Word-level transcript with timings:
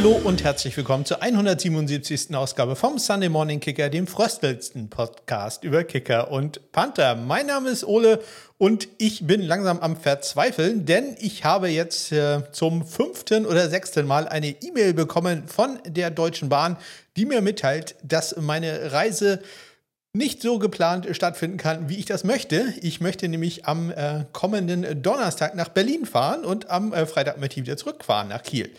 Hallo 0.00 0.18
und 0.24 0.42
herzlich 0.42 0.74
willkommen 0.78 1.04
zur 1.04 1.20
177. 1.20 2.34
Ausgabe 2.34 2.74
vom 2.74 2.98
Sunday 2.98 3.28
Morning 3.28 3.60
Kicker, 3.60 3.90
dem 3.90 4.06
fröstelsten 4.06 4.88
Podcast 4.88 5.62
über 5.62 5.84
Kicker 5.84 6.30
und 6.30 6.72
Panther. 6.72 7.16
Mein 7.16 7.48
Name 7.48 7.68
ist 7.68 7.84
Ole 7.84 8.22
und 8.56 8.88
ich 8.96 9.26
bin 9.26 9.42
langsam 9.42 9.78
am 9.80 9.98
Verzweifeln, 9.98 10.86
denn 10.86 11.16
ich 11.20 11.44
habe 11.44 11.68
jetzt 11.68 12.12
äh, 12.12 12.50
zum 12.50 12.86
fünften 12.86 13.44
oder 13.44 13.68
sechsten 13.68 14.06
Mal 14.06 14.26
eine 14.26 14.48
E-Mail 14.62 14.94
bekommen 14.94 15.46
von 15.48 15.78
der 15.84 16.10
Deutschen 16.10 16.48
Bahn, 16.48 16.78
die 17.18 17.26
mir 17.26 17.42
mitteilt, 17.42 17.94
dass 18.02 18.34
meine 18.38 18.92
Reise 18.92 19.42
nicht 20.14 20.40
so 20.40 20.58
geplant 20.58 21.08
stattfinden 21.12 21.58
kann, 21.58 21.90
wie 21.90 21.98
ich 21.98 22.06
das 22.06 22.24
möchte. 22.24 22.72
Ich 22.80 23.02
möchte 23.02 23.28
nämlich 23.28 23.66
am 23.66 23.90
äh, 23.90 24.24
kommenden 24.32 25.02
Donnerstag 25.02 25.54
nach 25.56 25.68
Berlin 25.68 26.06
fahren 26.06 26.46
und 26.46 26.70
am 26.70 26.94
äh, 26.94 27.04
Freitag 27.04 27.38
möchte 27.38 27.60
ich 27.60 27.66
wieder 27.66 27.76
zurückfahren 27.76 28.28
nach 28.28 28.42
Kiel. 28.42 28.70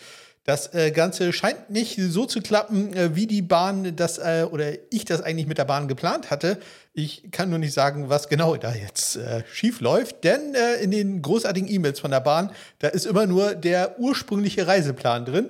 Das 0.44 0.74
äh, 0.74 0.90
Ganze 0.90 1.32
scheint 1.32 1.70
nicht 1.70 1.96
so 2.00 2.26
zu 2.26 2.40
klappen, 2.40 2.92
äh, 2.94 3.14
wie 3.14 3.28
die 3.28 3.42
Bahn 3.42 3.94
das 3.94 4.18
äh, 4.18 4.44
oder 4.50 4.72
ich 4.90 5.04
das 5.04 5.22
eigentlich 5.22 5.46
mit 5.46 5.58
der 5.58 5.66
Bahn 5.66 5.86
geplant 5.86 6.30
hatte. 6.30 6.58
Ich 6.94 7.30
kann 7.30 7.48
nur 7.48 7.60
nicht 7.60 7.72
sagen, 7.72 8.08
was 8.08 8.28
genau 8.28 8.56
da 8.56 8.74
jetzt 8.74 9.16
äh, 9.16 9.44
schief 9.52 9.80
läuft, 9.80 10.24
denn 10.24 10.54
in 10.82 10.90
den 10.90 11.22
großartigen 11.22 11.70
E-Mails 11.70 12.00
von 12.00 12.10
der 12.10 12.20
Bahn, 12.20 12.50
da 12.80 12.88
ist 12.88 13.06
immer 13.06 13.26
nur 13.26 13.54
der 13.54 13.98
ursprüngliche 13.98 14.66
Reiseplan 14.66 15.24
drin 15.24 15.48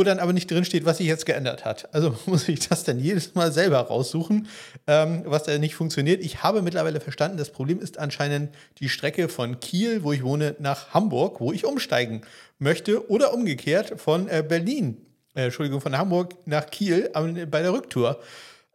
wo 0.00 0.04
dann 0.04 0.18
aber 0.18 0.32
nicht 0.32 0.50
drin 0.50 0.64
steht, 0.64 0.86
was 0.86 0.96
sich 0.96 1.06
jetzt 1.06 1.26
geändert 1.26 1.66
hat. 1.66 1.92
Also 1.94 2.16
muss 2.26 2.48
ich 2.48 2.66
das 2.66 2.84
dann 2.84 2.98
jedes 2.98 3.34
Mal 3.34 3.52
selber 3.52 3.80
raussuchen, 3.80 4.48
ähm, 4.86 5.24
was 5.26 5.42
da 5.42 5.58
nicht 5.58 5.74
funktioniert. 5.74 6.24
Ich 6.24 6.42
habe 6.42 6.62
mittlerweile 6.62 7.00
verstanden, 7.00 7.36
das 7.36 7.50
Problem 7.50 7.80
ist 7.80 7.98
anscheinend 7.98 8.54
die 8.78 8.88
Strecke 8.88 9.28
von 9.28 9.60
Kiel, 9.60 10.02
wo 10.02 10.12
ich 10.12 10.22
wohne, 10.22 10.56
nach 10.58 10.94
Hamburg, 10.94 11.40
wo 11.40 11.52
ich 11.52 11.66
umsteigen 11.66 12.22
möchte 12.60 13.10
oder 13.10 13.34
umgekehrt 13.34 14.00
von 14.00 14.28
äh, 14.28 14.44
Berlin, 14.46 14.98
äh, 15.34 15.46
Entschuldigung, 15.46 15.80
von 15.80 15.98
Hamburg 15.98 16.34
nach 16.46 16.66
Kiel 16.66 17.10
äh, 17.14 17.46
bei 17.46 17.62
der 17.62 17.72
Rücktour. 17.72 18.20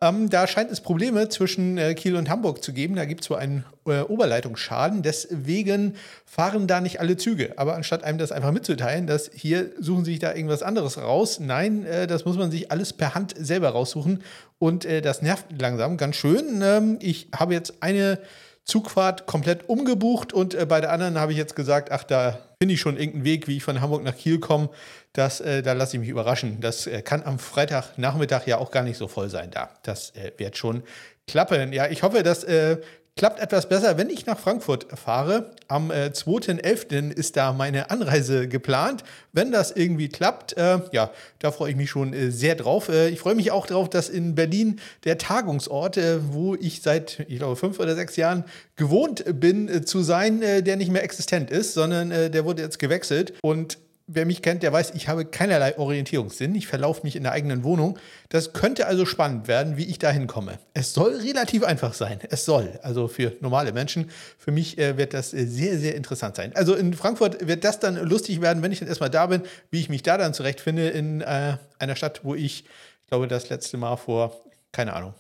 Ähm, 0.02 0.30
da 0.30 0.46
scheint 0.46 0.72
es 0.72 0.82
Probleme 0.82 1.30
zwischen 1.30 1.78
äh, 1.78 1.94
Kiel 1.94 2.18
und 2.18 2.30
Hamburg 2.30 2.62
zu 2.62 2.74
geben. 2.74 2.96
Da 2.96 3.06
gibt 3.06 3.22
es 3.22 3.28
so 3.28 3.36
einen 3.36 3.64
äh, 3.86 4.02
Oberleitungsschaden. 4.02 5.04
Deswegen 5.04 5.96
fahren 6.26 6.68
da 6.68 6.82
nicht 6.82 7.00
alle 7.00 7.16
Züge. 7.16 7.54
Aber 7.58 7.76
anstatt 7.76 8.04
einem 8.04 8.18
das 8.18 8.34
einfach 8.34 8.52
mitzuteilen, 8.52 9.08
dass 9.08 9.32
hier 9.34 9.72
suchen 9.80 10.04
sich 10.04 10.20
da 10.20 10.34
irgendwas 10.34 10.64
anderes 10.64 10.98
raus, 10.98 11.40
nein, 11.40 11.86
äh, 11.86 12.08
das 12.08 12.26
muss 12.26 12.36
man 12.36 12.52
sich 12.52 12.72
alles 12.72 12.92
per 12.92 13.16
Hand 13.16 13.36
selber 13.38 13.70
raussuchen. 13.70 14.22
Und 14.60 14.84
äh, 14.84 15.02
das 15.02 15.22
nervt 15.22 15.46
langsam 15.60 15.96
ganz 15.96 16.18
schön. 16.18 16.62
Ähm, 16.62 16.98
ich 17.02 17.30
habe 17.34 17.54
jetzt 17.54 17.82
eine 17.82 18.20
Zugfahrt 18.66 19.28
komplett 19.28 19.70
umgebucht 19.70 20.34
und 20.34 20.54
äh, 20.56 20.66
bei 20.66 20.82
der 20.82 20.92
anderen 20.92 21.20
habe 21.20 21.32
ich 21.32 21.38
jetzt 21.38 21.56
gesagt, 21.56 21.92
ach, 21.92 22.04
da 22.04 22.40
finde 22.60 22.74
ich 22.74 22.82
schon 22.82 22.98
irgendeinen 22.98 23.24
Weg, 23.24 23.48
wie 23.48 23.58
ich 23.58 23.64
von 23.64 23.80
Hamburg 23.80 24.04
nach 24.04 24.16
Kiel 24.16 24.40
komme. 24.40 24.70
Das, 25.14 25.40
äh, 25.40 25.62
da 25.62 25.74
lasse 25.74 25.96
ich 25.96 26.02
mich 26.02 26.10
überraschen. 26.10 26.62
Das 26.62 26.88
äh, 26.88 27.02
kann 27.02 27.24
am 27.24 27.38
Freitagnachmittag 27.38 28.48
ja 28.48 28.58
auch 28.58 28.72
gar 28.72 28.84
nicht 28.84 28.98
so 28.98 29.08
voll 29.08 29.30
sein 29.30 29.52
da. 29.52 29.70
Das 29.84 30.12
äh, 30.16 30.32
wird 30.38 30.58
schon 30.58 30.84
klappen. 31.28 31.74
Ja, 31.74 31.88
ich 31.88 32.02
hoffe, 32.02 32.24
dass 32.24 32.44
äh, 32.44 32.78
klappt 33.18 33.40
etwas 33.40 33.70
besser, 33.70 33.98
wenn 33.98 34.10
ich 34.10 34.26
nach 34.26 34.38
Frankfurt 34.38 34.88
fahre. 34.94 35.52
Am 35.70 35.90
äh, 35.90 36.12
2.11. 36.14 37.12
ist 37.14 37.38
da 37.38 37.54
meine 37.54 37.90
Anreise 37.90 38.50
geplant. 38.50 39.06
Wenn 39.32 39.54
das 39.54 39.72
irgendwie 39.72 40.10
klappt, 40.10 40.58
äh, 40.58 40.80
ja, 40.92 41.12
da 41.40 41.52
freue 41.52 41.72
ich 41.72 41.78
mich 41.78 41.90
schon 41.90 42.14
äh, 42.14 42.30
sehr 42.30 42.56
drauf. 42.56 42.90
Äh, 42.90 43.10
ich 43.10 43.20
freue 43.20 43.36
mich 43.36 43.52
auch 43.52 43.68
darauf, 43.68 43.90
dass 43.90 44.10
in 44.10 44.36
Berlin 44.36 44.82
der 45.06 45.18
Tagungsort, 45.18 45.96
äh, 45.96 46.18
wo 46.34 46.56
ich 46.56 46.82
seit, 46.82 47.22
ich 47.30 47.38
glaube, 47.38 47.56
fünf 47.56 47.80
oder 47.80 47.96
sechs 47.96 48.18
Jahren 48.18 48.44
gewohnt 48.76 49.24
bin 49.40 49.70
äh, 49.70 49.86
zu 49.86 50.02
sein, 50.02 50.42
der 50.42 50.76
nicht 50.76 50.92
mehr 50.92 51.04
existent 51.04 51.50
ist, 51.50 51.74
sondern 51.74 52.10
der 52.10 52.46
wurde 52.46 52.62
jetzt 52.62 52.80
gewechselt. 52.80 53.34
Und 53.42 53.78
wer 54.08 54.26
mich 54.26 54.42
kennt, 54.42 54.64
der 54.64 54.72
weiß, 54.72 54.92
ich 54.92 55.08
habe 55.08 55.26
keinerlei 55.26 55.78
Orientierungssinn. 55.78 56.54
Ich 56.56 56.68
verlaufe 56.68 57.02
mich 57.04 57.16
in 57.16 57.24
der 57.24 57.32
eigenen 57.32 57.64
Wohnung. 57.64 57.98
Das 58.30 58.54
könnte 58.54 58.86
also 58.86 59.06
spannend 59.06 59.48
werden, 59.48 59.78
wie 59.78 59.86
ich 59.86 60.00
da 60.00 60.12
hinkomme. 60.12 60.60
Es 60.74 60.94
soll 60.94 61.16
relativ 61.16 61.64
einfach 61.64 61.94
sein. 61.94 62.20
Es 62.30 62.46
soll. 62.46 62.80
Also 62.84 63.08
für 63.08 63.34
normale 63.42 63.74
Menschen. 63.74 64.10
Für 64.38 64.52
mich 64.52 64.78
äh, 64.78 64.98
wird 64.98 65.14
das 65.14 65.34
äh, 65.34 65.46
sehr, 65.46 65.78
sehr 65.78 65.96
interessant 65.96 66.36
sein. 66.36 66.56
Also 66.56 66.76
in 66.76 66.94
Frankfurt 66.94 67.48
wird 67.48 67.64
das 67.64 67.80
dann 67.80 67.96
lustig 67.96 68.42
werden, 68.42 68.62
wenn 68.62 68.72
ich 68.72 68.80
dann 68.80 68.88
erstmal 68.88 69.10
da 69.10 69.26
bin, 69.26 69.42
wie 69.72 69.80
ich 69.80 69.90
mich 69.90 70.04
da 70.04 70.18
dann 70.18 70.34
zurechtfinde 70.34 70.90
in 70.90 71.22
äh, 71.22 71.58
einer 71.80 71.96
Stadt, 71.96 72.22
wo 72.24 72.36
ich, 72.36 72.66
ich 72.66 73.08
glaube, 73.08 73.28
das 73.28 73.50
letzte 73.50 73.78
Mal 73.78 73.96
vor, 73.96 74.40
keine 74.72 74.94
Ahnung, 74.94 75.14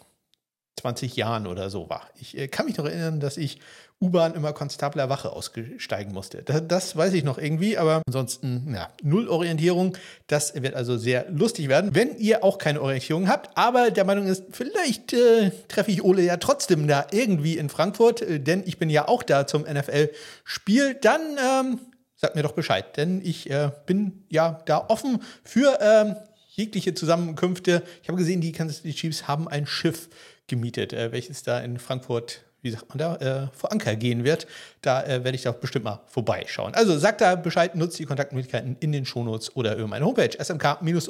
20 0.78 1.16
Jahren 1.16 1.48
oder 1.48 1.70
so 1.70 1.90
war. 1.90 2.10
Ich 2.20 2.38
äh, 2.38 2.48
kann 2.48 2.66
mich 2.66 2.78
noch 2.78 2.86
erinnern, 2.86 3.20
dass 3.20 3.38
ich 3.38 3.60
U-Bahn 4.02 4.36
immer 4.36 4.52
konstabler 4.54 5.10
Wache 5.10 5.32
aussteigen 5.32 6.14
musste. 6.14 6.44
Das, 6.44 6.68
das, 6.68 6.96
weiß 6.96 7.14
ich 7.14 7.24
noch 7.24 7.38
irgendwie, 7.38 7.78
aber 7.78 8.02
ansonsten, 8.06 8.74
ja, 8.74 8.90
null 9.02 9.30
Orientierung. 9.30 9.98
Das 10.28 10.62
wird 10.62 10.76
also 10.76 10.98
sehr 10.98 11.30
lustig 11.30 11.70
werden, 11.70 11.96
wenn 11.96 12.18
ihr 12.18 12.44
auch 12.44 12.58
keine 12.58 12.82
Orientierung 12.82 13.30
habt, 13.30 13.58
aber 13.58 13.92
der 13.92 14.04
Meinung 14.04 14.28
ist, 14.28 14.44
vielleicht 14.52 15.14
äh, 15.14 15.52
treffe 15.68 15.92
ich 15.92 16.04
Ole 16.04 16.24
ja 16.24 16.38
trotzdem 16.38 16.88
da 16.88 17.08
irgendwie 17.12 17.58
in 17.58 17.70
Frankfurt, 17.70 18.22
äh, 18.22 18.40
denn 18.40 18.64
ich 18.66 18.78
bin 18.78 18.90
ja 18.90 19.08
auch 19.08 19.24
da 19.24 19.48
zum 19.48 19.64
NFL-Spiel. 19.64 20.96
Dann 20.96 21.22
ähm, 21.38 21.80
sagt 22.16 22.36
mir 22.36 22.44
doch 22.44 22.54
Bescheid, 22.54 22.98
denn 22.98 23.22
ich 23.24 23.50
äh, 23.50 23.72
bin 23.86 24.26
ja 24.30 24.62
da 24.66 24.86
offen 24.90 25.22
für 25.44 25.78
ähm, 25.82 26.16
jegliche 26.50 26.94
Zusammenkünfte. 26.94 27.82
Ich 28.02 28.10
habe 28.10 28.18
gesehen, 28.18 28.42
die 28.42 28.52
Kansas 28.52 28.78
City 28.78 28.94
Chiefs 28.94 29.28
haben 29.28 29.48
ein 29.48 29.66
Schiff 29.66 30.10
gemietet, 30.48 30.94
äh, 30.94 31.12
welches 31.12 31.44
da 31.44 31.60
in 31.60 31.80
Frankfurt 31.80 32.45
wie 32.66 32.72
sagt 32.72 32.90
man 32.90 32.98
da, 32.98 33.16
äh, 33.18 33.48
vor 33.54 33.72
Anker 33.72 33.96
gehen 33.96 34.24
wird. 34.24 34.48
Da 34.82 35.04
äh, 35.04 35.24
werde 35.24 35.36
ich 35.36 35.44
doch 35.44 35.54
bestimmt 35.54 35.86
mal 35.86 36.02
vorbeischauen. 36.08 36.74
Also 36.74 36.98
sagt 36.98 37.22
da 37.22 37.36
Bescheid, 37.36 37.76
nutzt 37.76 38.00
die 38.00 38.06
Kontaktmöglichkeiten 38.06 38.76
in 38.80 38.92
den 38.92 39.06
Shownotes 39.06 39.56
oder 39.56 39.76
über 39.76 39.88
meine 39.88 40.04
Homepage 40.04 40.32
smk-blog.de. 40.38 41.06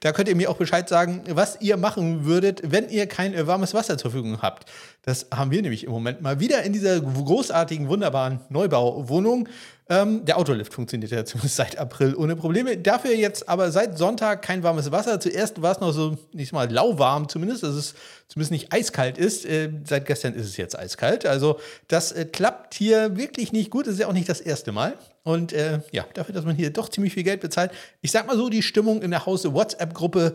Da 0.00 0.12
könnt 0.12 0.28
ihr 0.28 0.36
mir 0.36 0.50
auch 0.50 0.58
Bescheid 0.58 0.86
sagen, 0.88 1.22
was 1.30 1.60
ihr 1.62 1.78
machen 1.78 2.26
würdet, 2.26 2.60
wenn 2.70 2.90
ihr 2.90 3.06
kein 3.06 3.32
äh, 3.32 3.46
warmes 3.46 3.72
Wasser 3.72 3.96
zur 3.96 4.10
Verfügung 4.10 4.42
habt. 4.42 4.70
Das 5.02 5.26
haben 5.34 5.50
wir 5.50 5.62
nämlich 5.62 5.84
im 5.84 5.90
Moment 5.90 6.20
mal 6.20 6.38
wieder 6.38 6.62
in 6.62 6.74
dieser 6.74 7.00
großartigen, 7.00 7.88
wunderbaren 7.88 8.40
Neubauwohnung. 8.50 9.48
Ähm, 9.86 10.24
der 10.24 10.38
Autolift 10.38 10.72
funktioniert 10.72 11.10
ja 11.10 11.24
zumindest 11.24 11.56
seit 11.56 11.78
April 11.78 12.14
ohne 12.14 12.36
Probleme. 12.36 12.76
Dafür 12.78 13.14
jetzt 13.14 13.48
aber 13.48 13.70
seit 13.70 13.98
Sonntag 13.98 14.42
kein 14.42 14.62
warmes 14.62 14.90
Wasser. 14.90 15.20
Zuerst 15.20 15.60
war 15.60 15.72
es 15.72 15.80
noch 15.80 15.92
so, 15.92 16.16
nicht 16.32 16.52
mal 16.52 16.70
lauwarm 16.70 17.28
zumindest, 17.28 17.62
dass 17.62 17.74
es 17.74 17.94
zumindest 18.28 18.52
nicht 18.52 18.72
eiskalt 18.72 19.18
ist. 19.18 19.44
Äh, 19.44 19.70
seit 19.84 20.06
gestern 20.06 20.34
ist 20.34 20.46
es 20.46 20.56
jetzt 20.56 20.78
eiskalt. 20.78 21.26
Also 21.26 21.60
das 21.88 22.12
äh, 22.12 22.24
klappt 22.24 22.74
hier 22.74 23.16
wirklich 23.16 23.52
nicht 23.52 23.70
gut. 23.70 23.86
Das 23.86 23.94
ist 23.94 24.00
ja 24.00 24.08
auch 24.08 24.14
nicht 24.14 24.28
das 24.28 24.40
erste 24.40 24.72
Mal. 24.72 24.96
Und 25.22 25.52
äh, 25.52 25.80
ja, 25.90 26.06
dafür, 26.14 26.34
dass 26.34 26.44
man 26.44 26.56
hier 26.56 26.70
doch 26.70 26.88
ziemlich 26.88 27.12
viel 27.12 27.24
Geld 27.24 27.40
bezahlt. 27.40 27.70
Ich 28.00 28.10
sag 28.10 28.26
mal 28.26 28.36
so, 28.36 28.48
die 28.48 28.62
Stimmung 28.62 29.02
in 29.02 29.10
der 29.10 29.26
Hause-WhatsApp-Gruppe 29.26 30.34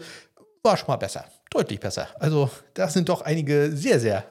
war 0.61 0.77
schon 0.77 0.88
mal 0.88 0.97
besser. 0.97 1.25
Deutlich 1.49 1.79
besser. 1.79 2.07
Also 2.19 2.49
da 2.75 2.88
sind 2.88 3.09
doch 3.09 3.21
einige 3.21 3.71
sehr, 3.71 3.99
sehr 3.99 4.25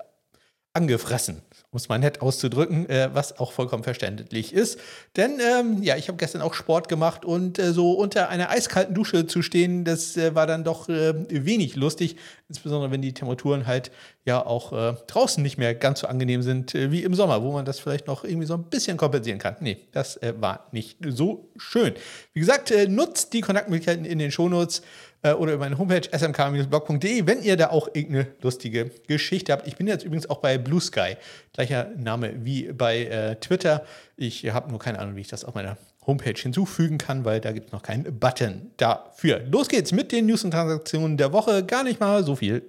angefressen, 0.73 1.43
um 1.71 1.77
es 1.77 1.89
mal 1.89 1.99
nett 1.99 2.23
auszudrücken, 2.23 2.89
äh, 2.89 3.11
was 3.13 3.39
auch 3.39 3.53
vollkommen 3.53 3.85
verständlich 3.85 4.55
ist. 4.55 4.79
Denn 5.17 5.39
ähm, 5.41 5.83
ja, 5.83 5.97
ich 5.97 6.09
habe 6.09 6.17
gestern 6.17 6.41
auch 6.41 6.55
Sport 6.55 6.89
gemacht 6.89 7.25
und 7.27 7.59
äh, 7.59 7.73
so 7.73 7.93
unter 7.93 8.31
einer 8.31 8.49
eiskalten 8.49 8.95
Dusche 8.95 9.27
zu 9.27 9.43
stehen, 9.43 9.85
das 9.85 10.17
äh, 10.17 10.35
war 10.35 10.47
dann 10.47 10.65
doch 10.65 10.89
äh, 10.89 11.15
wenig 11.29 11.77
lustig, 11.77 12.17
insbesondere 12.49 12.91
wenn 12.91 13.03
die 13.03 13.13
Temperaturen 13.13 13.67
halt 13.67 13.91
ja 14.29 14.47
auch 14.47 14.73
äh, 14.73 14.95
draußen 15.09 15.43
nicht 15.43 15.59
mehr 15.59 15.75
ganz 15.75 16.01
so 16.01 16.07
angenehm 16.07 16.43
sind 16.43 16.75
äh, 16.75 16.93
wie 16.93 17.03
im 17.03 17.15
Sommer, 17.15 17.43
wo 17.43 17.53
man 17.53 17.65
das 17.65 17.81
vielleicht 17.81 18.07
noch 18.07 18.25
irgendwie 18.25 18.47
so 18.47 18.55
ein 18.55 18.65
bisschen 18.65 18.97
kompensieren 18.97 19.39
kann. 19.39 19.57
Nee, 19.61 19.79
das 19.93 20.21
war 20.39 20.69
nicht 20.71 20.99
so 21.05 21.51
schön. 21.57 21.95
Wie 22.33 22.41
gesagt, 22.41 22.73
nutzt 22.89 23.33
die 23.33 23.41
Kontaktmöglichkeiten 23.41 24.05
in 24.05 24.19
den 24.19 24.31
Shownotes 24.31 24.83
äh, 25.23 25.33
oder 25.33 25.55
über 25.55 25.65
meine 25.65 25.79
Homepage 25.79 26.09
smk-blog.de, 26.13 27.27
wenn 27.27 27.43
ihr 27.43 27.57
da 27.57 27.71
auch 27.71 27.89
irgendeine 27.89 28.29
lustige 28.41 28.91
Geschichte 29.07 29.53
habt. 29.53 29.67
Ich 29.67 29.77
bin 29.77 29.87
jetzt 29.87 30.05
übrigens 30.05 30.31
auch 30.31 30.39
bei 30.39 30.59
Blue 30.59 30.81
Sky, 30.81 31.17
gleicher 31.53 31.91
Name 31.97 32.45
wie 32.45 32.73
bei 32.73 33.05
äh, 33.05 33.37
Twitter. 33.37 33.85
Ich 34.17 34.49
habe 34.51 34.71
nur 34.71 34.79
keine 34.79 34.99
Ahnung, 34.99 35.17
wie 35.17 35.23
ich 35.23 35.29
das 35.29 35.45
auf 35.45 35.55
meiner 35.55 35.77
Homepage 36.07 36.41
hinzufügen 36.41 36.99
kann, 36.99 37.25
weil 37.25 37.41
da 37.41 37.53
gibt 37.53 37.67
es 37.67 37.73
noch 37.73 37.83
keinen 37.83 38.19
Button 38.19 38.71
dafür. 38.77 39.41
Los 39.51 39.69
geht's 39.69 39.93
mit 39.93 40.13
den 40.13 40.27
News 40.27 40.45
und 40.45 40.53
Transaktionen 40.53 41.17
der 41.17 41.33
Woche. 41.33 41.65
Gar 41.65 41.85
nicht 41.85 42.01
mal 42.01 42.25
so 42.25 42.37
viel 42.37 42.63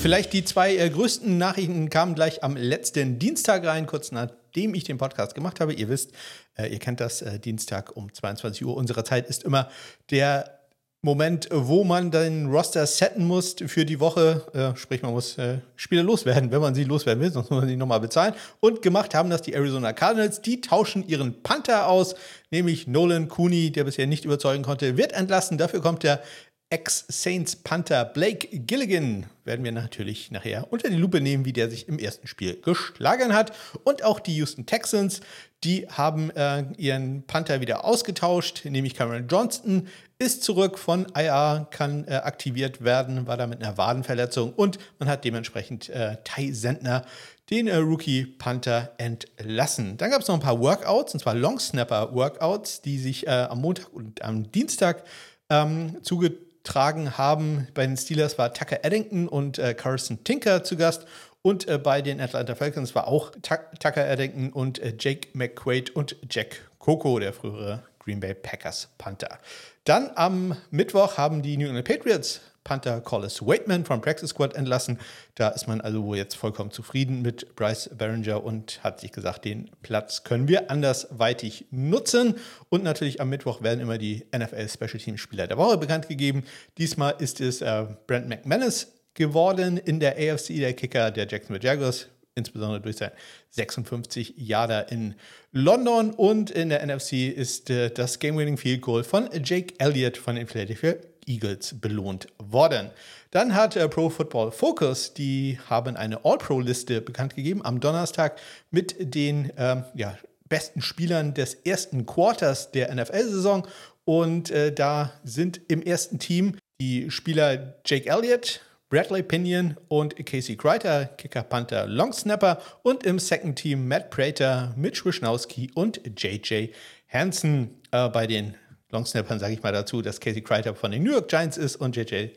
vielleicht 0.00 0.32
die 0.32 0.44
zwei 0.44 0.76
äh, 0.76 0.90
größten 0.90 1.38
Nachrichten 1.38 1.90
kamen 1.90 2.14
gleich 2.14 2.44
am 2.44 2.56
letzten 2.56 3.18
Dienstag 3.18 3.64
rein, 3.66 3.86
kurz 3.86 4.12
nachdem 4.12 4.74
ich 4.74 4.84
den 4.84 4.98
Podcast 4.98 5.34
gemacht 5.34 5.60
habe. 5.60 5.72
Ihr 5.72 5.88
wisst, 5.88 6.12
äh, 6.56 6.68
ihr 6.68 6.78
kennt 6.78 7.00
das, 7.00 7.22
äh, 7.22 7.38
Dienstag 7.40 7.96
um 7.96 8.12
22 8.12 8.64
Uhr 8.64 8.76
unserer 8.76 9.04
Zeit 9.04 9.28
ist 9.28 9.42
immer 9.42 9.68
der 10.10 10.58
Moment, 11.00 11.48
wo 11.52 11.84
man 11.84 12.10
den 12.10 12.46
Roster 12.46 12.84
setten 12.84 13.24
muss 13.24 13.54
für 13.66 13.84
die 13.84 14.00
Woche. 14.00 14.44
Äh, 14.52 14.76
sprich, 14.76 15.02
man 15.02 15.12
muss 15.12 15.38
äh, 15.38 15.58
Spieler 15.76 16.02
loswerden, 16.02 16.50
wenn 16.50 16.60
man 16.60 16.74
sie 16.74 16.82
loswerden 16.82 17.22
will, 17.22 17.30
sonst 17.30 17.50
muss 17.50 17.60
man 17.60 17.68
sie 17.68 17.76
nochmal 17.76 18.00
bezahlen. 18.00 18.34
Und 18.58 18.82
gemacht 18.82 19.14
haben 19.14 19.30
das 19.30 19.42
die 19.42 19.54
Arizona 19.54 19.92
Cardinals. 19.92 20.42
Die 20.42 20.60
tauschen 20.60 21.06
ihren 21.06 21.40
Panther 21.44 21.86
aus, 21.86 22.16
nämlich 22.50 22.88
Nolan 22.88 23.28
Cooney, 23.28 23.70
der 23.70 23.84
bisher 23.84 24.08
nicht 24.08 24.24
überzeugen 24.24 24.64
konnte, 24.64 24.96
wird 24.96 25.12
entlassen. 25.12 25.56
Dafür 25.56 25.80
kommt 25.80 26.02
der 26.02 26.20
Ex-Saints 26.70 27.56
Panther 27.56 28.04
Blake 28.04 28.46
Gilligan 28.48 29.24
werden 29.44 29.64
wir 29.64 29.72
natürlich 29.72 30.30
nachher 30.30 30.70
unter 30.70 30.90
die 30.90 30.96
Lupe 30.96 31.22
nehmen, 31.22 31.46
wie 31.46 31.54
der 31.54 31.70
sich 31.70 31.88
im 31.88 31.98
ersten 31.98 32.26
Spiel 32.26 32.60
geschlagen 32.60 33.32
hat. 33.32 33.56
Und 33.84 34.04
auch 34.04 34.20
die 34.20 34.34
Houston 34.36 34.66
Texans, 34.66 35.22
die 35.64 35.88
haben 35.88 36.28
äh, 36.32 36.64
ihren 36.76 37.22
Panther 37.22 37.62
wieder 37.62 37.86
ausgetauscht, 37.86 38.66
nämlich 38.66 38.94
Cameron 38.94 39.28
Johnston 39.28 39.88
ist 40.18 40.42
zurück 40.42 40.78
von 40.78 41.06
IA, 41.16 41.66
kann 41.70 42.06
äh, 42.06 42.16
aktiviert 42.16 42.84
werden, 42.84 43.26
war 43.26 43.38
da 43.38 43.46
mit 43.46 43.62
einer 43.62 43.78
Wadenverletzung 43.78 44.52
und 44.52 44.78
man 44.98 45.08
hat 45.08 45.24
dementsprechend 45.24 45.88
äh, 45.88 46.18
Ty 46.22 46.52
Sentner, 46.52 47.02
den 47.48 47.66
äh, 47.68 47.76
Rookie 47.76 48.26
Panther, 48.26 48.92
entlassen. 48.98 49.96
Dann 49.96 50.10
gab 50.10 50.20
es 50.20 50.28
noch 50.28 50.34
ein 50.34 50.42
paar 50.42 50.60
Workouts, 50.60 51.14
und 51.14 51.20
zwar 51.20 51.34
Long 51.34 51.58
Snapper 51.58 52.14
Workouts, 52.14 52.82
die 52.82 52.98
sich 52.98 53.26
äh, 53.26 53.30
am 53.30 53.62
Montag 53.62 53.90
und 53.94 54.20
am 54.20 54.52
Dienstag 54.52 55.04
ähm, 55.48 55.96
zugetragen 56.02 56.47
tragen 56.64 57.16
haben. 57.18 57.68
Bei 57.74 57.86
den 57.86 57.96
Steelers 57.96 58.38
war 58.38 58.52
Tucker 58.52 58.84
Eddington 58.84 59.28
und 59.28 59.58
äh, 59.58 59.74
Carson 59.74 60.24
Tinker 60.24 60.64
zu 60.64 60.76
Gast. 60.76 61.06
Und 61.42 61.68
äh, 61.68 61.78
bei 61.78 62.02
den 62.02 62.20
Atlanta 62.20 62.54
Falcons 62.54 62.94
war 62.94 63.08
auch 63.08 63.32
Tucker 63.40 64.08
Eddington 64.08 64.52
und 64.52 64.78
äh, 64.80 64.94
Jake 64.98 65.28
McQuaid 65.32 65.90
und 65.90 66.16
Jack 66.28 66.62
Coco, 66.78 67.18
der 67.18 67.32
frühere 67.32 67.82
Green 67.98 68.20
Bay 68.20 68.34
Packers 68.34 68.88
Panther. 68.98 69.38
Dann 69.84 70.10
am 70.14 70.56
Mittwoch 70.70 71.16
haben 71.16 71.42
die 71.42 71.56
New 71.56 71.66
England 71.66 71.86
Patriots 71.86 72.40
Panther 72.68 73.00
Collis 73.00 73.40
Waitman 73.40 73.86
vom 73.86 74.02
Practice 74.02 74.28
Squad 74.28 74.54
entlassen. 74.54 74.98
Da 75.36 75.48
ist 75.48 75.66
man 75.68 75.80
also 75.80 76.04
wohl 76.04 76.18
jetzt 76.18 76.36
vollkommen 76.36 76.70
zufrieden 76.70 77.22
mit 77.22 77.56
Bryce 77.56 77.88
Barringer 77.96 78.44
und 78.44 78.84
hat 78.84 79.00
sich 79.00 79.10
gesagt, 79.10 79.46
den 79.46 79.70
Platz 79.80 80.22
können 80.22 80.48
wir 80.48 80.70
andersweitig 80.70 81.64
nutzen. 81.70 82.34
Und 82.68 82.84
natürlich 82.84 83.22
am 83.22 83.30
Mittwoch 83.30 83.62
werden 83.62 83.80
immer 83.80 83.96
die 83.96 84.26
NFL 84.36 84.68
Special 84.68 84.98
Team 84.98 85.16
Spieler 85.16 85.46
der 85.46 85.56
Woche 85.56 85.78
bekannt 85.78 86.08
gegeben. 86.08 86.44
Diesmal 86.76 87.14
ist 87.18 87.40
es 87.40 87.62
äh, 87.62 87.86
Brent 88.06 88.28
McManus 88.28 88.88
geworden 89.14 89.78
in 89.78 89.98
der 89.98 90.16
AFC, 90.18 90.56
der 90.56 90.74
Kicker 90.74 91.10
der 91.10 91.26
Jacksonville 91.26 91.64
Jaguars 91.64 92.08
insbesondere 92.34 92.82
durch 92.82 92.96
sein 92.98 93.12
56 93.48 94.34
Jahre 94.36 94.86
in 94.90 95.14
London. 95.52 96.10
Und 96.10 96.50
in 96.50 96.68
der 96.68 96.86
NFC 96.86 97.34
ist 97.34 97.70
äh, 97.70 97.88
das 97.88 98.18
Game-Winning 98.18 98.58
Field 98.58 98.82
Goal 98.82 99.04
von 99.04 99.30
Jake 99.42 99.72
Elliott 99.78 100.18
von 100.18 100.36
den 100.36 100.46
Philadelphia 100.46 100.96
Eagles 101.28 101.80
belohnt 101.80 102.26
worden. 102.38 102.90
Dann 103.30 103.54
hat 103.54 103.76
äh, 103.76 103.88
Pro 103.88 104.08
Football 104.08 104.50
Focus, 104.50 105.14
die 105.14 105.58
haben 105.68 105.96
eine 105.96 106.24
All-Pro-Liste 106.24 107.00
bekannt 107.00 107.36
gegeben 107.36 107.64
am 107.64 107.80
Donnerstag 107.80 108.40
mit 108.70 109.14
den 109.14 109.52
ähm, 109.56 109.84
ja, 109.94 110.16
besten 110.48 110.80
Spielern 110.80 111.34
des 111.34 111.54
ersten 111.54 112.06
Quarters 112.06 112.70
der 112.72 112.94
NFL-Saison. 112.94 113.66
Und 114.04 114.50
äh, 114.50 114.72
da 114.72 115.12
sind 115.24 115.60
im 115.68 115.82
ersten 115.82 116.18
Team 116.18 116.56
die 116.80 117.10
Spieler 117.10 117.74
Jake 117.84 118.08
Elliott, 118.08 118.62
Bradley 118.88 119.22
Pinion 119.22 119.76
und 119.88 120.16
Casey 120.24 120.56
Kreiter, 120.56 121.04
Kicker, 121.04 121.42
Panther, 121.42 121.86
Long 121.86 122.14
Snapper 122.14 122.62
und 122.82 123.04
im 123.04 123.18
Second 123.18 123.58
Team 123.58 123.86
Matt 123.86 124.10
Prater, 124.10 124.72
Mitch 124.76 125.04
Wischnowski 125.04 125.70
und 125.74 126.00
JJ 126.16 126.68
Hansen. 127.12 127.78
Äh, 127.90 128.08
bei 128.08 128.26
den 128.26 128.54
Longsnappern 128.90 129.38
sage 129.38 129.52
ich 129.54 129.62
mal 129.62 129.72
dazu, 129.72 130.02
dass 130.02 130.20
Casey 130.20 130.42
Kreiter 130.42 130.74
von 130.74 130.90
den 130.90 131.02
New 131.02 131.12
York 131.12 131.28
Giants 131.28 131.56
ist 131.56 131.76
und 131.76 131.96
JJ 131.96 132.30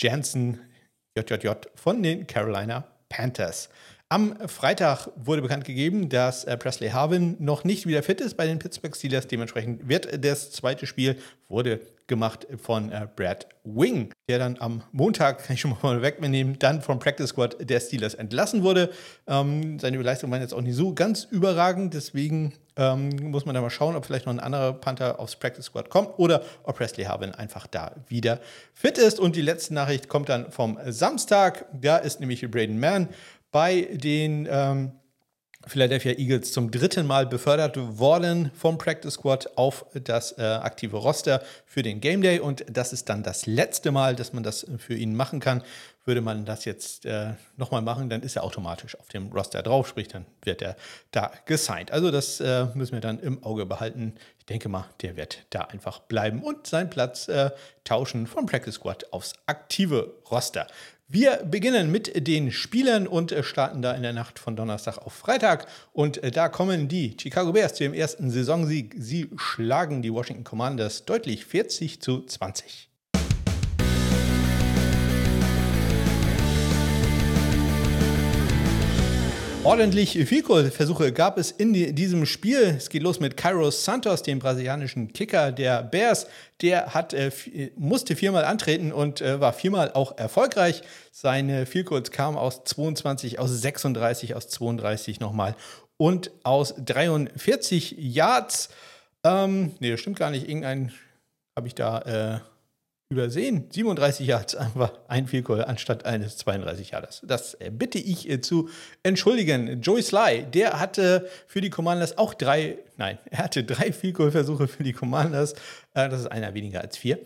Jansen, 0.00 0.60
JJJ, 1.16 1.50
von 1.74 2.02
den 2.02 2.26
Carolina 2.26 2.84
Panthers. 3.08 3.68
Am 4.12 4.36
Freitag 4.46 5.08
wurde 5.16 5.40
bekannt 5.40 5.64
gegeben, 5.64 6.10
dass 6.10 6.44
äh, 6.44 6.58
Presley 6.58 6.90
Harvin 6.90 7.34
noch 7.38 7.64
nicht 7.64 7.86
wieder 7.86 8.02
fit 8.02 8.20
ist 8.20 8.36
bei 8.36 8.44
den 8.44 8.58
Pittsburgh 8.58 8.94
Steelers. 8.94 9.26
Dementsprechend 9.26 9.88
wird 9.88 10.22
das 10.22 10.50
zweite 10.50 10.86
Spiel 10.86 11.16
wurde 11.48 11.80
gemacht 12.08 12.46
von 12.62 12.92
äh, 12.92 13.08
Brad 13.16 13.46
Wing, 13.64 14.12
der 14.28 14.38
dann 14.38 14.58
am 14.60 14.82
Montag, 14.92 15.46
kann 15.46 15.54
ich 15.54 15.62
schon 15.62 15.74
mal 15.82 16.02
wegnehmen, 16.02 16.58
dann 16.58 16.82
vom 16.82 16.98
Practice 16.98 17.30
Squad 17.30 17.56
der 17.60 17.80
Steelers 17.80 18.12
entlassen 18.12 18.62
wurde. 18.62 18.90
Ähm, 19.26 19.78
seine 19.78 19.96
Leistungen 20.02 20.30
waren 20.30 20.42
jetzt 20.42 20.52
auch 20.52 20.60
nicht 20.60 20.76
so 20.76 20.92
ganz 20.92 21.24
überragend, 21.24 21.94
deswegen 21.94 22.52
ähm, 22.76 23.30
muss 23.30 23.46
man 23.46 23.54
da 23.54 23.62
mal 23.62 23.70
schauen, 23.70 23.96
ob 23.96 24.04
vielleicht 24.04 24.26
noch 24.26 24.34
ein 24.34 24.40
anderer 24.40 24.74
Panther 24.74 25.20
aufs 25.20 25.36
Practice 25.36 25.64
Squad 25.64 25.88
kommt 25.88 26.18
oder 26.18 26.42
ob 26.64 26.76
Presley 26.76 27.04
Harvin 27.04 27.32
einfach 27.32 27.66
da 27.66 27.94
wieder 28.08 28.40
fit 28.74 28.98
ist. 28.98 29.18
Und 29.18 29.36
die 29.36 29.42
letzte 29.42 29.72
Nachricht 29.72 30.10
kommt 30.10 30.28
dann 30.28 30.50
vom 30.50 30.78
Samstag. 30.86 31.64
Da 31.72 31.96
ist 31.96 32.20
nämlich 32.20 32.42
Braden 32.50 32.78
Mann 32.78 33.08
bei 33.52 33.88
den 33.92 34.48
ähm, 34.50 34.92
Philadelphia 35.66 36.12
Eagles 36.12 36.52
zum 36.52 36.70
dritten 36.70 37.06
Mal 37.06 37.26
befördert 37.26 37.76
worden 37.98 38.50
vom 38.54 38.78
Practice 38.78 39.14
Squad 39.14 39.56
auf 39.56 39.86
das 39.94 40.36
äh, 40.36 40.42
aktive 40.42 40.96
Roster 40.96 41.42
für 41.66 41.82
den 41.82 42.00
Game 42.00 42.22
Day. 42.22 42.40
Und 42.40 42.64
das 42.68 42.92
ist 42.92 43.08
dann 43.08 43.22
das 43.22 43.46
letzte 43.46 43.92
Mal, 43.92 44.16
dass 44.16 44.32
man 44.32 44.42
das 44.42 44.66
für 44.78 44.94
ihn 44.94 45.14
machen 45.14 45.38
kann. 45.38 45.62
Würde 46.04 46.20
man 46.20 46.44
das 46.44 46.64
jetzt 46.64 47.06
äh, 47.06 47.34
nochmal 47.56 47.80
machen, 47.80 48.10
dann 48.10 48.22
ist 48.22 48.34
er 48.34 48.42
automatisch 48.42 48.98
auf 48.98 49.06
dem 49.08 49.28
Roster 49.30 49.62
drauf, 49.62 49.86
sprich, 49.86 50.08
dann 50.08 50.26
wird 50.42 50.60
er 50.60 50.74
da 51.12 51.30
gesigned. 51.46 51.92
Also 51.92 52.10
das 52.10 52.40
äh, 52.40 52.66
müssen 52.74 52.94
wir 52.94 53.00
dann 53.00 53.20
im 53.20 53.44
Auge 53.44 53.66
behalten. 53.66 54.14
Ich 54.40 54.46
denke 54.46 54.68
mal, 54.68 54.86
der 55.00 55.16
wird 55.16 55.46
da 55.50 55.60
einfach 55.60 56.00
bleiben 56.00 56.42
und 56.42 56.66
seinen 56.66 56.90
Platz 56.90 57.28
äh, 57.28 57.50
tauschen 57.84 58.26
vom 58.26 58.46
Practice 58.46 58.74
Squad 58.74 59.12
aufs 59.12 59.34
aktive 59.46 60.16
Roster. 60.28 60.66
Wir 61.14 61.44
beginnen 61.44 61.92
mit 61.92 62.26
den 62.26 62.50
Spielen 62.50 63.06
und 63.06 63.32
äh, 63.32 63.42
starten 63.42 63.82
da 63.82 63.92
in 63.92 64.02
der 64.02 64.14
Nacht 64.14 64.38
von 64.38 64.56
Donnerstag 64.56 64.96
auf 64.96 65.12
Freitag. 65.12 65.66
Und 65.92 66.22
äh, 66.22 66.30
da 66.30 66.48
kommen 66.48 66.88
die 66.88 67.14
Chicago 67.20 67.52
Bears 67.52 67.74
zu 67.74 67.84
ihrem 67.84 67.92
ersten 67.92 68.30
Saisonsieg. 68.30 68.94
Sie 68.96 69.28
schlagen 69.36 70.00
die 70.00 70.10
Washington 70.10 70.44
Commanders 70.44 71.04
deutlich 71.04 71.44
40 71.44 72.00
zu 72.00 72.24
20. 72.24 72.91
Ordentlich 79.64 80.18
Vielkohl-Versuche 80.26 81.12
gab 81.12 81.38
es 81.38 81.52
in 81.52 81.72
diesem 81.72 82.26
Spiel. 82.26 82.74
Es 82.76 82.88
geht 82.88 83.04
los 83.04 83.20
mit 83.20 83.36
Kairos 83.36 83.84
Santos, 83.84 84.24
dem 84.24 84.40
brasilianischen 84.40 85.12
Kicker 85.12 85.52
der 85.52 85.84
Bears. 85.84 86.26
Der 86.62 86.94
hat, 86.94 87.14
äh, 87.14 87.30
musste 87.76 88.16
viermal 88.16 88.44
antreten 88.44 88.90
und 88.90 89.20
äh, 89.20 89.40
war 89.40 89.52
viermal 89.52 89.92
auch 89.92 90.18
erfolgreich. 90.18 90.82
Seine 91.12 91.64
Vielkohls 91.64 92.10
kamen 92.10 92.36
aus 92.36 92.64
22, 92.64 93.38
aus 93.38 93.50
36, 93.50 94.34
aus 94.34 94.48
32 94.48 95.20
nochmal 95.20 95.54
und 95.96 96.32
aus 96.42 96.74
43 96.84 97.94
Yards. 97.98 98.68
Ähm, 99.22 99.76
nee, 99.78 99.92
das 99.92 100.00
stimmt 100.00 100.18
gar 100.18 100.32
nicht. 100.32 100.48
Irgendein 100.48 100.92
habe 101.54 101.68
ich 101.68 101.76
da 101.76 102.00
äh, 102.00 102.51
übersehen. 103.12 103.66
37 103.70 104.26
Yards 104.26 104.56
einfach 104.56 104.92
ein 105.06 105.26
Vielkohl 105.28 105.64
anstatt 105.64 106.04
eines 106.04 106.36
32 106.38 106.90
Yards. 106.90 107.22
Das 107.24 107.54
äh, 107.54 107.70
bitte 107.70 107.98
ich 107.98 108.28
äh, 108.28 108.40
zu 108.40 108.68
entschuldigen. 109.02 109.80
Joey 109.80 110.02
Sly, 110.02 110.46
der 110.52 110.80
hatte 110.80 111.28
für 111.46 111.60
die 111.60 111.70
Commanders 111.70 112.18
auch 112.18 112.34
drei, 112.34 112.78
nein, 112.96 113.18
er 113.30 113.38
hatte 113.38 113.62
drei 113.64 113.92
Vielkohl-Versuche 113.92 114.66
für 114.66 114.82
die 114.82 114.92
Commanders. 114.92 115.52
Äh, 115.94 116.08
das 116.08 116.22
ist 116.22 116.26
einer 116.26 116.54
weniger 116.54 116.80
als 116.80 116.96
vier. 116.96 117.18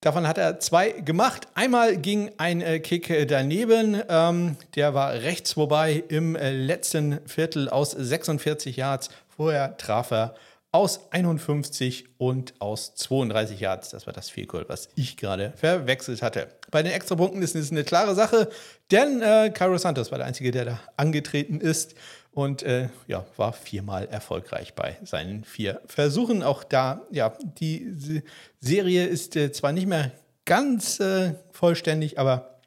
Davon 0.00 0.26
hat 0.26 0.38
er 0.38 0.60
zwei 0.60 0.90
gemacht. 0.90 1.48
Einmal 1.54 1.96
ging 1.96 2.30
ein 2.36 2.82
Kick 2.82 3.26
daneben. 3.28 4.00
Ähm, 4.08 4.56
der 4.74 4.94
war 4.94 5.14
rechts 5.14 5.54
vorbei 5.54 6.04
im 6.08 6.36
letzten 6.36 7.18
Viertel 7.26 7.68
aus 7.68 7.90
46 7.92 8.76
Yards. 8.76 9.08
Vorher 9.36 9.76
traf 9.78 10.10
er 10.12 10.34
aus 10.76 11.10
51 11.10 12.04
und 12.18 12.52
aus 12.60 12.94
32 12.96 13.60
Yards. 13.60 13.88
Das 13.88 14.06
war 14.06 14.12
das 14.12 14.28
Fehlgoal, 14.28 14.66
was 14.68 14.90
ich 14.94 15.16
gerade 15.16 15.54
verwechselt 15.56 16.20
hatte. 16.20 16.48
Bei 16.70 16.82
den 16.82 16.92
Extrapunkten 16.92 17.40
ist 17.40 17.56
es 17.56 17.70
eine 17.70 17.82
klare 17.82 18.14
Sache, 18.14 18.50
denn 18.90 19.22
äh, 19.22 19.50
Cairo 19.54 19.78
Santos 19.78 20.10
war 20.10 20.18
der 20.18 20.26
Einzige, 20.26 20.50
der 20.50 20.66
da 20.66 20.80
angetreten 20.98 21.62
ist 21.62 21.94
und 22.30 22.62
äh, 22.62 22.90
ja, 23.06 23.24
war 23.38 23.54
viermal 23.54 24.06
erfolgreich 24.08 24.74
bei 24.74 24.98
seinen 25.02 25.44
vier 25.44 25.80
Versuchen. 25.86 26.42
Auch 26.42 26.62
da, 26.62 27.06
ja, 27.10 27.32
die 27.58 28.22
Serie 28.60 29.06
ist 29.06 29.34
äh, 29.34 29.52
zwar 29.52 29.72
nicht 29.72 29.86
mehr 29.86 30.12
ganz 30.44 31.00
äh, 31.00 31.36
vollständig, 31.52 32.18
aber 32.18 32.60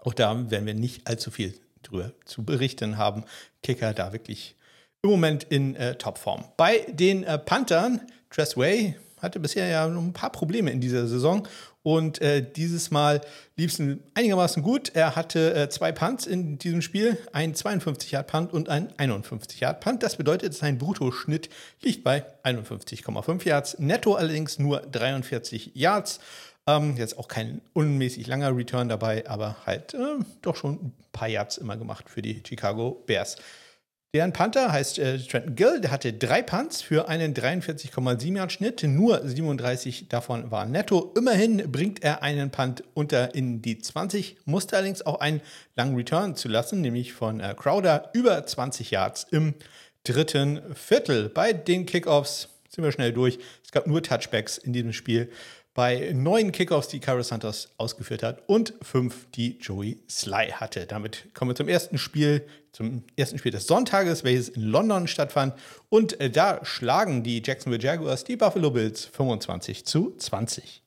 auch 0.00 0.12
da 0.12 0.50
werden 0.50 0.66
wir 0.66 0.74
nicht 0.74 1.06
allzu 1.06 1.30
viel 1.30 1.54
drüber 1.84 2.10
zu 2.24 2.44
berichten 2.44 2.98
haben. 2.98 3.22
Kicker 3.62 3.94
da 3.94 4.12
wirklich 4.12 4.56
im 5.02 5.10
Moment 5.10 5.44
in 5.44 5.76
äh, 5.76 5.94
Topform. 5.94 6.44
Bei 6.56 6.86
den 6.88 7.24
äh, 7.24 7.38
Panthern, 7.38 8.00
Tressway 8.30 8.96
hatte 9.20 9.40
bisher 9.40 9.66
ja 9.68 9.88
noch 9.88 10.02
ein 10.02 10.12
paar 10.12 10.30
Probleme 10.30 10.70
in 10.70 10.80
dieser 10.80 11.06
Saison 11.06 11.46
und 11.82 12.20
äh, 12.20 12.44
dieses 12.44 12.90
Mal 12.90 13.20
lief 13.56 13.72
es 13.78 13.88
einigermaßen 14.14 14.62
gut. 14.62 14.90
Er 14.94 15.16
hatte 15.16 15.54
äh, 15.54 15.68
zwei 15.68 15.92
Punts 15.92 16.26
in 16.26 16.58
diesem 16.58 16.82
Spiel, 16.82 17.16
ein 17.32 17.54
52-Yard-Punt 17.54 18.52
und 18.52 18.68
ein 18.68 18.92
51-Yard-Punt. 18.92 20.02
Das 20.02 20.16
bedeutet, 20.16 20.54
sein 20.54 20.78
Bruttoschnitt 20.78 21.48
liegt 21.80 22.04
bei 22.04 22.24
51,5 22.44 23.46
Yards, 23.46 23.78
netto 23.78 24.14
allerdings 24.14 24.58
nur 24.58 24.80
43 24.80 25.72
Yards. 25.74 26.20
Ähm, 26.66 26.96
jetzt 26.96 27.18
auch 27.18 27.28
kein 27.28 27.62
unmäßig 27.72 28.26
langer 28.26 28.54
Return 28.54 28.88
dabei, 28.88 29.26
aber 29.26 29.56
halt 29.64 29.94
äh, 29.94 29.98
doch 30.42 30.56
schon 30.56 30.74
ein 30.74 30.92
paar 31.12 31.28
Yards 31.28 31.56
immer 31.56 31.76
gemacht 31.76 32.10
für 32.10 32.20
die 32.20 32.42
Chicago 32.46 33.02
Bears. 33.06 33.36
Deren 34.14 34.32
Panther 34.32 34.72
heißt 34.72 34.98
äh, 35.00 35.18
Trenton 35.18 35.54
Gill, 35.54 35.82
der 35.82 35.90
hatte 35.90 36.14
drei 36.14 36.40
Punts 36.40 36.80
für 36.80 37.08
einen 37.08 37.34
43,7 37.34 38.36
Yard 38.36 38.52
Schnitt, 38.52 38.82
nur 38.82 39.20
37 39.22 40.08
davon 40.08 40.50
waren 40.50 40.70
netto. 40.70 41.12
Immerhin 41.14 41.70
bringt 41.70 42.02
er 42.02 42.22
einen 42.22 42.50
Punt 42.50 42.82
unter 42.94 43.34
in 43.34 43.60
die 43.60 43.76
20, 43.76 44.38
musste 44.46 44.76
allerdings 44.76 45.04
auch 45.04 45.20
einen 45.20 45.42
langen 45.76 45.94
Return 45.94 46.36
zu 46.36 46.48
lassen, 46.48 46.80
nämlich 46.80 47.12
von 47.12 47.40
äh, 47.40 47.54
Crowder 47.54 48.08
über 48.14 48.46
20 48.46 48.90
Yards 48.90 49.26
im 49.30 49.52
dritten 50.04 50.74
Viertel. 50.74 51.28
Bei 51.28 51.52
den 51.52 51.84
Kickoffs 51.84 52.48
sind 52.70 52.84
wir 52.84 52.92
schnell 52.92 53.12
durch. 53.12 53.38
Es 53.62 53.72
gab 53.72 53.86
nur 53.86 54.02
Touchbacks 54.02 54.56
in 54.56 54.72
diesem 54.72 54.94
Spiel 54.94 55.30
bei 55.78 56.10
neun 56.12 56.50
Kickoffs, 56.50 56.88
die 56.88 56.98
Carlos 56.98 57.28
Santos 57.28 57.68
ausgeführt 57.76 58.24
hat 58.24 58.42
und 58.48 58.74
fünf, 58.82 59.30
die 59.36 59.60
Joey 59.60 60.00
Sly 60.10 60.50
hatte. 60.50 60.86
Damit 60.86 61.32
kommen 61.34 61.52
wir 61.52 61.54
zum 61.54 61.68
ersten 61.68 61.98
Spiel, 61.98 62.44
zum 62.72 63.04
ersten 63.14 63.38
Spiel 63.38 63.52
des 63.52 63.68
Sonntages, 63.68 64.24
welches 64.24 64.48
in 64.48 64.62
London 64.62 65.06
stattfand. 65.06 65.54
Und 65.88 66.20
äh, 66.20 66.30
da 66.30 66.64
schlagen 66.64 67.22
die 67.22 67.40
Jacksonville 67.46 67.80
Jaguars 67.80 68.24
die 68.24 68.34
Buffalo 68.34 68.72
Bills 68.72 69.04
25 69.04 69.86
zu 69.86 70.16
20. 70.16 70.82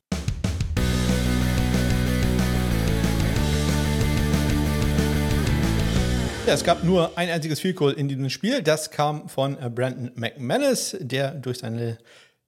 Ja, 6.45 6.53
es 6.53 6.65
gab 6.65 6.83
nur 6.83 7.17
ein 7.17 7.29
einziges 7.29 7.61
Field 7.61 7.77
Goal 7.77 7.93
in 7.93 8.09
diesem 8.09 8.29
Spiel. 8.29 8.61
Das 8.61 8.91
kam 8.91 9.29
von 9.29 9.57
äh, 9.57 9.69
Brandon 9.69 10.11
McManus, 10.15 10.97
der 10.99 11.31
durch 11.31 11.59
seine 11.59 11.97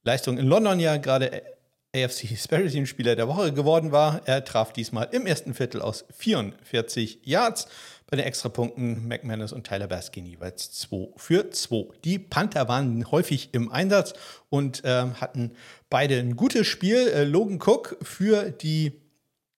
Leistung 0.04 0.38
in 0.38 0.48
London 0.48 0.82
ja 0.82 0.98
gerade 0.98 1.53
AFC 1.96 2.36
Special 2.36 2.70
Team 2.70 2.88
Spieler 2.88 3.16
der 3.16 3.28
Woche 3.28 3.54
geworden 3.54 3.92
war. 3.92 4.22
Er 4.26 4.44
traf 4.44 4.74
diesmal 4.74 5.10
im 5.12 5.28
ersten 5.28 5.54
Viertel 5.54 5.80
aus 5.80 6.06
44 6.18 7.20
Yards. 7.24 7.68
Bei 8.08 8.18
den 8.18 8.26
Extrapunkten 8.26 9.08
McManus 9.08 9.54
und 9.54 9.68
Tyler 9.68 9.88
gehen 10.12 10.26
jeweils 10.26 10.72
2 10.72 11.10
für 11.18 11.52
2. 11.52 11.94
Die 12.04 12.18
Panther 12.18 12.68
waren 12.68 13.12
häufig 13.12 13.50
im 13.54 13.72
Einsatz 13.72 14.14
und 14.50 14.84
äh, 14.84 15.06
hatten 15.22 15.52
beide 15.92 16.18
ein 16.18 16.36
gutes 16.36 16.66
Spiel. 16.66 17.08
Äh, 17.10 17.26
Logan 17.26 17.60
Cook 17.62 17.98
für 18.02 18.50
die 18.50 19.04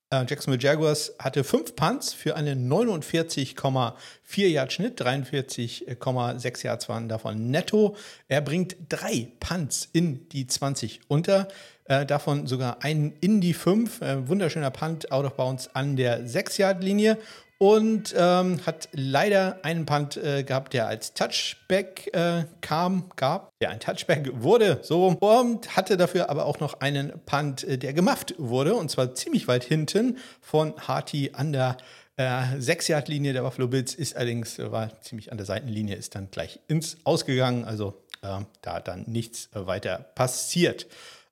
äh, 0.09 0.25
Jacksonville 0.27 0.61
Jaguars 0.61 1.13
hatte 1.19 1.43
5 1.43 1.75
Punts 1.75 2.13
für 2.13 2.35
einen 2.35 2.71
49,4 2.71 4.47
Yard 4.47 4.73
Schnitt, 4.73 5.01
43,6 5.01 6.65
Yards 6.65 6.89
waren 6.89 7.09
davon 7.09 7.49
netto. 7.49 7.95
Er 8.27 8.41
bringt 8.41 8.75
drei 8.89 9.29
Punts 9.39 9.89
in 9.93 10.27
die 10.29 10.47
20 10.47 11.01
unter. 11.07 11.47
Äh, 11.87 12.05
davon 12.05 12.47
sogar 12.47 12.83
einen 12.83 13.13
in 13.21 13.41
die 13.41 13.53
5. 13.53 14.01
Äh, 14.01 14.27
wunderschöner 14.27 14.71
Punt 14.71 15.11
out 15.11 15.25
of 15.25 15.33
bounds 15.35 15.69
an 15.73 15.95
der 15.95 16.25
6-Yard-Linie. 16.25 17.17
Und 17.57 18.13
ähm, 18.17 18.59
hat 18.65 18.89
leider 18.91 19.59
einen 19.63 19.85
Punt 19.85 20.17
äh, 20.17 20.43
gehabt, 20.43 20.73
der 20.73 20.87
als 20.87 21.13
Touchback 21.13 22.13
äh, 22.13 22.43
kam, 22.59 23.09
gab, 23.15 23.51
der 23.61 23.69
ein 23.69 23.79
Touchback 23.79 24.29
wurde, 24.41 24.79
so 24.81 25.07
und 25.07 25.77
hatte 25.77 25.95
dafür 25.95 26.29
aber 26.29 26.47
auch 26.47 26.59
noch 26.59 26.81
einen 26.81 27.13
Punt, 27.25 27.63
äh, 27.63 27.77
der 27.77 27.93
gemafft 27.93 28.35
wurde, 28.37 28.75
und 28.75 28.91
zwar 28.91 29.15
ziemlich 29.15 29.47
weit 29.47 29.63
hinten 29.63 30.17
von 30.41 30.73
Harty 30.85 31.31
an 31.31 31.53
der 31.53 31.77
äh, 32.17 32.57
6-Yard-Linie 32.57 33.33
der 33.33 33.41
Buffalo 33.41 33.67
Bills 33.67 33.93
ist 33.93 34.15
allerdings, 34.15 34.59
äh, 34.59 34.71
war 34.71 34.99
ziemlich 35.01 35.31
an 35.31 35.37
der 35.37 35.45
Seitenlinie, 35.45 35.95
ist 35.95 36.15
dann 36.15 36.29
gleich 36.31 36.59
ins 36.67 36.97
Ausgegangen. 37.05 37.65
Also 37.65 38.01
äh, 38.21 38.39
da 38.61 38.79
dann 38.79 39.03
nichts 39.07 39.49
weiter 39.53 39.99
passiert. 40.15 40.87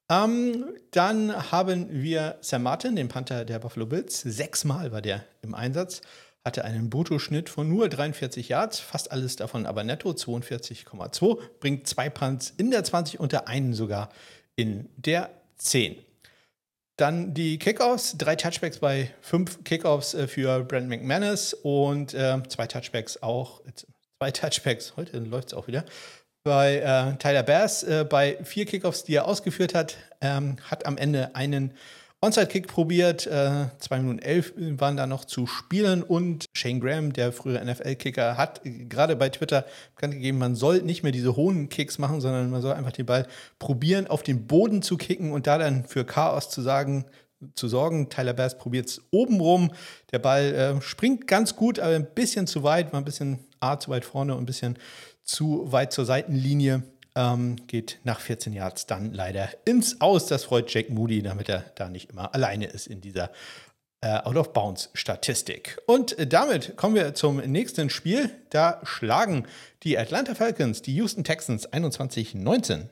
Ähm, 0.10 0.76
dann 0.92 1.52
haben 1.52 1.88
wir 1.90 2.38
Sam 2.42 2.64
Martin, 2.64 2.96
den 2.96 3.08
Panther 3.08 3.46
der 3.46 3.60
Buffalo 3.60 3.86
Bills. 3.86 4.22
Sechsmal 4.22 4.92
war 4.92 5.02
der 5.02 5.24
im 5.42 5.56
Einsatz. 5.56 6.02
Hatte 6.44 6.66
einen 6.66 6.90
Bruttoschnitt 6.90 7.50
von 7.50 7.70
nur 7.70 7.88
43 7.88 8.50
Yards, 8.50 8.80
fast 8.80 9.12
alles 9.12 9.38
davon 9.38 9.66
aber 9.66 9.86
netto, 9.86 10.10
42,2. 10.10 11.40
Bringt 11.62 11.88
zwei 11.88 12.10
Punts 12.10 12.54
in 12.58 12.70
der 12.70 12.84
20 12.84 13.20
und 13.22 13.32
der 13.32 13.48
einen 13.48 13.74
sogar 13.74 14.10
in 14.58 14.90
der 14.98 15.30
10. 15.58 15.96
Dann 16.98 17.34
die 17.34 17.58
Kickoffs, 17.58 18.18
drei 18.18 18.36
Touchbacks 18.36 18.80
bei 18.80 19.10
fünf 19.22 19.64
Kickoffs 19.64 20.14
äh, 20.14 20.28
für 20.28 20.64
Brent 20.64 20.90
McManus 20.90 21.54
und 21.54 22.14
äh, 22.14 22.38
zwei 22.50 22.68
Touchbacks 22.68 23.24
auch, 23.24 23.62
zwei 24.20 24.32
Touchbacks, 24.32 24.96
heute 24.96 25.18
läuft 25.20 25.48
es 25.48 25.54
auch 25.56 25.68
wieder, 25.68 25.86
bei 26.44 26.78
äh, 26.80 27.18
Tyler 27.18 27.44
Bass 27.44 27.84
äh, 27.84 28.06
bei 28.08 28.38
vier 28.44 28.66
Kickoffs, 28.66 29.04
die 29.04 29.16
er 29.16 29.28
ausgeführt 29.28 29.74
hat, 29.74 29.98
ähm, 30.22 30.58
hat 30.70 30.86
am 30.86 30.98
Ende 30.98 31.36
einen 31.36 31.74
Onside-Kick 32.20 32.68
probiert. 32.68 33.28
Äh, 33.28 33.68
zwei 33.80 34.00
Minuten 34.00 34.20
elf 34.20 34.54
waren 34.56 34.98
da 34.98 35.08
noch 35.08 35.26
zu 35.26 35.48
spielen 35.48 36.04
und 36.04 36.46
Shane 36.54 36.80
Graham, 36.80 37.14
der 37.14 37.32
frühere 37.32 37.64
NFL-Kicker, 37.66 38.38
hat 38.38 38.62
gerade 38.64 39.16
bei 39.16 39.30
Twitter 39.30 39.66
bekannt 39.96 40.14
gegeben, 40.14 40.38
man 40.38 40.56
soll 40.56 40.82
nicht 40.82 41.04
mehr 41.04 41.12
diese 41.12 41.36
hohen 41.36 41.70
Kicks 41.70 41.98
machen, 41.98 42.22
sondern 42.22 42.50
man 42.50 42.62
soll 42.62 42.74
einfach 42.74 42.92
den 42.94 43.06
Ball 43.06 43.28
probieren, 43.60 44.08
auf 44.08 44.24
den 44.24 44.48
Boden 44.48 44.82
zu 44.82 44.98
kicken 44.98 45.32
und 45.32 45.48
da 45.48 45.58
dann 45.58 45.86
für 45.86 46.06
Chaos 46.06 46.50
zu 46.50 46.62
sagen, 46.62 47.06
zu 47.56 47.68
sorgen. 47.68 48.10
Tyler 48.10 48.34
Bass 48.34 48.58
probiert 48.58 48.88
es 48.88 49.02
oben 49.12 49.40
rum. 49.42 49.72
Der 50.12 50.20
Ball 50.20 50.54
äh, 50.54 50.82
springt 50.82 51.28
ganz 51.28 51.56
gut, 51.56 51.80
aber 51.80 51.96
ein 51.96 52.08
bisschen 52.14 52.48
zu 52.48 52.64
weit, 52.64 52.94
war 52.94 53.02
ein 53.02 53.06
bisschen 53.06 53.40
A 53.60 53.80
zu 53.80 53.92
weit 53.92 54.06
vorne 54.06 54.34
und 54.34 54.44
ein 54.44 54.46
bisschen 54.46 54.78
zu 55.24 55.72
weit 55.72 55.94
zur 55.94 56.06
Seitenlinie. 56.06 56.84
Ähm, 57.16 57.58
geht 57.68 58.00
nach 58.04 58.20
14 58.20 58.54
Yards 58.54 58.88
dann 58.88 59.14
leider 59.14 59.50
ins 59.66 60.02
Aus. 60.02 60.26
Das 60.26 60.46
freut 60.46 60.74
Jake 60.74 60.92
Moody, 60.92 61.22
damit 61.22 61.50
er 61.50 61.64
da 61.76 61.90
nicht 61.90 62.10
immer 62.10 62.34
alleine 62.34 62.66
ist 62.66 62.88
in 62.88 63.02
dieser 63.02 63.30
äh, 64.02 64.18
Out-of-Bounds-Statistik. 64.18 65.80
Und 65.86 66.16
damit 66.34 66.76
kommen 66.76 66.96
wir 66.96 67.14
zum 67.14 67.38
nächsten 67.38 67.90
Spiel. 67.90 68.32
Da 68.50 68.82
schlagen 68.84 69.46
die 69.84 69.98
Atlanta 69.98 70.36
Falcons 70.36 70.82
die 70.82 70.96
Houston 70.96 71.24
Texans 71.24 71.72
21-19. 71.72 72.88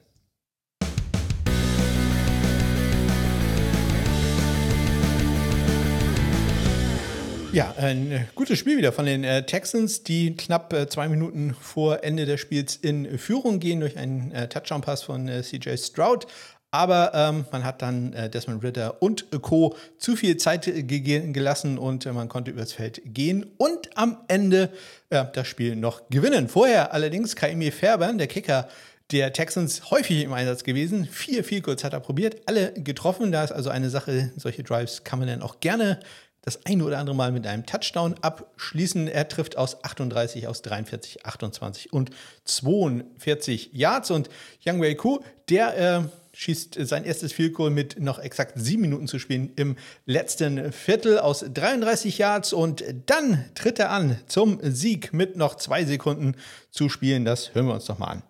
Ja, 7.53 7.75
ein 7.77 8.29
gutes 8.33 8.57
Spiel 8.57 8.77
wieder 8.77 8.93
von 8.93 9.05
den 9.05 9.25
äh, 9.25 9.45
Texans, 9.45 10.03
die 10.03 10.37
knapp 10.37 10.71
äh, 10.71 10.87
zwei 10.87 11.09
Minuten 11.09 11.53
vor 11.59 12.01
Ende 12.01 12.25
des 12.25 12.39
Spiels 12.39 12.77
in 12.77 13.17
Führung 13.17 13.59
gehen 13.59 13.81
durch 13.81 13.97
einen 13.97 14.31
äh, 14.31 14.47
Touchdown-Pass 14.47 15.03
von 15.03 15.27
äh, 15.27 15.41
CJ 15.43 15.75
Stroud. 15.75 16.27
Aber 16.73 17.11
ähm, 17.13 17.43
man 17.51 17.65
hat 17.65 17.81
dann 17.81 18.13
äh, 18.13 18.29
Desmond 18.29 18.63
Ritter 18.63 19.01
und 19.01 19.25
Co. 19.41 19.75
zu 19.97 20.15
viel 20.15 20.37
Zeit 20.37 20.63
gelassen 20.87 21.77
und 21.77 22.05
äh, 22.05 22.13
man 22.13 22.29
konnte 22.29 22.51
übers 22.51 22.71
Feld 22.71 23.01
gehen 23.03 23.45
und 23.57 23.97
am 23.97 24.19
Ende 24.29 24.69
das 25.09 25.45
Spiel 25.45 25.75
noch 25.75 26.07
gewinnen. 26.09 26.47
Vorher 26.47 26.93
allerdings 26.93 27.35
Kaimi 27.35 27.69
Fairbairn, 27.69 28.17
der 28.17 28.27
Kicker 28.27 28.69
der 29.11 29.33
Texans, 29.33 29.91
häufig 29.91 30.23
im 30.23 30.31
Einsatz 30.31 30.63
gewesen. 30.63 31.05
Vier, 31.05 31.43
vier 31.43 31.61
kurz 31.61 31.83
hat 31.83 31.91
er 31.91 31.99
probiert, 31.99 32.43
alle 32.45 32.71
getroffen. 32.71 33.33
Da 33.33 33.43
ist 33.43 33.51
also 33.51 33.69
eine 33.69 33.89
Sache, 33.89 34.31
solche 34.37 34.63
Drives 34.63 35.03
kann 35.03 35.19
man 35.19 35.27
dann 35.27 35.41
auch 35.41 35.59
gerne 35.59 35.99
das 36.41 36.65
eine 36.65 36.83
oder 36.83 36.97
andere 36.97 37.15
Mal 37.15 37.31
mit 37.31 37.45
einem 37.45 37.65
Touchdown 37.65 38.15
abschließen. 38.21 39.07
Er 39.07 39.27
trifft 39.27 39.57
aus 39.57 39.83
38, 39.83 40.47
aus 40.47 40.61
43, 40.61 41.25
28 41.25 41.93
und 41.93 42.09
42 42.45 43.71
Yards. 43.73 44.11
Und 44.11 44.29
Yang 44.61 44.81
Wei 44.81 44.95
Ku, 44.95 45.19
der 45.49 45.77
äh, 45.77 46.07
schießt 46.33 46.77
sein 46.79 47.03
erstes 47.03 47.33
Field 47.33 47.53
Goal 47.53 47.69
mit 47.69 47.99
noch 47.99 48.17
exakt 48.17 48.53
sieben 48.55 48.81
Minuten 48.81 49.07
zu 49.07 49.19
spielen 49.19 49.51
im 49.55 49.75
letzten 50.05 50.71
Viertel 50.71 51.19
aus 51.19 51.45
33 51.47 52.17
Yards. 52.17 52.53
Und 52.53 52.83
dann 53.05 53.45
tritt 53.53 53.77
er 53.79 53.91
an 53.91 54.17
zum 54.27 54.59
Sieg 54.63 55.13
mit 55.13 55.35
noch 55.35 55.55
zwei 55.55 55.85
Sekunden 55.85 56.35
zu 56.71 56.89
spielen. 56.89 57.23
Das 57.23 57.53
hören 57.53 57.67
wir 57.67 57.75
uns 57.75 57.85
doch 57.85 57.99
mal 57.99 58.07
an. 58.07 58.23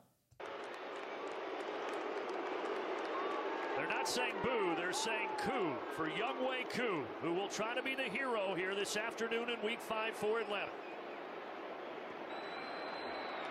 Five 9.81 10.13
for 10.15 10.39
Atlanta. 10.39 10.71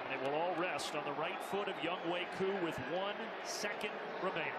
And 0.05 0.15
it 0.15 0.25
will 0.25 0.39
all 0.39 0.55
rest 0.57 0.95
on 0.95 1.05
the 1.05 1.21
right 1.21 1.43
foot 1.51 1.69
of 1.69 1.75
Young 1.83 1.99
Wei 2.11 2.27
Koo 2.39 2.53
with 2.65 2.77
one 2.93 3.15
second 3.45 3.91
remaining. 4.23 4.53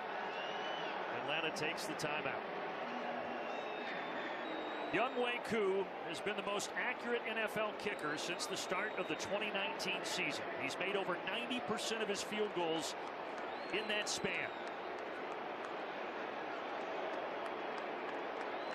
Atlanta 1.23 1.55
takes 1.55 1.85
the 1.85 1.93
timeout. 1.93 2.41
Young 4.93 5.15
Wei 5.15 5.39
Koo 5.47 5.85
has 6.09 6.19
been 6.19 6.35
the 6.35 6.43
most 6.43 6.69
accurate 6.77 7.21
NFL 7.25 7.77
kicker 7.79 8.17
since 8.17 8.45
the 8.45 8.57
start 8.57 8.91
of 8.99 9.07
the 9.07 9.15
2019 9.15 9.93
season. 10.03 10.43
He's 10.61 10.77
made 10.77 10.97
over 10.97 11.15
90% 11.49 12.01
of 12.01 12.09
his 12.09 12.21
field 12.21 12.49
goals 12.55 12.93
in 13.71 13.87
that 13.87 14.09
span. 14.09 14.49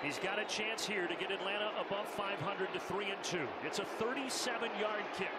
He's 0.03 0.19
got 0.19 0.39
a 0.39 0.45
chance 0.45 0.87
here 0.87 1.07
to 1.07 1.15
get 1.15 1.31
Atlanta 1.31 1.71
above 1.81 2.07
500 2.07 2.73
to 2.73 2.81
3 2.81 3.11
and 3.11 3.23
2. 3.23 3.39
It's 3.65 3.79
a 3.79 3.85
37 3.85 4.71
yard 4.81 5.03
kick. 5.17 5.27
Kick. 5.27 5.36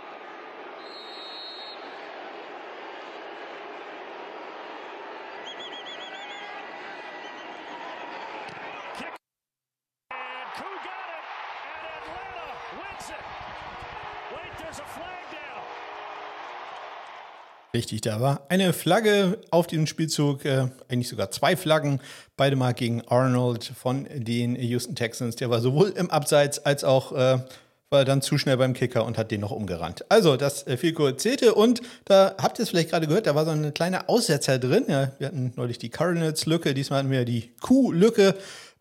Richtig, 17.77 18.01
da 18.01 18.19
war 18.19 18.48
eine 18.50 18.74
Flagge 18.74 19.38
auf 19.51 19.67
diesem 19.67 19.86
Spielzug, 19.86 20.46
äh, 20.46 20.69
eigentlich 20.89 21.10
sogar 21.10 21.29
zwei 21.29 21.55
Flaggen, 21.55 22.00
beide 22.36 22.55
mal 22.55 22.74
gegen 22.74 23.03
Arnold 23.07 23.65
von 23.65 24.07
den 24.15 24.55
Houston 24.55 24.96
Texans. 24.96 25.36
Der 25.36 25.51
war 25.51 25.62
sowohl 25.62 25.89
im 25.89 26.10
Abseits 26.10 26.57
als 26.57 26.84
auch 26.84 27.12
äh, 27.12 27.38
war 27.91 28.03
dann 28.03 28.24
zu 28.24 28.39
schnell 28.39 28.57
beim 28.57 28.74
Kicker 28.74 29.05
und 29.05 29.19
hat 29.19 29.29
den 29.29 29.41
noch 29.41 29.51
umgerannt. 29.51 30.05
Also 30.10 30.38
das 30.38 30.65
äh, 30.65 30.75
Fico 30.75 31.12
zählte 31.12 31.53
und 31.53 31.81
da 32.05 32.34
habt 32.39 32.57
ihr 32.57 32.63
es 32.63 32.69
vielleicht 32.69 32.89
gerade 32.89 33.05
gehört, 33.05 33.27
da 33.27 33.36
war 33.36 33.46
so 33.46 33.51
eine 33.51 33.72
kleine 33.72 34.10
Aussetzer 34.10 34.57
drin. 34.57 34.86
Ja, 34.88 35.12
wir 35.19 35.27
hatten 35.27 35.53
neulich 35.55 35.77
die 35.77 35.89
Cardinals-Lücke, 35.89 36.74
diesmal 36.74 37.01
hatten 37.01 37.12
wir 37.12 37.25
die 37.25 37.51
Q-Lücke. 37.62 38.34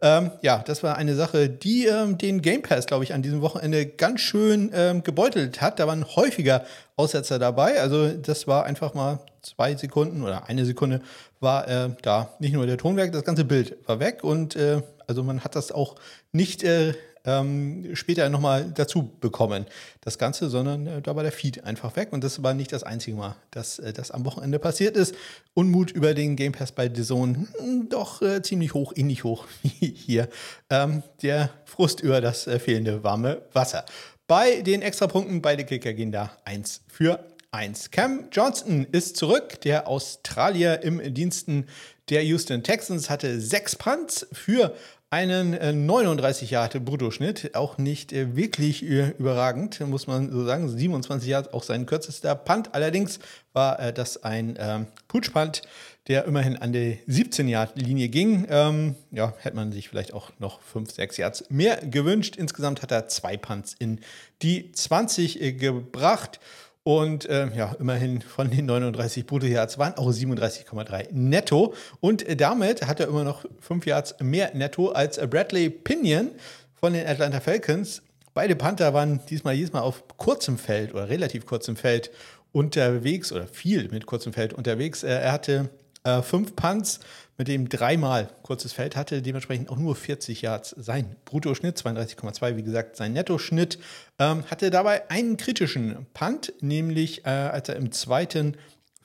Ähm, 0.03 0.31
ja, 0.43 0.63
das 0.67 0.83
war 0.83 0.97
eine 0.97 1.15
Sache, 1.15 1.49
die 1.49 1.87
ähm, 1.87 2.19
den 2.19 2.43
Game 2.43 2.63
Pass, 2.63 2.87
glaube 2.87 3.05
ich, 3.05 3.15
an 3.15 3.23
diesem 3.23 3.41
Wochenende 3.41 3.87
ganz 3.87 4.21
schön 4.21 4.71
ähm, 4.75 5.03
gebeutelt 5.03 5.61
hat. 5.61 5.79
Da 5.79 5.87
waren 5.87 6.05
häufiger 6.05 6.65
Aussetzer 6.97 7.39
dabei. 7.39 7.81
Also 7.81 8.09
das 8.11 8.47
war 8.47 8.65
einfach 8.65 8.95
mal 8.95 9.21
zwei 9.43 9.75
Sekunden 9.75 10.23
oder 10.23 10.49
eine 10.49 10.65
Sekunde 10.65 11.01
war 11.41 11.69
äh, 11.69 11.91
da 12.03 12.31
nicht 12.39 12.53
nur 12.53 12.67
der 12.67 12.79
Tonwerk, 12.79 13.13
das 13.13 13.25
ganze 13.25 13.45
Bild 13.45 13.77
war 13.87 14.01
weg 14.01 14.25
und 14.25 14.57
äh, 14.57 14.83
also 15.07 15.23
man 15.23 15.45
hat 15.45 15.55
das 15.55 15.71
auch 15.71 15.95
nicht 16.33 16.65
äh, 16.65 16.95
ähm, 17.27 17.95
später 17.95 18.29
nochmal 18.29 18.73
dazu 18.75 19.11
bekommen, 19.21 19.67
das 20.01 20.17
Ganze, 20.17 20.49
sondern 20.49 20.87
äh, 20.87 21.03
da 21.03 21.17
war 21.17 21.23
der 21.23 21.33
Feed 21.33 21.65
einfach 21.65 21.97
weg. 21.97 22.13
Und 22.13 22.25
das 22.25 22.43
war 22.43 22.55
nicht 22.55 22.73
das 22.73 22.85
einzige 22.85 23.17
Mal, 23.17 23.37
dass 23.51 23.79
äh, 23.79 23.93
das 23.93 24.11
am 24.11 24.25
Wochenende 24.25 24.59
passiert 24.59 24.97
ist. 24.97 25.15
Unmut 25.53 25.91
über 25.91 26.15
den 26.15 26.37
Game 26.37 26.53
Pass 26.53 26.73
bei 26.73 26.89
Zone 26.89 27.49
hm, 27.59 27.89
doch 27.89 28.23
äh, 28.23 28.41
ziemlich 28.43 28.73
hoch, 28.73 28.93
ähnlich 28.97 29.25
hoch 29.25 29.45
wie 29.63 29.95
hier. 29.95 30.29
Ähm, 30.71 31.03
der 31.23 31.51
Frust 31.65 32.01
über 32.01 32.21
das 32.21 32.47
äh, 32.47 32.59
fehlende 32.59 33.03
warme 33.03 33.43
Wasser. 33.53 33.85
Bei 34.29 34.63
den 34.63 34.83
Extrapunkten, 34.83 35.43
beide 35.43 35.65
Kicker 35.65 35.93
gehen 35.93 36.13
da 36.13 36.33
eins 36.45 36.83
für 36.89 37.21
1. 37.53 37.91
Cam 37.91 38.29
Johnston 38.33 38.87
ist 38.93 39.17
zurück. 39.17 39.61
Der 39.63 39.89
Australier 39.89 40.83
im 40.83 41.15
Diensten 41.15 41.67
der 42.09 42.25
Houston 42.25 42.63
Texans 42.63 43.11
hatte 43.11 43.41
sechs 43.41 43.75
Punts 43.77 44.27
für 44.33 44.75
einen 45.11 45.87
39 45.87 46.51
Jahre 46.51 46.81
Bruttoschnitt, 46.81 47.55
auch 47.55 47.79
nicht 47.79 48.13
äh, 48.13 48.35
wirklich 48.35 48.85
äh, 48.85 49.11
überragend, 49.19 49.81
muss 49.81 50.07
man 50.09 50.33
so 50.33 50.45
sagen. 50.45 50.69
27 50.69 51.29
Jahre 51.29 51.55
auch 51.55 51.63
sein 51.63 51.87
kürzester 51.87 52.35
Punt. 52.35 52.75
Allerdings 52.75 53.21
war 53.53 53.79
äh, 53.79 53.93
das 53.93 54.25
ein 54.25 54.57
ähm, 54.59 54.87
Putsch-Punt, 55.07 55.63
der 56.09 56.25
immerhin 56.25 56.57
an 56.57 56.73
die 56.73 56.99
17 57.07 57.47
Yard 57.47 57.77
Linie 57.77 58.09
ging. 58.09 58.47
Ähm, 58.51 58.97
ja, 59.13 59.33
hätte 59.39 59.55
man 59.55 59.71
sich 59.71 59.89
vielleicht 59.89 60.13
auch 60.13 60.33
noch 60.41 60.61
5, 60.61 60.91
6 60.91 61.17
Yards 61.19 61.45
mehr 61.51 61.77
gewünscht. 61.77 62.35
Insgesamt 62.37 62.83
hat 62.83 62.91
er 62.91 63.07
zwei 63.07 63.37
Punts 63.37 63.75
in 63.79 64.01
die 64.43 64.73
20 64.73 65.59
gebracht. 65.59 66.41
Und 66.87 67.29
äh, 67.29 67.49
ja, 67.53 67.75
immerhin 67.81 68.23
von 68.23 68.49
den 68.49 68.67
39 68.67 69.27
Brutto-Yards 69.27 69.77
waren 69.77 69.95
auch 69.95 70.09
37,3 70.09 71.09
netto. 71.11 71.75
Und 71.99 72.25
äh, 72.29 72.37
damit 72.37 72.87
hat 72.87 73.01
er 73.01 73.09
immer 73.09 73.25
noch 73.25 73.45
5 73.59 73.87
Yards 73.87 74.15
mehr 74.21 74.55
netto 74.55 74.91
als 74.91 75.19
Bradley 75.19 75.69
Pinion 75.69 76.31
von 76.77 76.93
den 76.93 77.05
Atlanta 77.05 77.41
Falcons. 77.41 78.03
Beide 78.35 78.55
Panther 78.55 78.95
waren 78.95 79.19
diesmal 79.29 79.55
jedes 79.55 79.73
Mal 79.73 79.81
auf 79.81 80.05
kurzem 80.17 80.59
Feld 80.59 80.95
oder 80.95 81.09
relativ 81.09 81.45
kurzem 81.45 81.75
Feld 81.75 82.13
unterwegs 82.53 83.33
oder 83.33 83.49
viel 83.49 83.89
mit 83.89 84.07
kurzem 84.07 84.33
Feld 84.33 84.53
unterwegs. 84.53 85.03
Äh, 85.03 85.09
er 85.09 85.33
hatte 85.33 85.71
äh, 86.05 86.23
fünf 86.23 86.55
Punts, 86.55 87.01
mit 87.39 87.49
dem 87.49 87.69
dreimal 87.69 88.29
kurzes 88.43 88.73
Feld 88.73 88.97
hatte, 88.97 89.23
dementsprechend 89.23 89.71
auch 89.71 89.77
nur 89.77 89.95
40 89.95 90.43
Yards 90.43 90.75
sein 90.79 91.17
Bruttoschnitt, 91.25 91.79
32,2 91.79 92.57
wie 92.57 92.63
gesagt 92.63 92.97
sein 92.97 93.13
Nettoschnitt, 93.13 93.79
ähm, 94.19 94.45
hatte 94.51 94.71
dabei 94.71 95.11
einen 95.11 95.37
kritischen 95.37 96.07
Punt, 96.15 96.53
nämlich 96.61 97.25
äh, 97.27 97.31
als 97.31 97.69
er 97.69 97.77
im 97.77 97.93
zweiten 97.93 98.57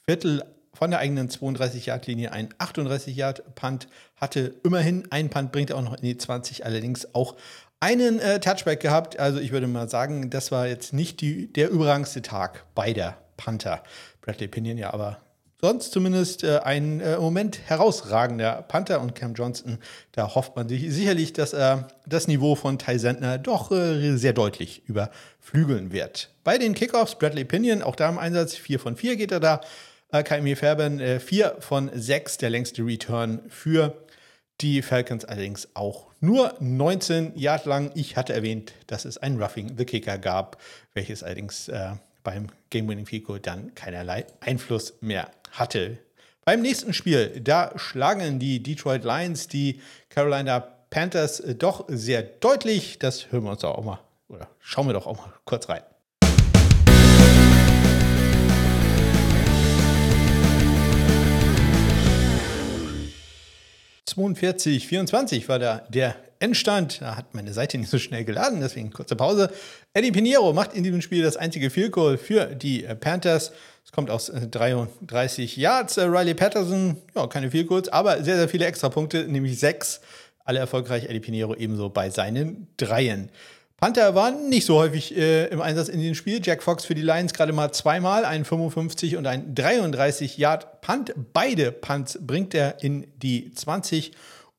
Viertel 0.06 0.44
von 0.74 0.90
der 0.92 1.00
eigenen 1.00 1.30
32-Yard-Linie 1.30 2.32
einen 2.32 2.50
38-Yard-Punt 2.54 3.88
hatte. 4.16 4.56
Immerhin 4.64 5.08
ein 5.12 5.30
Punt 5.30 5.52
bringt 5.52 5.70
er 5.70 5.78
auch 5.78 5.84
noch 5.84 5.96
in 5.96 6.04
die 6.04 6.18
20, 6.18 6.66
allerdings 6.66 7.14
auch 7.14 7.36
einen 7.80 8.20
äh, 8.20 8.40
Touchback 8.40 8.80
gehabt. 8.80 9.20
Also 9.20 9.40
ich 9.40 9.52
würde 9.52 9.68
mal 9.68 9.90
sagen, 9.90 10.30
das 10.30 10.52
war 10.52 10.68
jetzt 10.68 10.94
nicht 10.94 11.22
die, 11.22 11.52
der 11.52 11.70
überragendste 11.70 12.22
Tag 12.22 12.66
beider 12.74 13.18
Panther. 13.38 13.84
Bradley 14.22 14.48
Pinion 14.48 14.78
ja 14.78 14.94
aber 14.94 15.20
sonst 15.62 15.92
zumindest 15.92 16.44
äh, 16.44 16.60
ein 16.60 17.00
äh, 17.00 17.18
Moment 17.18 17.60
herausragender 17.66 18.64
Panther 18.68 19.00
und 19.00 19.16
Cam 19.16 19.34
Johnston. 19.36 19.78
Da 20.12 20.34
hofft 20.36 20.56
man 20.56 20.68
sich 20.68 20.92
sicherlich, 20.92 21.34
dass 21.34 21.54
er 21.54 21.88
das 22.06 22.28
Niveau 22.28 22.56
von 22.56 22.80
Ty 22.80 23.00
Sentner 23.00 23.38
doch 23.38 23.72
äh, 23.72 24.18
sehr 24.18 24.34
deutlich 24.34 24.84
überflügeln 24.88 25.92
wird. 25.92 26.32
Bei 26.44 26.58
den 26.58 26.74
Kickoffs 26.74 27.16
Bradley 27.16 27.46
Pinion, 27.46 27.84
auch 27.84 27.96
da 27.96 28.10
im 28.10 28.18
Einsatz, 28.18 28.56
4 28.56 28.80
von 28.80 28.96
4 28.96 29.16
geht 29.16 29.32
er 29.32 29.40
da. 29.40 29.62
Äh, 30.12 30.24
Kaimi 30.24 30.56
Fairbairn, 30.56 31.20
4 31.20 31.46
äh, 31.46 31.62
von 31.62 31.92
6, 31.94 32.38
der 32.38 32.50
längste 32.50 32.84
Return 32.84 33.42
für 33.48 33.96
die 34.62 34.82
Falcons 34.82 35.26
allerdings 35.26 35.70
auch 35.74 36.08
nur 36.20 36.54
19 36.60 37.36
Yard 37.36 37.66
lang. 37.66 37.92
Ich 37.96 38.16
hatte 38.16 38.34
erwähnt, 38.34 38.74
dass 38.88 39.06
es 39.06 39.18
ein 39.18 39.42
Roughing 39.42 39.78
the 39.78 39.86
Kicker 39.86 40.18
gab, 40.18 40.62
welches 40.94 41.24
allerdings 41.24 41.68
äh, 41.68 41.94
beim 42.24 42.48
Game-Winning 42.70 43.06
Field 43.06 43.26
Goal 43.26 43.40
dann 43.40 43.74
keinerlei 43.74 44.26
Einfluss 44.40 44.94
mehr 45.02 45.32
hatte. 45.52 45.98
Beim 46.44 46.62
nächsten 46.62 46.94
Spiel, 46.94 47.40
da 47.42 47.72
schlagen 47.76 48.40
die 48.40 48.64
Detroit 48.64 49.04
Lions 49.04 49.48
die 49.48 49.80
Carolina 50.10 50.60
Panthers 50.90 51.42
doch 51.58 51.86
sehr 51.88 52.24
deutlich. 52.24 53.00
Das 53.00 53.32
hören 53.32 53.44
wir 53.44 53.52
uns 53.52 53.64
auch 53.64 53.84
mal, 53.84 54.00
oder 54.28 54.50
schauen 54.60 54.88
wir 54.88 54.94
doch 54.94 55.08
auch 55.08 55.18
mal 55.18 55.34
kurz 55.46 55.70
rein. 55.70 55.84
42, 64.12 64.88
24 64.88 65.48
war 65.48 65.60
da 65.60 65.84
der 65.90 66.16
Endstand. 66.40 67.02
Da 67.02 67.16
hat 67.16 67.34
meine 67.34 67.54
Seite 67.54 67.78
nicht 67.78 67.90
so 67.90 67.98
schnell 67.98 68.26
geladen, 68.26 68.60
deswegen 68.60 68.92
kurze 68.92 69.16
Pause. 69.16 69.52
Eddie 69.94 70.12
Pinheiro 70.12 70.54
macht 70.54 70.74
in 70.74 70.84
diesem 70.84 71.02
Spiel 71.02 71.24
das 71.24 71.38
einzige 71.38 71.70
Field 71.70 71.94
Goal 71.94 72.18
für 72.18 72.48
die 72.48 72.82
Panthers. 73.00 73.54
Es 73.84 73.92
kommt 73.92 74.10
aus 74.10 74.32
33 74.34 75.58
äh, 75.58 75.62
Yards. 75.62 75.98
Äh, 75.98 76.04
Riley 76.04 76.34
Patterson, 76.34 76.98
ja, 77.16 77.28
keine 77.28 77.52
Field 77.52 77.68
Goals, 77.68 77.90
aber 77.90 78.24
sehr, 78.24 78.38
sehr 78.38 78.50
viele 78.50 78.66
Extrapunkte, 78.66 79.28
nämlich 79.28 79.60
sechs. 79.60 80.02
Alle 80.44 80.60
erfolgreich. 80.60 81.06
Eddie 81.06 81.20
Pinheiro 81.20 81.56
ebenso 81.56 81.90
bei 81.90 82.10
seinen 82.10 82.68
Dreien. 82.78 83.30
Panther 83.82 84.14
waren 84.14 84.48
nicht 84.48 84.68
so 84.68 84.76
häufig 84.76 85.18
äh, 85.18 85.48
im 85.48 85.60
Einsatz 85.60 85.88
in 85.88 86.00
dem 86.00 86.14
Spiel. 86.14 86.40
Jack 86.44 86.62
Fox 86.62 86.86
für 86.86 86.94
die 86.94 87.02
Lions 87.02 87.34
gerade 87.34 87.52
mal 87.52 87.72
zweimal, 87.72 88.26
ein 88.26 88.46
55 88.46 89.18
und 89.18 89.26
ein 89.26 89.56
33 89.56 90.38
Yard 90.38 90.82
Punt. 90.82 91.16
Beide 91.34 91.72
Punts 91.72 92.20
bringt 92.22 92.54
er 92.54 92.84
in 92.84 93.08
die 93.18 93.52
20. 93.52 94.12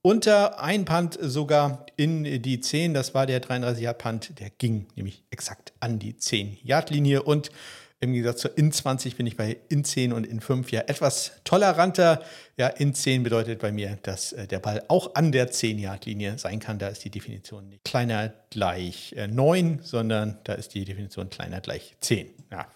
Unter 0.02 0.60
ein 0.60 0.84
Punt 0.84 1.16
sogar 1.20 1.86
in 1.94 2.42
die 2.42 2.58
10. 2.58 2.94
Das 2.94 3.14
war 3.14 3.26
der 3.26 3.38
33 3.38 3.84
Yard 3.84 3.98
Punt. 3.98 4.40
Der 4.40 4.50
ging 4.50 4.88
nämlich 4.96 5.22
exakt 5.30 5.72
an 5.78 6.00
die 6.00 6.16
10 6.16 6.58
Yard 6.64 6.90
Linie 6.90 7.22
und 7.22 7.50
im 8.02 8.12
Gegensatz 8.12 8.40
zur 8.40 8.58
in 8.58 8.72
20 8.72 9.16
bin 9.16 9.26
ich 9.26 9.36
bei 9.36 9.58
in 9.68 9.84
10 9.84 10.12
und 10.12 10.26
in 10.26 10.40
5 10.40 10.72
ja 10.72 10.80
etwas 10.80 11.32
toleranter. 11.44 12.20
Ja, 12.56 12.66
in 12.66 12.94
10 12.94 13.22
bedeutet 13.22 13.60
bei 13.60 13.70
mir, 13.70 13.96
dass 14.02 14.32
äh, 14.32 14.48
der 14.48 14.58
Ball 14.58 14.82
auch 14.88 15.14
an 15.14 15.30
der 15.30 15.52
10-Yard-Linie 15.52 16.36
sein 16.36 16.58
kann. 16.58 16.80
Da 16.80 16.88
ist 16.88 17.04
die 17.04 17.10
Definition 17.10 17.68
nicht 17.68 17.84
kleiner 17.84 18.32
gleich 18.50 19.14
äh, 19.16 19.28
9, 19.28 19.80
sondern 19.82 20.38
da 20.42 20.54
ist 20.54 20.74
die 20.74 20.84
Definition 20.84 21.30
kleiner 21.30 21.60
gleich 21.60 21.94
10. 22.00 22.28
Ja, 22.50 22.66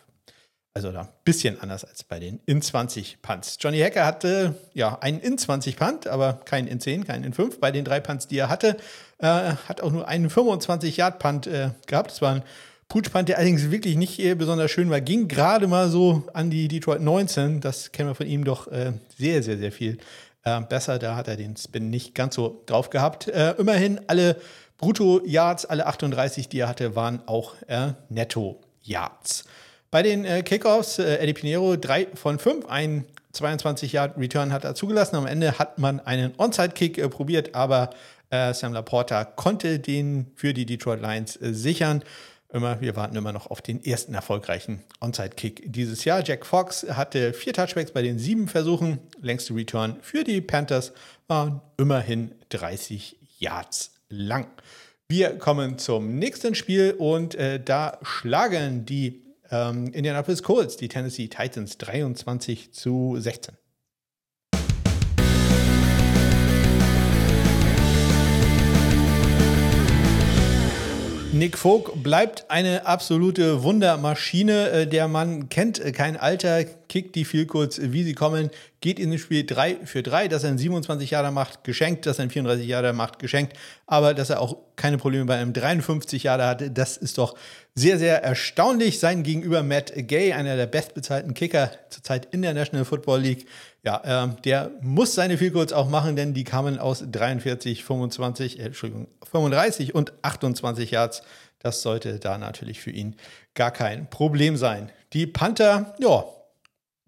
also 0.75 0.93
da 0.93 1.01
ein 1.01 1.09
bisschen 1.25 1.61
anders 1.61 1.85
als 1.85 2.05
bei 2.05 2.21
den 2.21 2.39
in 2.47 2.63
20 2.63 3.21
Punts. 3.21 3.59
Johnny 3.61 3.81
Hacker 3.81 4.07
hatte 4.07 4.55
ja 4.75 4.97
einen 5.01 5.19
in 5.19 5.39
20 5.39 5.77
Punt, 5.77 6.07
aber 6.07 6.35
keinen 6.45 6.69
in 6.69 6.79
10, 6.79 7.05
keinen 7.05 7.25
in 7.25 7.33
5. 7.33 7.59
Bei 7.59 7.73
den 7.73 7.85
drei 7.85 7.99
Punts, 7.99 8.29
die 8.29 8.39
er 8.39 8.49
hatte, 8.49 8.77
äh, 9.19 9.27
hat 9.27 9.81
auch 9.81 9.91
nur 9.91 10.07
einen 10.07 10.31
25 10.31 10.99
Yard 10.99 11.19
Punt 11.19 11.49
äh, 11.49 11.71
gehabt. 11.89 12.13
Das 12.13 12.23
waren 12.23 12.45
Putschpant, 12.89 13.29
der 13.29 13.39
allerdings 13.39 13.71
wirklich 13.71 13.97
nicht 13.97 14.21
äh, 14.21 14.35
besonders 14.35 14.71
schön 14.71 14.91
war, 14.91 15.01
ging 15.01 15.27
gerade 15.27 15.67
mal 15.67 15.89
so 15.89 16.23
an 16.33 16.51
die 16.51 16.69
Detroit 16.69 17.01
19. 17.01 17.61
Das 17.61 17.91
kennen 17.91 18.11
wir 18.11 18.15
von 18.15 18.27
ihm 18.27 18.45
doch 18.45 18.69
äh, 18.69 18.93
sehr, 19.19 19.43
sehr, 19.43 19.59
sehr 19.59 19.73
viel 19.73 19.99
äh, 20.45 20.61
besser. 20.61 21.01
Da 21.01 21.17
hat 21.17 21.27
er 21.27 21.37
den 21.37 21.57
Spin 21.57 21.91
nicht 21.91 22.15
ganz 22.15 22.37
so 22.37 22.63
drauf 22.67 22.91
gehabt. 22.91 23.27
Äh, 23.27 23.55
immerhin 23.59 24.01
alle 24.07 24.37
Brutto-Yards, 24.79 25.67
alle 25.67 25.87
38, 25.87 26.49
die 26.49 26.61
er 26.61 26.69
hatte, 26.69 26.95
waren 26.95 27.21
auch 27.27 27.57
äh, 27.67 27.95
Netto-Yards. 28.09 29.47
Bei 29.91 30.05
den 30.05 30.25
äh, 30.25 30.43
Kickoffs, 30.45 31.01
Eddie 31.01 31.33
Pinero 31.33 31.77
3 31.77 32.09
von 32.15 32.39
5, 32.39 32.67
ein 32.67 33.05
22 33.33 33.93
Yard 33.93 34.17
Return 34.17 34.53
hat 34.53 34.63
er 34.63 34.77
zugelassen. 34.77 35.17
Am 35.17 35.27
Ende 35.27 35.59
hat 35.59 35.79
man 35.79 35.99
einen 35.99 36.35
Onside-Kick 36.37 37.11
probiert, 37.11 37.55
aber 37.55 37.91
Sam 38.31 38.73
Laporta 38.73 39.25
konnte 39.25 39.79
den 39.79 40.33
für 40.35 40.53
die 40.53 40.67
Detroit 40.67 41.01
Lions 41.01 41.35
sichern 41.35 42.03
immer, 42.53 42.81
wir 42.81 42.97
warten 42.97 43.17
immer 43.17 43.33
noch 43.33 43.49
auf 43.49 43.61
den 43.61 43.85
ersten 43.85 44.15
erfolgreichen 44.15 44.83
Onside-Kick 45.01 45.73
dieses 45.73 46.05
Jahr. 46.05 46.23
Jack 46.25 46.47
Fox 46.47 46.87
hatte 46.89 47.33
vier 47.33 47.53
Touchbacks 47.53 47.93
bei 47.93 48.03
den 48.03 48.19
sieben 48.19 48.49
Versuchen. 48.49 48.99
Längste 49.21 49.55
Return 49.55 49.97
für 50.01 50.25
die 50.25 50.41
Panthers 50.41 50.93
waren 51.29 51.61
immerhin 51.77 52.33
30 52.51 53.17
Yards 53.39 53.93
lang. 54.09 54.47
Wir 55.09 55.39
kommen 55.39 55.79
zum 55.79 56.19
nächsten 56.19 56.55
Spiel 56.55 56.95
und 56.99 57.35
äh, 57.37 57.61
da 57.63 57.99
schlagen 58.03 58.87
die 58.87 59.23
ähm, 59.51 59.87
Indianapolis 59.93 60.43
Colts 60.43 60.77
die 60.77 60.89
Tennessee 60.89 61.29
Titans 61.29 61.79
23 61.79 62.73
zu 62.73 63.17
16. 63.19 63.57
Nick 71.39 71.59
Vogt 71.59 72.03
bleibt 72.03 72.47
eine 72.49 72.87
absolute 72.87 73.63
Wundermaschine. 73.63 74.71
Äh, 74.71 74.87
der 74.87 75.07
Mann 75.07 75.51
kennt 75.51 75.83
kein 75.93 76.17
Alter, 76.17 76.65
kickt 76.65 77.15
die 77.15 77.27
viel 77.27 77.45
kurz, 77.45 77.79
wie 77.83 78.05
sie 78.05 78.15
kommen, 78.15 78.49
geht 78.81 78.99
in 78.99 79.11
das 79.11 79.21
Spiel 79.21 79.45
3 79.45 79.81
für 79.85 80.03
3, 80.03 80.29
dass 80.29 80.45
er 80.45 80.51
einen 80.51 80.59
27 80.59 81.11
Jahre 81.11 81.33
macht, 81.33 81.63
geschenkt, 81.65 82.07
dass 82.07 82.19
er 82.19 82.23
einen 82.23 82.31
34 82.31 82.67
Jahre 82.67 82.95
macht, 82.95 83.19
geschenkt, 83.19 83.55
aber 83.87 84.15
dass 84.15 84.31
er 84.31 84.41
auch 84.41 84.57
keine 84.77 84.97
Probleme 84.97 85.27
bei 85.27 85.37
einem 85.37 85.53
53 85.53 86.23
Jahre 86.23 86.47
hatte, 86.47 86.71
das 86.71 86.97
ist 86.97 87.19
doch 87.19 87.37
sehr, 87.75 87.99
sehr 87.99 88.23
erstaunlich. 88.23 88.99
Sein 88.99 89.23
Gegenüber 89.23 89.63
Matt 89.63 89.93
Gay, 89.95 90.33
einer 90.33 90.57
der 90.57 90.67
bestbezahlten 90.67 91.35
Kicker 91.35 91.71
zurzeit 91.91 92.29
in 92.33 92.41
der 92.41 92.55
National 92.55 92.87
Football 92.87 93.21
League, 93.21 93.47
ja, 93.87 94.25
äh, 94.25 94.29
der 94.45 94.73
muss 94.81 95.15
seine 95.15 95.39
Vielkurz 95.39 95.73
auch 95.73 95.89
machen, 95.89 96.17
denn 96.17 96.35
die 96.35 96.43
kamen 96.43 96.81
aus 96.81 97.05
43, 97.09 97.85
25, 97.85 98.59
äh, 98.59 98.65
Entschuldigung, 98.65 99.07
35 99.31 99.95
und 99.95 100.13
28 100.23 100.91
Yards. 100.91 101.23
Das 101.61 101.83
sollte 101.83 102.19
da 102.19 102.37
natürlich 102.37 102.81
für 102.81 102.91
ihn 102.91 103.15
gar 103.55 103.71
kein 103.71 104.11
Problem 104.11 104.57
sein. 104.57 104.91
Die 105.13 105.29
Panther, 105.29 105.95
ja, 106.01 106.25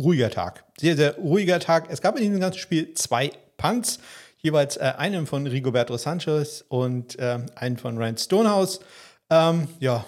ruhiger 0.01 0.31
Tag. 0.31 0.65
Sehr, 0.79 0.97
sehr 0.97 1.17
ruhiger 1.17 1.59
Tag. 1.59 1.89
Es 1.91 2.01
gab 2.01 2.17
in 2.17 2.23
diesem 2.23 2.39
ganzen 2.39 2.61
Spiel 2.61 2.95
zwei 2.95 3.33
Punts, 3.57 3.99
jeweils 4.37 4.77
äh, 4.77 4.93
einen 4.97 5.27
von 5.27 5.49
Rigoberto 5.49 5.97
Sanchez 5.97 6.65
und 6.69 7.19
äh, 7.19 7.41
einen 7.57 7.77
von 7.77 7.99
Ryan 7.99 8.17
Stonehouse. 8.17 8.79
Ähm, 9.31 9.67
ja, 9.81 10.05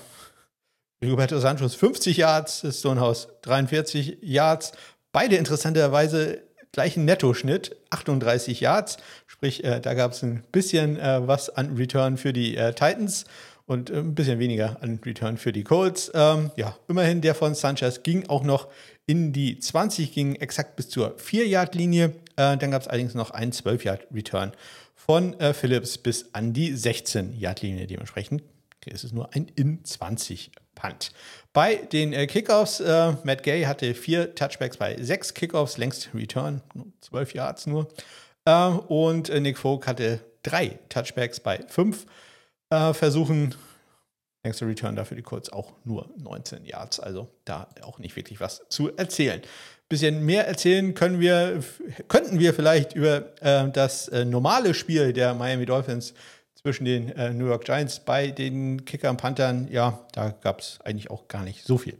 Rigoberto 1.02 1.40
Sanchez 1.40 1.74
50 1.74 2.16
Yards, 2.16 2.64
Stonehouse 2.78 3.26
43 3.42 4.18
Yards. 4.22 4.70
Beide 5.10 5.34
interessanterweise 5.34 6.44
gleichen 6.72 7.04
Nettoschnitt, 7.04 7.76
38 7.90 8.60
Yards. 8.60 8.98
Sprich, 9.26 9.64
äh, 9.64 9.80
da 9.80 9.94
gab 9.94 10.12
es 10.12 10.22
ein 10.22 10.42
bisschen 10.52 10.98
äh, 10.98 11.26
was 11.26 11.50
an 11.50 11.76
Return 11.76 12.16
für 12.16 12.32
die 12.32 12.56
äh, 12.56 12.72
Titans 12.72 13.24
und 13.66 13.90
äh, 13.90 13.98
ein 13.98 14.14
bisschen 14.14 14.38
weniger 14.38 14.82
an 14.82 15.00
Return 15.04 15.36
für 15.36 15.52
die 15.52 15.64
Colts. 15.64 16.10
Ähm, 16.14 16.50
ja, 16.56 16.76
immerhin 16.88 17.20
der 17.20 17.34
von 17.34 17.54
Sanchez 17.54 18.02
ging 18.02 18.28
auch 18.28 18.42
noch 18.42 18.68
in 19.06 19.32
die 19.32 19.58
20, 19.58 20.12
ging 20.12 20.36
exakt 20.36 20.76
bis 20.76 20.88
zur 20.88 21.16
4-Yard-Linie. 21.16 22.14
Äh, 22.36 22.56
dann 22.56 22.70
gab 22.70 22.82
es 22.82 22.88
allerdings 22.88 23.14
noch 23.14 23.30
einen 23.30 23.52
12-Yard-Return 23.52 24.52
von 24.94 25.38
äh, 25.40 25.52
Phillips 25.54 25.98
bis 25.98 26.34
an 26.34 26.52
die 26.52 26.74
16-Yard-Linie. 26.74 27.86
Dementsprechend 27.86 28.42
ist 28.86 29.04
es 29.04 29.12
nur 29.12 29.34
ein 29.34 29.50
in 29.56 29.84
20 29.84 30.52
Punt. 30.80 31.12
Bei 31.52 31.76
den 31.76 32.12
äh, 32.12 32.26
Kickoffs, 32.26 32.80
äh, 32.80 33.14
Matt 33.24 33.42
Gay 33.42 33.64
hatte 33.64 33.94
vier 33.94 34.34
Touchbacks 34.34 34.76
bei 34.76 34.96
sechs 35.02 35.34
Kickoffs, 35.34 35.78
längst 35.78 36.10
Return, 36.14 36.62
zwölf 37.00 37.34
Yards 37.34 37.66
nur. 37.66 37.88
Äh, 38.44 38.68
und 38.68 39.28
äh, 39.28 39.40
Nick 39.40 39.58
Folk 39.58 39.86
hatte 39.86 40.20
drei 40.42 40.78
Touchbacks 40.88 41.40
bei 41.40 41.60
fünf 41.68 42.06
äh, 42.70 42.94
Versuchen. 42.94 43.54
Längster 44.42 44.66
Return 44.66 44.96
dafür 44.96 45.18
die 45.18 45.22
Kurz 45.22 45.50
auch 45.50 45.72
nur 45.84 46.08
19 46.16 46.64
Yards, 46.64 46.98
also 46.98 47.28
da 47.44 47.68
auch 47.82 47.98
nicht 47.98 48.16
wirklich 48.16 48.40
was 48.40 48.62
zu 48.70 48.96
erzählen. 48.96 49.42
Bisschen 49.90 50.24
mehr 50.24 50.46
erzählen 50.46 50.94
können 50.94 51.20
wir, 51.20 51.62
könnten 52.08 52.38
wir 52.38 52.54
vielleicht 52.54 52.94
über 52.94 53.34
äh, 53.42 53.70
das 53.70 54.10
normale 54.10 54.72
Spiel 54.72 55.12
der 55.12 55.34
Miami 55.34 55.66
Dolphins 55.66 56.14
zwischen 56.62 56.84
den 56.84 57.10
äh, 57.10 57.32
New 57.32 57.46
York 57.46 57.64
Giants. 57.64 58.00
Bei 58.00 58.28
den 58.28 58.84
Kickern, 58.84 59.16
Panthern, 59.16 59.68
ja, 59.70 60.00
da 60.12 60.30
gab 60.30 60.60
es 60.60 60.78
eigentlich 60.84 61.10
auch 61.10 61.28
gar 61.28 61.42
nicht 61.42 61.64
so 61.64 61.78
viel. 61.78 61.96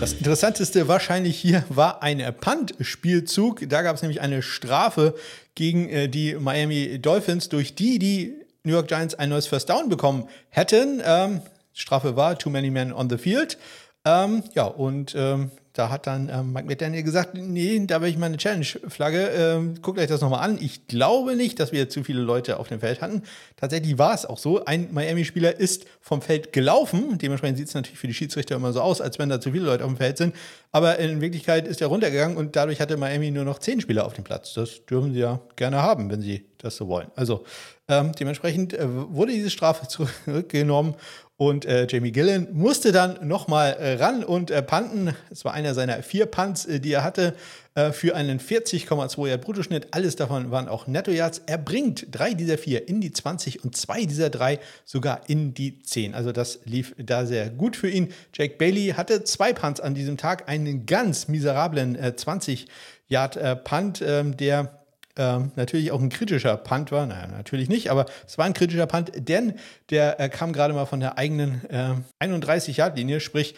Das 0.00 0.12
Interessanteste 0.12 0.86
wahrscheinlich 0.86 1.36
hier 1.36 1.64
war 1.68 2.02
ein 2.04 2.22
Punt-Spielzug. 2.40 3.68
Da 3.68 3.82
gab 3.82 3.96
es 3.96 4.02
nämlich 4.02 4.20
eine 4.20 4.42
Strafe 4.42 5.14
gegen 5.56 5.88
äh, 5.88 6.08
die 6.08 6.34
Miami 6.34 7.00
Dolphins, 7.00 7.48
durch 7.48 7.74
die 7.74 7.98
die 7.98 8.34
New 8.62 8.72
York 8.72 8.86
Giants 8.86 9.16
ein 9.16 9.30
neues 9.30 9.48
First 9.48 9.68
Down 9.68 9.88
bekommen 9.88 10.28
hätten. 10.50 11.02
Ähm, 11.04 11.40
Strafe 11.72 12.14
war 12.14 12.38
Too 12.38 12.50
Many 12.50 12.70
Men 12.70 12.92
on 12.92 13.10
the 13.10 13.18
Field. 13.18 13.58
Ähm, 14.04 14.44
ja, 14.54 14.64
und 14.64 15.14
ähm, 15.16 15.50
da 15.78 15.90
hat 15.90 16.08
dann 16.08 16.28
ähm, 16.28 16.52
Mike 16.52 16.66
McDaniel 16.66 17.04
gesagt, 17.04 17.34
nee, 17.34 17.80
da 17.86 18.02
will 18.02 18.08
ich 18.08 18.18
mal 18.18 18.26
eine 18.26 18.36
Challenge-Flagge. 18.36 19.28
Ähm, 19.28 19.74
guckt 19.80 20.00
euch 20.00 20.08
das 20.08 20.20
nochmal 20.20 20.40
an. 20.40 20.58
Ich 20.60 20.88
glaube 20.88 21.36
nicht, 21.36 21.60
dass 21.60 21.70
wir 21.70 21.88
zu 21.88 22.02
viele 22.02 22.20
Leute 22.20 22.58
auf 22.58 22.66
dem 22.66 22.80
Feld 22.80 23.00
hatten. 23.00 23.22
Tatsächlich 23.56 23.96
war 23.96 24.12
es 24.12 24.26
auch 24.26 24.38
so. 24.38 24.64
Ein 24.64 24.88
Miami-Spieler 24.92 25.60
ist 25.60 25.86
vom 26.00 26.20
Feld 26.20 26.52
gelaufen. 26.52 27.18
Dementsprechend 27.18 27.58
sieht 27.58 27.68
es 27.68 27.74
natürlich 27.74 27.98
für 27.98 28.08
die 28.08 28.14
Schiedsrichter 28.14 28.56
immer 28.56 28.72
so 28.72 28.80
aus, 28.80 29.00
als 29.00 29.20
wenn 29.20 29.28
da 29.28 29.40
zu 29.40 29.52
viele 29.52 29.66
Leute 29.66 29.84
auf 29.84 29.90
dem 29.90 29.98
Feld 29.98 30.18
sind. 30.18 30.34
Aber 30.72 30.98
in 30.98 31.20
Wirklichkeit 31.20 31.68
ist 31.68 31.80
er 31.80 31.86
runtergegangen 31.86 32.36
und 32.36 32.56
dadurch 32.56 32.80
hatte 32.80 32.96
Miami 32.96 33.30
nur 33.30 33.44
noch 33.44 33.60
zehn 33.60 33.80
Spieler 33.80 34.04
auf 34.04 34.14
dem 34.14 34.24
Platz. 34.24 34.54
Das 34.54 34.84
dürfen 34.84 35.12
sie 35.12 35.20
ja 35.20 35.40
gerne 35.54 35.80
haben, 35.80 36.10
wenn 36.10 36.20
sie 36.20 36.46
das 36.58 36.76
so 36.76 36.88
wollen. 36.88 37.08
Also 37.14 37.44
ähm, 37.86 38.12
dementsprechend 38.18 38.74
äh, 38.74 38.86
wurde 38.88 39.32
diese 39.32 39.50
Strafe 39.50 39.86
zurückgenommen 40.26 40.96
und 41.38 41.64
äh, 41.66 41.86
Jamie 41.88 42.10
Gillen 42.10 42.48
musste 42.52 42.90
dann 42.90 43.26
nochmal 43.26 43.76
äh, 43.78 43.94
ran 43.94 44.24
und 44.24 44.50
äh, 44.50 44.60
panten. 44.60 45.14
Es 45.30 45.44
war 45.44 45.54
einer 45.54 45.72
seiner 45.72 46.02
vier 46.02 46.26
Punts, 46.26 46.66
äh, 46.66 46.80
die 46.80 46.92
er 46.92 47.04
hatte, 47.04 47.32
äh, 47.76 47.92
für 47.92 48.16
einen 48.16 48.40
40,2 48.40 49.28
Yard 49.28 49.40
Bruttoschnitt. 49.40 49.86
Alles 49.92 50.16
davon 50.16 50.50
waren 50.50 50.66
auch 50.66 50.88
Netto-Yards. 50.88 51.42
Er 51.46 51.58
bringt 51.58 52.08
drei 52.10 52.34
dieser 52.34 52.58
vier 52.58 52.88
in 52.88 53.00
die 53.00 53.12
20 53.12 53.62
und 53.62 53.76
zwei 53.76 54.04
dieser 54.04 54.30
drei 54.30 54.58
sogar 54.84 55.20
in 55.28 55.54
die 55.54 55.80
10. 55.80 56.16
Also 56.16 56.32
das 56.32 56.58
lief 56.64 56.96
da 56.98 57.24
sehr 57.24 57.50
gut 57.50 57.76
für 57.76 57.88
ihn. 57.88 58.12
Jake 58.34 58.56
Bailey 58.58 58.94
hatte 58.96 59.22
zwei 59.22 59.52
Punts 59.52 59.80
an 59.80 59.94
diesem 59.94 60.16
Tag, 60.16 60.48
einen 60.48 60.86
ganz 60.86 61.28
miserablen 61.28 61.96
20 62.16 62.66
äh, 63.10 63.56
Punt, 63.56 64.02
ähm, 64.04 64.36
der 64.36 64.77
ähm, 65.18 65.52
natürlich 65.56 65.92
auch 65.92 66.00
ein 66.00 66.08
kritischer 66.08 66.56
Punt 66.56 66.92
war. 66.92 67.06
Naja, 67.06 67.26
natürlich 67.26 67.68
nicht, 67.68 67.90
aber 67.90 68.06
es 68.26 68.38
war 68.38 68.46
ein 68.46 68.54
kritischer 68.54 68.86
Punt, 68.86 69.12
denn 69.16 69.54
der 69.90 70.18
äh, 70.20 70.28
kam 70.28 70.52
gerade 70.52 70.72
mal 70.72 70.86
von 70.86 71.00
der 71.00 71.18
eigenen 71.18 71.68
äh, 71.68 71.94
31-Yard-Linie, 72.24 73.20
sprich, 73.20 73.54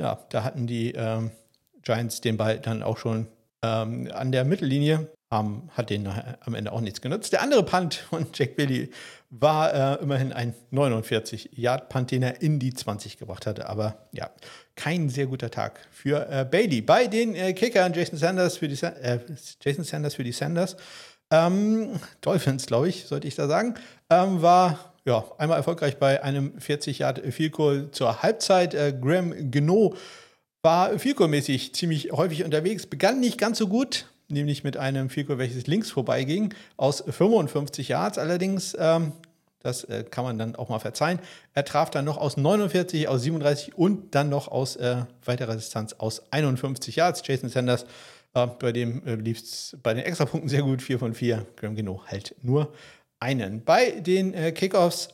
ja, 0.00 0.18
da 0.30 0.42
hatten 0.42 0.66
die 0.66 0.92
ähm, 0.92 1.30
Giants 1.82 2.20
den 2.20 2.36
Ball 2.36 2.58
dann 2.58 2.82
auch 2.82 2.98
schon 2.98 3.28
ähm, 3.62 4.10
an 4.12 4.32
der 4.32 4.44
Mittellinie 4.44 5.08
ähm, 5.34 5.62
hat 5.70 5.90
den 5.90 6.08
am 6.40 6.54
Ende 6.54 6.72
auch 6.72 6.80
nichts 6.80 7.00
genutzt. 7.00 7.32
Der 7.32 7.42
andere 7.42 7.64
Punt 7.64 7.94
von 7.94 8.26
Jack 8.32 8.56
Billy 8.56 8.90
war 9.30 9.98
äh, 9.98 10.02
immerhin 10.02 10.32
ein 10.32 10.54
49-Yard-Punt, 10.72 12.10
den 12.10 12.22
er 12.22 12.40
in 12.40 12.58
die 12.58 12.72
20 12.72 13.18
gebracht 13.18 13.46
hatte. 13.46 13.68
Aber 13.68 14.06
ja, 14.12 14.30
kein 14.76 15.08
sehr 15.08 15.26
guter 15.26 15.50
Tag 15.50 15.80
für 15.90 16.28
äh, 16.30 16.44
Bailey. 16.44 16.82
Bei 16.82 17.06
den 17.06 17.34
äh, 17.34 17.52
Kickern 17.52 17.92
Jason 17.92 18.18
Sanders 18.18 18.58
für 18.58 18.68
die, 18.68 18.80
äh, 18.82 19.18
Jason 19.60 19.84
Sanders 19.84 20.14
für 20.14 20.24
die 20.24 20.32
Sanders, 20.32 20.76
ähm, 21.30 21.98
Dolphins, 22.20 22.66
glaube 22.66 22.88
ich, 22.88 23.06
sollte 23.06 23.26
ich 23.26 23.34
da 23.34 23.48
sagen, 23.48 23.74
ähm, 24.10 24.40
war 24.42 24.94
ja, 25.04 25.24
einmal 25.36 25.58
erfolgreich 25.58 25.98
bei 25.98 26.22
einem 26.22 26.58
40 26.58 27.00
Yard 27.00 27.20
Field 27.32 27.52
Goal 27.52 27.90
zur 27.90 28.22
Halbzeit. 28.22 28.74
Äh, 28.74 28.94
Graham 28.98 29.50
Geno 29.50 29.94
war 30.62 30.98
Field 30.98 31.18
mäßig 31.20 31.74
ziemlich 31.74 32.12
häufig 32.12 32.44
unterwegs, 32.44 32.86
begann 32.86 33.20
nicht 33.20 33.36
ganz 33.38 33.58
so 33.58 33.68
gut, 33.68 34.06
nämlich 34.28 34.64
mit 34.64 34.76
einem 34.76 35.10
Field 35.10 35.28
welches 35.28 35.66
links 35.66 35.90
vorbeiging, 35.90 36.54
aus 36.76 37.02
55 37.06 37.88
Yards. 37.88 38.18
Allerdings, 38.18 38.76
ähm, 38.78 39.12
das 39.60 39.84
äh, 39.84 40.04
kann 40.04 40.24
man 40.24 40.38
dann 40.38 40.56
auch 40.56 40.68
mal 40.68 40.78
verzeihen. 40.78 41.18
Er 41.54 41.64
traf 41.64 41.90
dann 41.90 42.04
noch 42.04 42.18
aus 42.18 42.36
49, 42.36 43.08
aus 43.08 43.22
37 43.22 43.76
und 43.76 44.14
dann 44.14 44.28
noch 44.28 44.48
aus 44.48 44.76
äh, 44.76 45.04
weiterer 45.24 45.54
Distanz 45.54 45.94
aus 45.94 46.22
51 46.30 46.96
Yards. 46.96 47.22
Jason 47.24 47.48
Sanders, 47.48 47.86
äh, 48.34 48.46
bei 48.46 48.72
dem 48.72 49.06
äh, 49.06 49.14
lief 49.14 49.40
es 49.40 49.76
bei 49.82 49.94
den 49.94 50.04
Extrapunkten 50.04 50.48
sehr 50.48 50.62
gut, 50.62 50.82
4 50.82 50.98
von 50.98 51.14
4. 51.14 51.46
Graham 51.56 51.76
Geno 51.76 52.02
halt 52.06 52.34
nur 52.42 52.72
einen. 53.20 53.64
Bei 53.64 53.90
den 53.92 54.34
äh, 54.34 54.52
Kickoffs, 54.52 55.08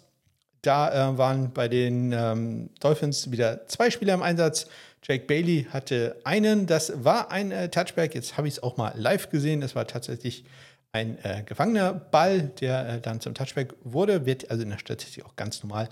da 0.63 1.13
äh, 1.13 1.19
waren 1.19 1.53
bei 1.53 1.69
den 1.69 2.13
ähm, 2.13 2.71
Dolphins 2.81 3.31
wieder 3.31 3.67
zwei 3.67 3.91
Spieler 3.91 4.15
im 4.15 4.23
Einsatz. 4.23 4.67
Jake 5.03 5.25
Bailey 5.27 5.67
hatte 5.71 6.17
einen, 6.25 6.67
das 6.67 7.05
war 7.05 7.31
ein 7.31 7.51
äh, 7.51 7.71
Touchback. 7.71 8.15
Jetzt 8.15 8.37
habe 8.37 8.49
ich 8.49 8.55
es 8.55 8.63
auch 8.63 8.77
mal 8.77 8.93
live 8.97 9.31
gesehen. 9.31 9.61
Das 9.61 9.75
war 9.75 9.87
tatsächlich 9.87 10.45
ein 10.93 11.19
äh, 11.23 11.43
gefangener 11.45 11.95
Ball, 11.95 12.43
der 12.61 12.89
äh, 12.89 13.01
dann 13.01 13.21
zum 13.21 13.35
Touchback 13.35 13.75
wurde. 13.85 14.27
Wird 14.27 14.51
also 14.51 14.63
in 14.63 14.71
der 14.71 14.79
Statistik 14.79 15.25
auch 15.25 15.37
ganz 15.37 15.63
normal 15.63 15.89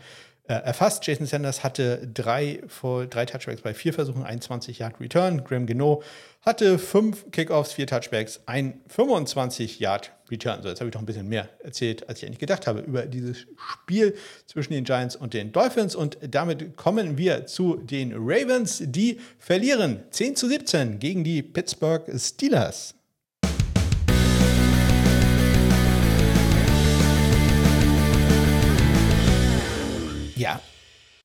äh, 0.48 0.54
erfasst. 0.54 1.06
Jason 1.06 1.26
Sanders 1.26 1.62
hatte 1.62 2.08
drei, 2.12 2.62
drei 3.10 3.26
Touchbacks 3.26 3.60
bei 3.60 3.74
vier 3.74 3.92
Versuchen, 3.92 4.24
21 4.24 4.78
Yard 4.78 4.98
Return. 5.00 5.44
Graham 5.44 5.66
Geno 5.66 6.02
hatte 6.42 6.78
fünf 6.78 7.30
Kickoffs, 7.30 7.72
vier 7.72 7.86
Touchbacks, 7.86 8.40
ein 8.46 8.80
25 8.88 9.78
Yard 9.78 10.12
Return. 10.30 10.62
So, 10.62 10.68
jetzt 10.68 10.80
habe 10.80 10.88
ich 10.88 10.92
doch 10.92 11.00
ein 11.00 11.06
bisschen 11.06 11.28
mehr 11.28 11.48
erzählt, 11.62 12.08
als 12.08 12.20
ich 12.20 12.26
eigentlich 12.26 12.38
gedacht 12.38 12.66
habe, 12.66 12.80
über 12.80 13.06
dieses 13.06 13.46
Spiel 13.56 14.14
zwischen 14.46 14.72
den 14.72 14.84
Giants 14.84 15.16
und 15.16 15.34
den 15.34 15.52
Dolphins. 15.52 15.94
Und 15.94 16.18
damit 16.22 16.76
kommen 16.76 17.18
wir 17.18 17.46
zu 17.46 17.76
den 17.76 18.12
Ravens. 18.14 18.82
Die 18.84 19.20
verlieren 19.38 20.04
10 20.10 20.36
zu 20.36 20.48
17 20.48 20.98
gegen 20.98 21.24
die 21.24 21.42
Pittsburgh 21.42 22.10
Steelers. 22.18 22.97
Ja, 30.38 30.60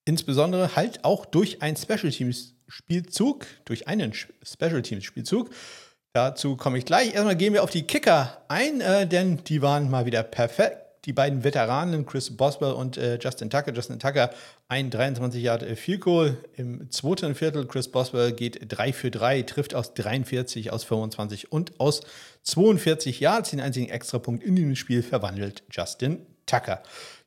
insbesondere 0.06 0.76
halt 0.76 1.06
auch 1.06 1.26
durch 1.26 1.62
ein 1.62 1.76
Special 1.78 2.12
Teams 2.12 2.56
Spielzug, 2.67 3.45
durch 3.65 3.88
einen 3.88 4.13
Special 4.13 4.82
Teams 4.82 5.04
Spielzug. 5.04 5.52
Dazu 6.13 6.56
komme 6.56 6.78
ich 6.78 6.86
gleich. 6.86 7.13
Erstmal 7.13 7.36
gehen 7.36 7.54
wir 7.54 7.63
auf 7.63 7.69
die 7.69 7.84
Kicker 7.84 8.43
ein, 8.47 8.82
äh, 8.82 9.08
denn 9.08 9.43
die 9.45 9.62
waren 9.62 9.89
mal 9.89 10.06
wieder 10.06 10.23
perfekt. 10.23 10.78
Die 11.06 11.13
beiden 11.13 11.43
Veteranen, 11.43 12.06
Chris 12.06 12.38
Boswell 12.38 12.71
und 12.71 12.97
äh, 12.97 13.19
Justin 13.19 13.49
Tucker. 13.49 13.73
Justin 13.73 13.99
Tucker, 13.99 14.30
ein 14.69 14.89
23 14.89 15.43
Yard 15.43 15.63
äh, 15.63 15.76
Field 15.76 16.02
Goal 16.02 16.38
im 16.56 16.89
zweiten 16.91 17.36
Viertel. 17.36 17.67
Chris 17.67 17.89
Boswell 17.89 18.32
geht 18.32 18.60
3 18.67 18.93
für 18.93 19.12
3, 19.12 19.41
trifft 19.41 19.76
aus 19.76 19.93
43, 19.95 20.71
aus 20.71 20.84
25 20.84 21.52
und 21.52 21.80
aus 21.80 22.02
42 22.43 23.19
Yards. 23.19 23.49
Den 23.49 23.60
einzigen 23.60 23.89
Extrapunkt 23.89 24.43
in 24.43 24.56
dem 24.56 24.76
Spiel 24.76 25.04
verwandelt 25.04 25.63
Justin 25.71 26.26
Tucker. 26.45 26.84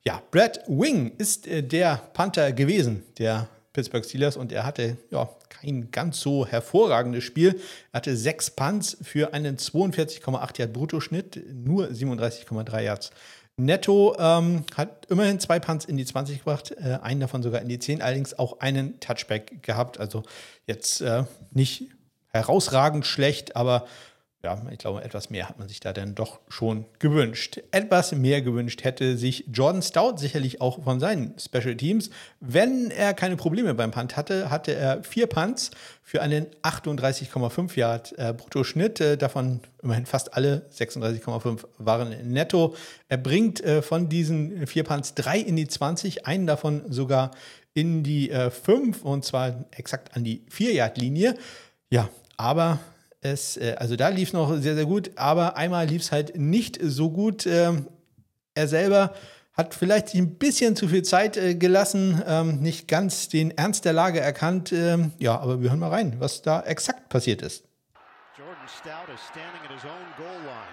Ja, 0.07 0.23
Brad 0.31 0.61
Wing 0.69 1.17
ist 1.19 1.49
äh, 1.49 1.65
der 1.65 1.97
Panther 2.13 2.53
gewesen, 2.53 3.03
der 3.19 3.49
Pittsburgh 3.73 4.05
Steelers 4.05 4.37
und 4.37 4.53
er 4.53 4.65
hatte 4.65 4.99
ja 5.11 5.29
kein 5.49 5.91
ganz 5.91 6.21
so 6.21 6.47
hervorragendes 6.47 7.25
Spiel. 7.25 7.61
Er 7.91 7.97
hatte 7.97 8.17
sechs 8.17 8.49
Punts 8.49 8.97
für 9.03 9.35
einen 9.35 9.57
42,8 9.57 10.61
Yard 10.61 10.73
Bruttoschnitt, 10.73 11.43
nur 11.53 11.89
37,3 11.89 12.83
Yards 12.83 13.11
netto. 13.57 14.15
Ähm, 14.17 14.65
hat 14.77 15.07
immerhin 15.07 15.41
zwei 15.41 15.59
Punts 15.59 15.85
in 15.85 15.97
die 15.97 16.05
20 16.05 16.39
gebracht, 16.39 16.71
äh, 16.79 17.01
einen 17.03 17.19
davon 17.19 17.43
sogar 17.43 17.61
in 17.61 17.69
die 17.69 17.81
10, 17.81 18.01
allerdings 18.01 18.39
auch 18.39 18.61
einen 18.61 19.01
Touchback 19.01 19.61
gehabt. 19.65 19.99
Also 19.99 20.23
jetzt 20.69 21.01
äh, 21.01 21.25
nicht 21.51 21.91
herausragend 22.29 23.07
schlecht, 23.07 23.57
aber 23.57 23.89
ja, 24.47 24.63
ich 24.71 24.79
glaube, 24.79 25.03
etwas 25.03 25.29
mehr 25.29 25.49
hat 25.49 25.59
man 25.59 25.67
sich 25.67 25.81
da 25.81 25.93
dann 25.93 26.15
doch 26.15 26.39
schon 26.49 26.85
gewünscht. 27.01 27.61
Etwas 27.73 28.13
mehr 28.13 28.43
gewünscht 28.43 28.85
hätte 28.85 29.17
sich 29.17 29.45
Jordan 29.53 29.83
Stout 29.83 30.19
sicherlich 30.19 30.61
auch 30.61 30.85
von 30.85 31.01
seinen 31.01 31.35
Special 31.37 31.77
Teams. 31.77 32.11
Wenn 32.39 32.93
er 32.93 33.13
keine 33.13 33.35
Probleme 33.35 33.75
beim 33.75 33.91
Punt 33.91 34.17
hatte, 34.17 34.49
hatte 34.49 34.73
er 34.73 35.03
vier 35.03 35.27
Punts 35.27 35.73
für 36.01 36.23
einen 36.23 36.47
38,5 36.63 37.77
Yard 37.77 38.15
äh, 38.19 38.35
Bruttoschnitt. 38.35 39.01
Äh, 39.01 39.19
davon 39.19 39.63
immerhin 39.83 40.07
fast 40.07 40.35
alle 40.35 40.69
36,5 40.73 41.65
waren 41.79 42.33
netto. 42.33 42.77
Er 43.09 43.17
bringt 43.17 43.61
äh, 43.65 43.83
von 43.83 44.09
diesen 44.09 44.69
vier 44.69 44.85
Punts 44.85 45.15
drei 45.15 45.41
in 45.41 45.57
die 45.57 45.67
20, 45.67 46.25
einen 46.25 46.47
davon 46.47 46.83
sogar 46.89 47.33
in 47.75 48.05
die 48.05 48.31
äh, 48.31 48.51
5 48.51 49.03
und 49.03 49.25
zwar 49.25 49.65
exakt 49.73 50.15
an 50.15 50.23
die 50.23 50.45
4 50.51 50.73
Yard 50.73 50.99
Linie. 50.99 51.35
Ja, 51.91 52.09
aber 52.37 52.79
es, 53.33 53.57
äh, 53.57 53.77
also 53.79 53.97
da 53.97 54.09
lief 54.09 54.33
noch 54.33 54.57
sehr, 54.57 54.75
sehr 54.75 54.87
gut, 54.87 55.11
aber 55.17 55.57
einmal 55.57 55.87
lief 55.87 56.03
es 56.03 56.13
halt 56.13 56.37
nicht 56.37 56.79
so 56.83 57.11
gut. 57.11 57.47
Ähm, 57.47 57.87
er 58.55 58.69
selber 58.69 59.15
hat 59.57 59.75
vielleicht 59.75 60.15
ein 60.15 60.37
bisschen 60.37 60.77
zu 60.77 60.89
viel 60.89 61.03
Zeit 61.03 61.37
äh, 61.37 61.55
gelassen, 61.55 62.23
ähm, 62.27 62.61
nicht 62.61 62.89
ganz 62.89 63.29
den 63.29 63.57
Ernst 63.57 63.85
der 63.85 63.93
Lage 63.93 64.21
erkannt. 64.21 64.73
Ähm, 64.73 65.13
ja, 65.19 65.39
aber 65.39 65.63
wir 65.63 65.71
hören 65.71 65.79
mal 65.79 65.91
rein, 65.91 66.17
was 66.19 66.43
da 66.43 66.61
exakt 66.61 67.09
passiert 67.09 67.43
ist. 67.43 67.65
Jordan 68.37 68.69
Stout 68.69 69.09
is 69.13 69.21
standing 69.33 69.63
at 69.65 69.73
his 69.73 69.85
own 69.85 70.07
goal 70.19 70.41
line. 70.45 70.73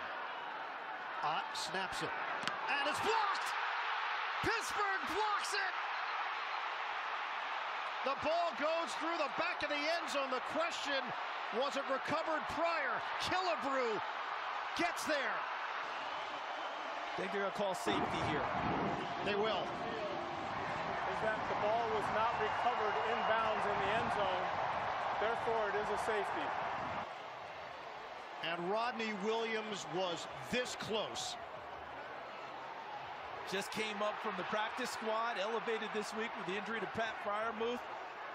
Ott 1.24 1.48
snaps 1.56 2.02
it. 2.04 2.12
And 2.68 2.89
it's 2.92 3.00
blocked! 3.00 3.48
Pittsburgh 4.44 5.04
blocks 5.08 5.54
it! 5.56 5.74
The 8.04 8.16
ball 8.20 8.52
goes 8.60 8.92
through 9.00 9.16
the 9.16 9.32
back 9.39 9.63
of 9.63 9.72
the 9.72 9.80
end 9.80 10.12
zone. 10.12 10.28
The 10.28 10.44
question 10.52 11.00
Was 11.60 11.78
it 11.78 11.84
recovered 11.86 12.42
prior? 12.58 12.98
Killebrew 13.22 14.02
gets 14.78 15.06
there. 15.06 15.38
Think 17.18 17.32
they're 17.32 17.42
going 17.42 17.52
to 17.54 17.58
call 17.58 17.76
safety 17.76 18.22
here. 18.30 18.42
They 19.24 19.36
will. 19.36 19.62
Is 19.62 21.20
that 21.22 21.38
the 21.46 21.58
ball 21.62 21.86
was 21.94 22.08
not 22.18 22.34
recovered 22.42 22.96
inbounds 23.13 23.63
in 23.70 23.78
the 23.86 23.89
end 24.02 24.10
zone. 24.18 24.46
Therefore, 25.22 25.70
it 25.70 25.78
is 25.78 25.89
a 25.94 26.00
safety. 26.10 26.48
And 28.50 28.72
Rodney 28.72 29.13
Williams 29.24 29.86
was 29.96 30.26
this 30.50 30.76
close. 30.80 31.36
Just 33.52 33.72
came 33.72 34.02
up 34.02 34.16
from 34.24 34.34
the 34.38 34.44
practice 34.44 34.89
squad, 34.89 35.38
elevated 35.39 35.89
this 35.94 36.16
week 36.16 36.32
with 36.38 36.48
the 36.48 36.58
injury 36.58 36.80
to 36.80 36.88
Pat 36.88 37.13
Fryermuth. 37.24 37.80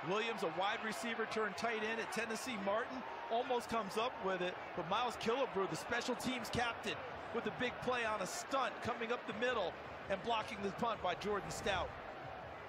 Williams, 0.06 0.42
a 0.42 0.52
wide 0.58 0.78
receiver 0.84 1.26
turned 1.30 1.56
tight 1.56 1.82
end 1.90 2.00
at 2.00 2.12
Tennessee. 2.12 2.56
Martin 2.64 3.02
almost 3.32 3.68
comes 3.68 3.96
up 3.96 4.12
with 4.24 4.40
it, 4.40 4.54
but 4.76 4.88
Miles 4.88 5.16
Killebrew, 5.16 5.68
the 5.70 5.76
special 5.76 6.14
teams 6.14 6.48
captain, 6.50 6.94
with 7.34 7.46
a 7.46 7.52
big 7.58 7.72
play 7.82 8.04
on 8.04 8.22
a 8.22 8.26
stunt 8.26 8.72
coming 8.82 9.12
up 9.12 9.26
the 9.26 9.34
middle 9.44 9.72
and 10.08 10.22
blocking 10.22 10.58
the 10.62 10.70
punt 10.72 11.02
by 11.02 11.14
Jordan 11.16 11.50
Stout. 11.50 11.90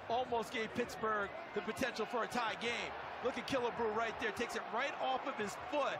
Almost 0.09 0.51
gave 0.51 0.73
Pittsburgh 0.73 1.29
the 1.53 1.61
potential 1.61 2.05
for 2.05 2.23
a 2.23 2.27
tie 2.27 2.55
game. 2.59 2.91
Look 3.23 3.37
at 3.37 3.47
Killebrew 3.47 3.95
right 3.95 4.19
there, 4.19 4.31
takes 4.31 4.55
it 4.55 4.61
right 4.73 4.93
off 5.01 5.27
of 5.27 5.35
his 5.35 5.55
foot. 5.71 5.99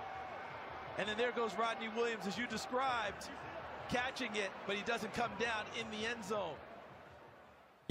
And 0.98 1.08
then 1.08 1.18
there 1.18 1.32
goes 1.32 1.54
Rodney 1.56 1.90
Williams, 1.96 2.26
as 2.28 2.38
you 2.38 2.48
described, 2.48 3.30
catching 3.90 4.36
it, 4.36 4.50
but 4.66 4.76
he 4.76 4.82
doesn't 4.84 5.14
come 5.14 5.32
down 5.40 5.66
in 5.80 5.86
the 5.92 6.08
end 6.08 6.26
zone. 6.26 6.56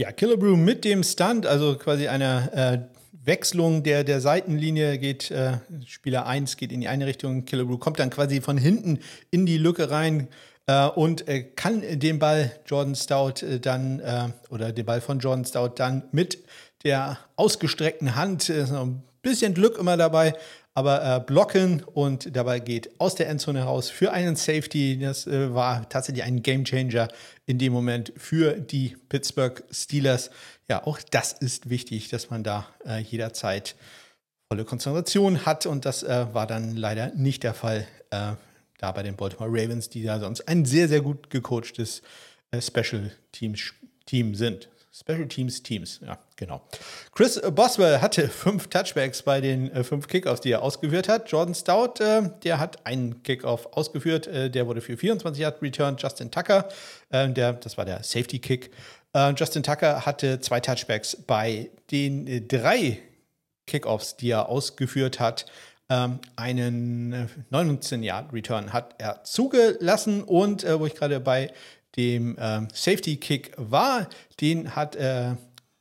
Ja, 0.00 0.12
Killebrew 0.12 0.54
mit 0.54 0.84
dem 0.84 1.02
Stunt, 1.02 1.44
also 1.44 1.76
quasi 1.76 2.06
einer 2.06 2.52
äh, 2.54 2.78
Wechslung 3.24 3.82
der, 3.82 4.04
der 4.04 4.20
Seitenlinie, 4.20 4.96
geht 4.96 5.32
äh, 5.32 5.54
Spieler 5.86 6.24
1 6.24 6.56
geht 6.56 6.70
in 6.70 6.80
die 6.80 6.86
eine 6.86 7.04
Richtung, 7.06 7.46
Killebrew 7.46 7.78
kommt 7.78 7.98
dann 7.98 8.08
quasi 8.08 8.40
von 8.40 8.56
hinten 8.56 9.00
in 9.32 9.44
die 9.44 9.58
Lücke 9.58 9.90
rein 9.90 10.28
äh, 10.66 10.86
und 10.86 11.26
äh, 11.26 11.42
kann 11.42 11.82
den 11.98 12.20
Ball 12.20 12.52
Jordan 12.66 12.94
Stout 12.94 13.44
äh, 13.44 13.58
dann 13.58 13.98
äh, 13.98 14.28
oder 14.50 14.70
den 14.70 14.86
Ball 14.86 15.00
von 15.00 15.18
Jordan 15.18 15.44
Stout 15.44 15.72
dann 15.74 16.04
mit 16.12 16.44
der 16.84 17.18
ausgestreckten 17.34 18.14
Hand, 18.14 18.48
ist 18.48 18.70
noch 18.70 18.86
ein 18.86 19.02
bisschen 19.20 19.52
Glück 19.52 19.78
immer 19.78 19.96
dabei, 19.96 20.34
aber 20.78 21.16
äh, 21.16 21.18
blocken 21.18 21.82
und 21.82 22.36
dabei 22.36 22.60
geht 22.60 23.00
aus 23.00 23.16
der 23.16 23.28
Endzone 23.28 23.58
heraus 23.58 23.90
für 23.90 24.12
einen 24.12 24.36
Safety. 24.36 24.96
Das 24.96 25.26
äh, 25.26 25.52
war 25.52 25.88
tatsächlich 25.88 26.22
ein 26.22 26.40
Gamechanger 26.40 27.08
in 27.46 27.58
dem 27.58 27.72
Moment 27.72 28.12
für 28.16 28.52
die 28.52 28.96
Pittsburgh 29.08 29.64
Steelers. 29.72 30.30
Ja, 30.68 30.86
auch 30.86 31.00
das 31.10 31.32
ist 31.32 31.68
wichtig, 31.68 32.10
dass 32.10 32.30
man 32.30 32.44
da 32.44 32.68
äh, 32.86 33.00
jederzeit 33.00 33.74
volle 34.48 34.64
Konzentration 34.64 35.44
hat 35.44 35.66
und 35.66 35.84
das 35.84 36.04
äh, 36.04 36.26
war 36.32 36.46
dann 36.46 36.76
leider 36.76 37.12
nicht 37.16 37.42
der 37.42 37.54
Fall 37.54 37.84
äh, 38.10 38.34
da 38.78 38.92
bei 38.92 39.02
den 39.02 39.16
Baltimore 39.16 39.50
Ravens, 39.50 39.88
die 39.88 40.04
da 40.04 40.20
sonst 40.20 40.46
ein 40.46 40.64
sehr, 40.64 40.86
sehr 40.86 41.00
gut 41.00 41.28
gecoachtes 41.28 42.02
äh, 42.52 42.60
Special 42.62 43.10
Teams 43.32 43.74
Team 44.06 44.36
sind. 44.36 44.68
Special 44.98 45.28
Teams 45.28 45.62
Teams, 45.62 46.00
ja, 46.04 46.18
genau. 46.34 46.60
Chris 47.12 47.40
Boswell 47.52 48.00
hatte 48.00 48.28
fünf 48.28 48.68
Touchbacks 48.68 49.22
bei 49.22 49.40
den 49.40 49.70
äh, 49.70 49.84
fünf 49.84 50.08
Kickoffs, 50.08 50.40
die 50.40 50.50
er 50.50 50.62
ausgeführt 50.62 51.08
hat. 51.08 51.30
Jordan 51.30 51.54
Stout, 51.54 52.02
äh, 52.02 52.30
der 52.42 52.58
hat 52.58 52.84
einen 52.84 53.22
Kickoff 53.22 53.66
ausgeführt, 53.72 54.26
äh, 54.26 54.50
der 54.50 54.66
wurde 54.66 54.80
für 54.80 54.96
24 54.96 55.40
Yard 55.40 55.62
returned. 55.62 56.02
Justin 56.02 56.30
Tucker, 56.30 56.68
äh, 57.10 57.28
der, 57.28 57.52
das 57.52 57.78
war 57.78 57.84
der 57.84 58.02
Safety 58.02 58.40
Kick. 58.40 58.72
Äh, 59.12 59.34
Justin 59.36 59.62
Tucker 59.62 60.04
hatte 60.04 60.40
zwei 60.40 60.58
Touchbacks 60.58 61.16
bei 61.26 61.70
den 61.92 62.26
äh, 62.26 62.40
drei 62.40 62.98
Kickoffs, 63.66 64.16
die 64.16 64.30
er 64.30 64.48
ausgeführt 64.48 65.20
hat. 65.20 65.46
Ähm, 65.90 66.18
einen 66.34 67.30
19 67.50 68.02
Yard 68.02 68.32
Return 68.32 68.72
hat 68.72 68.96
er 68.98 69.22
zugelassen 69.22 70.22
und 70.22 70.64
wo 70.64 70.84
ich 70.86 70.94
gerade 70.94 71.20
bei 71.20 71.50
dem 71.98 72.36
ähm, 72.40 72.68
Safety-Kick 72.72 73.52
war. 73.58 74.08
Den 74.40 74.74
hat 74.74 74.96
äh, 74.96 75.34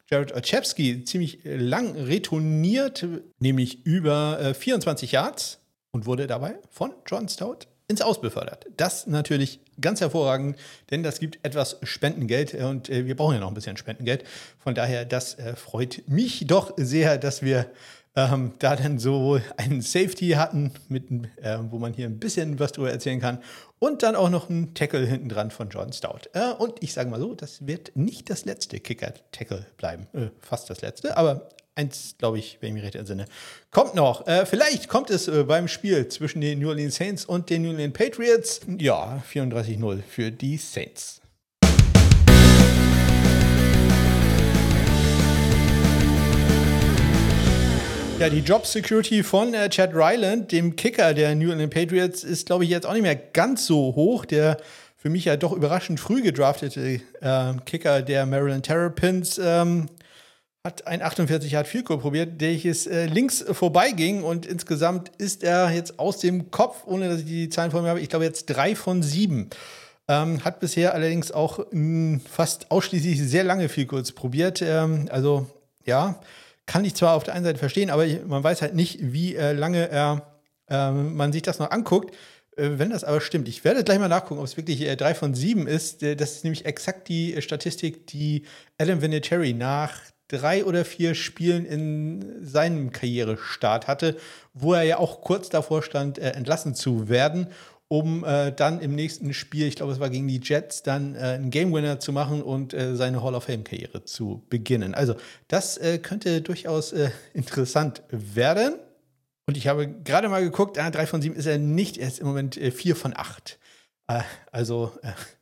Jared 0.09 0.33
Ochewski 0.33 1.03
ziemlich 1.05 1.39
lang 1.43 1.95
retourniert, 1.95 3.05
nämlich 3.39 3.85
über 3.85 4.39
äh, 4.41 4.53
24 4.53 5.13
Yards 5.13 5.59
und 5.91 6.05
wurde 6.05 6.27
dabei 6.27 6.55
von 6.69 6.93
John 7.05 7.29
Stout 7.29 7.59
ins 7.87 8.01
Aus 8.01 8.19
befördert. 8.19 8.65
Das 8.75 9.07
natürlich 9.07 9.59
ganz 9.79 10.01
hervorragend, 10.01 10.57
denn 10.91 11.03
das 11.03 11.19
gibt 11.19 11.39
etwas 11.43 11.77
Spendengeld 11.83 12.53
und 12.55 12.89
äh, 12.89 13.05
wir 13.05 13.15
brauchen 13.15 13.35
ja 13.35 13.39
noch 13.39 13.49
ein 13.49 13.53
bisschen 13.53 13.77
Spendengeld. 13.77 14.23
Von 14.59 14.75
daher, 14.75 15.05
das 15.05 15.35
äh, 15.35 15.55
freut 15.55 16.03
mich 16.07 16.45
doch 16.47 16.73
sehr, 16.77 17.17
dass 17.17 17.41
wir 17.41 17.69
ähm, 18.17 18.53
da 18.59 18.75
dann 18.75 18.97
so 18.97 19.39
einen 19.57 19.81
Safety 19.81 20.29
hatten, 20.31 20.71
mit, 20.89 21.09
äh, 21.37 21.59
wo 21.69 21.77
man 21.77 21.93
hier 21.93 22.07
ein 22.07 22.19
bisschen 22.19 22.59
was 22.59 22.71
drüber 22.71 22.91
erzählen 22.91 23.21
kann. 23.21 23.39
Und 23.79 24.01
dann 24.01 24.15
auch 24.15 24.29
noch 24.29 24.49
ein 24.49 24.73
Tackle 24.73 25.05
hinten 25.05 25.29
dran 25.29 25.51
von 25.51 25.69
Jordan 25.69 25.93
Stout. 25.93 26.29
Äh, 26.33 26.53
und 26.53 26.81
ich 26.81 26.93
sage 26.93 27.09
mal 27.09 27.19
so, 27.19 27.35
das 27.35 27.67
wird 27.67 27.95
nicht 27.95 28.29
das 28.29 28.45
letzte 28.45 28.79
Kicker-Tackle 28.79 29.65
bleiben. 29.77 30.07
Äh, 30.13 30.29
fast 30.41 30.69
das 30.69 30.81
letzte, 30.81 31.15
aber 31.15 31.49
eins, 31.75 32.15
glaube 32.17 32.39
ich, 32.39 32.57
wenn 32.59 32.69
ich 32.69 32.73
mich 32.73 32.83
recht 32.83 32.95
entsinne, 32.95 33.25
kommt 33.71 33.93
noch. 33.93 34.25
Äh, 34.27 34.45
vielleicht 34.45 34.87
kommt 34.87 35.09
es 35.11 35.27
äh, 35.27 35.43
beim 35.43 35.67
Spiel 35.67 36.07
zwischen 36.07 36.41
den 36.41 36.59
New 36.59 36.69
Orleans 36.69 36.95
Saints 36.95 37.25
und 37.25 37.49
den 37.49 37.61
New 37.61 37.69
Orleans 37.69 37.93
Patriots. 37.93 38.61
Ja, 38.79 39.23
34-0 39.31 40.01
für 40.01 40.31
die 40.31 40.57
Saints. 40.57 41.21
Ja, 48.19 48.29
die 48.29 48.39
Job 48.39 48.65
Security 48.65 49.21
von 49.21 49.53
äh, 49.53 49.69
Chad 49.69 49.93
Ryland, 49.93 50.51
dem 50.51 50.75
Kicker 50.75 51.13
der 51.13 51.35
New 51.35 51.51
England 51.51 51.71
Patriots, 51.71 52.23
ist, 52.23 52.47
glaube 52.47 52.63
ich, 52.63 52.69
jetzt 52.71 52.87
auch 52.87 52.93
nicht 52.93 53.03
mehr 53.03 53.15
ganz 53.15 53.67
so 53.67 53.93
hoch. 53.95 54.25
Der 54.25 54.57
für 54.95 55.11
mich 55.11 55.25
ja 55.25 55.37
doch 55.37 55.53
überraschend 55.53 55.99
früh 55.99 56.23
gedraftete 56.23 56.99
äh, 57.21 57.53
Kicker 57.65 58.01
der 58.01 58.25
Maryland 58.25 58.65
Terrapins 58.65 59.39
ähm, 59.41 59.85
hat 60.63 60.87
ein 60.87 61.03
48 61.03 61.51
Yard 61.51 61.67
Field 61.67 61.85
Goal 61.85 61.99
probiert, 61.99 62.41
der 62.41 62.65
es 62.65 62.87
äh, 62.87 63.05
links 63.05 63.45
vorbeiging 63.51 64.23
und 64.23 64.47
insgesamt 64.47 65.11
ist 65.19 65.43
er 65.43 65.69
jetzt 65.69 65.99
aus 65.99 66.17
dem 66.17 66.49
Kopf, 66.49 66.87
ohne 66.87 67.09
dass 67.09 67.19
ich 67.19 67.27
die 67.27 67.49
Zahlen 67.49 67.69
vor 67.69 67.83
mir 67.83 67.89
habe, 67.89 68.01
ich 68.01 68.09
glaube 68.09 68.25
jetzt 68.25 68.47
drei 68.47 68.75
von 68.75 69.03
sieben. 69.03 69.51
Ähm, 70.07 70.43
hat 70.43 70.59
bisher 70.59 70.95
allerdings 70.95 71.31
auch 71.31 71.59
mh, 71.59 71.65
hm, 71.71 72.21
fast 72.21 72.71
ausschließlich 72.71 73.21
sehr 73.21 73.43
lange 73.43 73.69
Field 73.69 73.89
Goals 73.89 74.11
probiert. 74.11 74.63
Ähm, 74.63 75.07
also 75.11 75.45
ja, 75.85 76.19
kann 76.67 76.85
ich 76.85 76.93
zwar 76.93 77.15
auf 77.15 77.23
der 77.23 77.33
einen 77.33 77.45
Seite 77.45 77.57
verstehen, 77.57 77.89
aber 77.89 78.05
ich, 78.05 78.23
man 78.25 78.43
weiß 78.43 78.61
halt 78.61 78.75
nicht, 78.75 78.99
wie 79.01 79.35
äh, 79.35 79.53
lange 79.53 79.89
er, 79.89 80.37
äh, 80.69 80.91
man 80.91 81.33
sich 81.33 81.41
das 81.41 81.57
noch 81.57 81.71
anguckt. 81.71 82.13
Äh, 82.57 82.71
wenn 82.77 82.89
das 82.89 83.03
aber 83.03 83.21
stimmt, 83.21 83.47
ich 83.47 83.63
werde 83.63 83.83
gleich 83.83 83.97
mal 83.97 84.09
nachgucken, 84.09 84.39
ob 84.39 84.45
es 84.45 84.57
wirklich 84.57 84.81
äh, 84.81 84.95
drei 84.95 85.15
von 85.15 85.33
sieben 85.33 85.65
ist. 85.65 86.03
Äh, 86.03 86.15
das 86.15 86.33
ist 86.33 86.43
nämlich 86.43 86.65
exakt 86.65 87.07
die 87.07 87.33
äh, 87.33 87.41
Statistik, 87.41 88.05
die 88.07 88.43
Adam 88.77 89.01
Vinatieri 89.01 89.53
nach 89.53 89.93
drei 90.27 90.65
oder 90.65 90.83
vier 90.83 91.15
Spielen 91.15 91.65
in 91.65 92.45
seinem 92.45 92.91
Karrierestart 92.91 93.87
hatte, 93.87 94.17
wo 94.53 94.73
er 94.73 94.83
ja 94.83 94.97
auch 94.97 95.21
kurz 95.21 95.47
davor 95.47 95.81
stand, 95.83 96.19
entlassen 96.19 96.75
zu 96.75 97.07
werden 97.07 97.47
um 97.89 98.25
äh, 98.25 98.51
dann 98.51 98.81
im 98.81 98.95
nächsten 98.95 99.33
Spiel, 99.33 99.67
ich 99.67 99.75
glaube, 99.75 99.93
es 99.93 99.99
war 99.99 100.09
gegen 100.09 100.27
die 100.27 100.41
Jets, 100.43 100.83
dann 100.83 101.15
äh, 101.15 101.19
einen 101.19 101.49
Game 101.49 101.73
Winner 101.73 101.99
zu 101.99 102.11
machen 102.11 102.41
und 102.41 102.73
äh, 102.73 102.95
seine 102.95 103.23
Hall 103.23 103.35
of 103.35 103.45
Fame-Karriere 103.45 104.03
zu 104.03 104.43
beginnen. 104.49 104.93
Also, 104.93 105.15
das 105.47 105.77
äh, 105.77 105.97
könnte 105.99 106.41
durchaus 106.41 106.91
äh, 106.91 107.11
interessant 107.33 108.03
werden. 108.09 108.75
Und 109.45 109.55
ich 109.55 109.67
habe 109.67 109.87
gerade 109.87 110.27
mal 110.27 110.43
geguckt, 110.43 110.77
äh, 110.77 110.91
3 110.91 111.07
von 111.07 111.21
7 111.21 111.35
ist 111.35 111.45
er 111.45 111.57
nicht, 111.57 111.97
er 111.97 112.09
ist 112.09 112.19
im 112.19 112.27
Moment 112.27 112.55
4 112.55 112.95
von 112.95 113.13
8. 113.15 113.57
also 114.51 114.91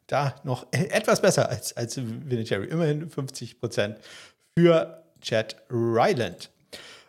da 0.07 0.35
noch 0.43 0.67
etwas 0.71 1.21
besser 1.21 1.49
als, 1.49 1.75
als 1.75 1.97
Vinatieri. 1.97 2.67
Immerhin 2.67 3.09
50 3.09 3.59
Prozent 3.59 3.97
für 4.57 5.03
Chad 5.21 5.55
Ryland. 5.71 6.51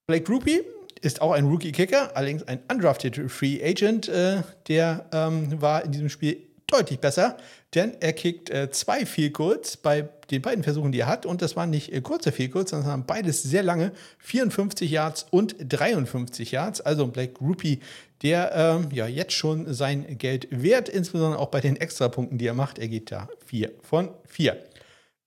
Blake 0.06 0.24
Groupie 0.24 0.62
ist 1.00 1.20
auch 1.20 1.32
ein 1.32 1.46
Rookie-Kicker, 1.46 2.16
allerdings 2.16 2.42
ein 2.44 2.60
undrafted 2.70 3.30
Free 3.30 3.62
Agent. 3.62 4.08
Äh, 4.08 4.42
der 4.68 5.06
ähm, 5.12 5.60
war 5.60 5.84
in 5.84 5.92
diesem 5.92 6.08
Spiel 6.08 6.38
deutlich 6.66 6.98
besser, 6.98 7.36
denn 7.74 7.92
er 8.00 8.12
kickt 8.12 8.50
äh, 8.50 8.70
zwei 8.70 9.06
Field 9.06 9.34
Goals 9.34 9.76
bei 9.76 10.08
den 10.30 10.42
beiden 10.42 10.64
Versuchen, 10.64 10.92
die 10.92 11.00
er 11.00 11.06
hat. 11.06 11.26
Und 11.26 11.42
das 11.42 11.56
waren 11.56 11.70
nicht 11.70 11.92
äh, 11.92 12.00
kurze 12.00 12.32
Field 12.32 12.52
Goals, 12.52 12.70
sondern 12.70 13.06
beides 13.06 13.42
sehr 13.42 13.62
lange. 13.62 13.92
54 14.18 14.90
Yards 14.90 15.26
und 15.30 15.54
53 15.58 16.52
Yards. 16.52 16.80
Also 16.80 17.06
Blake 17.06 17.38
Rupee, 17.40 17.78
der 18.22 18.52
ähm, 18.54 18.88
ja 18.92 19.06
jetzt 19.06 19.32
schon 19.32 19.72
sein 19.72 20.18
Geld 20.18 20.48
wert, 20.50 20.88
insbesondere 20.88 21.40
auch 21.40 21.50
bei 21.50 21.60
den 21.60 21.76
Extrapunkten, 21.76 22.38
die 22.38 22.46
er 22.46 22.54
macht. 22.54 22.78
Er 22.78 22.88
geht 22.88 23.12
da 23.12 23.28
4 23.46 23.70
von 23.82 24.10
4. 24.26 24.56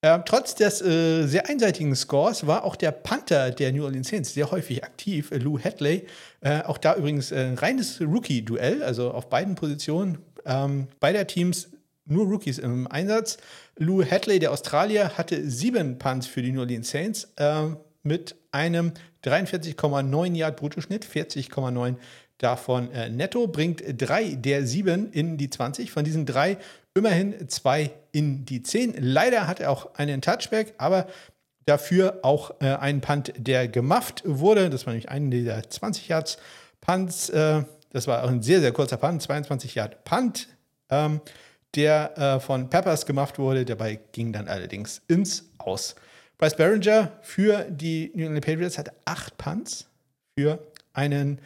Äh, 0.01 0.19
trotz 0.25 0.55
des 0.55 0.81
äh, 0.81 1.27
sehr 1.27 1.49
einseitigen 1.49 1.93
Scores 1.93 2.47
war 2.47 2.63
auch 2.63 2.77
der 2.77 2.91
Panther 2.91 3.51
der 3.51 3.73
New 3.73 3.83
Orleans 3.83 4.07
Saints 4.07 4.33
sehr 4.33 4.49
häufig 4.49 4.83
aktiv, 4.83 5.31
äh, 5.31 5.37
Lou 5.37 5.59
Hadley. 5.59 6.07
Äh, 6.39 6.61
auch 6.61 6.77
da 6.77 6.95
übrigens 6.95 7.33
ein 7.33 7.57
äh, 7.57 7.59
reines 7.59 7.99
Rookie-Duell, 7.99 8.81
also 8.81 9.11
auf 9.11 9.27
beiden 9.27 9.55
Positionen 9.55 10.19
ähm, 10.45 10.87
beider 11.01 11.27
Teams 11.27 11.69
nur 12.05 12.25
Rookies 12.27 12.59
im 12.59 12.87
Einsatz. 12.87 13.37
Lou 13.75 14.03
Hadley, 14.03 14.39
der 14.39 14.51
Australier, 14.51 15.17
hatte 15.17 15.49
sieben 15.49 15.97
Punts 15.97 16.27
für 16.27 16.41
die 16.41 16.53
New 16.53 16.61
Orleans 16.61 16.89
Saints 16.89 17.33
äh, 17.35 17.67
mit 18.01 18.35
einem 18.51 18.93
43,9 19.25 20.33
Yard 20.33 20.55
Bruttoschnitt, 20.55 21.05
40,9 21.05 21.95
davon 22.39 22.89
netto, 23.11 23.47
bringt 23.47 23.83
drei 23.97 24.33
der 24.33 24.65
sieben 24.65 25.11
in 25.11 25.37
die 25.37 25.49
20. 25.49 25.91
Von 25.91 26.03
diesen 26.03 26.25
drei 26.25 26.57
immerhin 26.93 27.49
zwei 27.49 27.91
in 28.11 28.45
die 28.45 28.63
10. 28.63 28.95
Leider 28.99 29.47
hat 29.47 29.59
er 29.59 29.71
auch 29.71 29.95
einen 29.95 30.21
Touchback, 30.21 30.73
aber 30.77 31.07
dafür 31.65 32.19
auch 32.23 32.61
äh, 32.61 32.75
einen 32.75 33.01
Punt, 33.01 33.33
der 33.37 33.67
gemufft 33.67 34.23
wurde. 34.25 34.69
Das 34.69 34.85
war 34.85 34.93
nämlich 34.93 35.09
einer 35.09 35.29
dieser 35.29 35.69
20 35.69 36.07
Yards 36.07 36.37
Punts. 36.81 37.29
Äh, 37.29 37.63
das 37.91 38.07
war 38.07 38.23
auch 38.23 38.29
ein 38.29 38.41
sehr, 38.41 38.59
sehr 38.59 38.71
kurzer 38.71 38.97
Punt, 38.97 39.21
22 39.21 39.75
Yard 39.75 40.03
Punt, 40.03 40.47
ähm, 40.89 41.21
der 41.75 42.17
äh, 42.17 42.39
von 42.39 42.69
Peppers 42.69 43.05
gemacht 43.05 43.39
wurde. 43.39 43.65
Dabei 43.65 43.99
ging 44.11 44.33
dann 44.33 44.47
allerdings 44.47 45.01
ins 45.07 45.45
Aus. 45.57 45.95
Bryce 46.37 46.55
Barringer 46.55 47.11
für 47.21 47.65
die 47.69 48.11
New 48.15 48.25
England 48.25 48.45
Patriots 48.45 48.77
hatte 48.77 48.93
acht 49.05 49.37
Punts 49.37 49.87
für 50.37 50.59
einen 50.93 51.39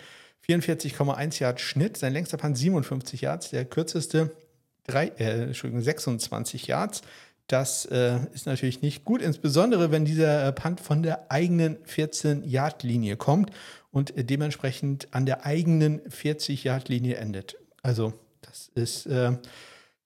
44,1 0.48 1.40
Yard 1.40 1.62
Schnitt. 1.62 1.98
Sein 1.98 2.14
längster 2.14 2.38
Punt 2.38 2.58
57 2.58 3.22
Yards, 3.22 3.50
der 3.52 3.66
kürzeste 3.66 4.32
drei, 4.86 5.08
äh, 5.18 5.44
Entschuldigung, 5.44 5.82
26 5.82 6.68
Yards. 6.68 7.02
Das 7.48 7.86
äh, 7.86 8.20
ist 8.34 8.46
natürlich 8.46 8.82
nicht 8.82 9.04
gut, 9.04 9.22
insbesondere 9.22 9.92
wenn 9.92 10.06
dieser 10.06 10.48
äh, 10.48 10.54
Punt 10.54 10.80
von 10.80 11.04
der 11.04 11.30
eigenen 11.32 11.78
14-Yard-Linie 11.84 13.18
kommt 13.18 13.52
und 13.92 14.16
äh, 14.16 14.24
dementsprechend 14.24 15.14
an 15.14 15.26
der 15.26 15.46
eigenen 15.46 16.02
40-Yard-Linie 16.02 17.18
endet. 17.18 17.58
Also, 17.82 18.14
das 18.42 18.72
ist 18.76 19.08
äh, 19.08 19.34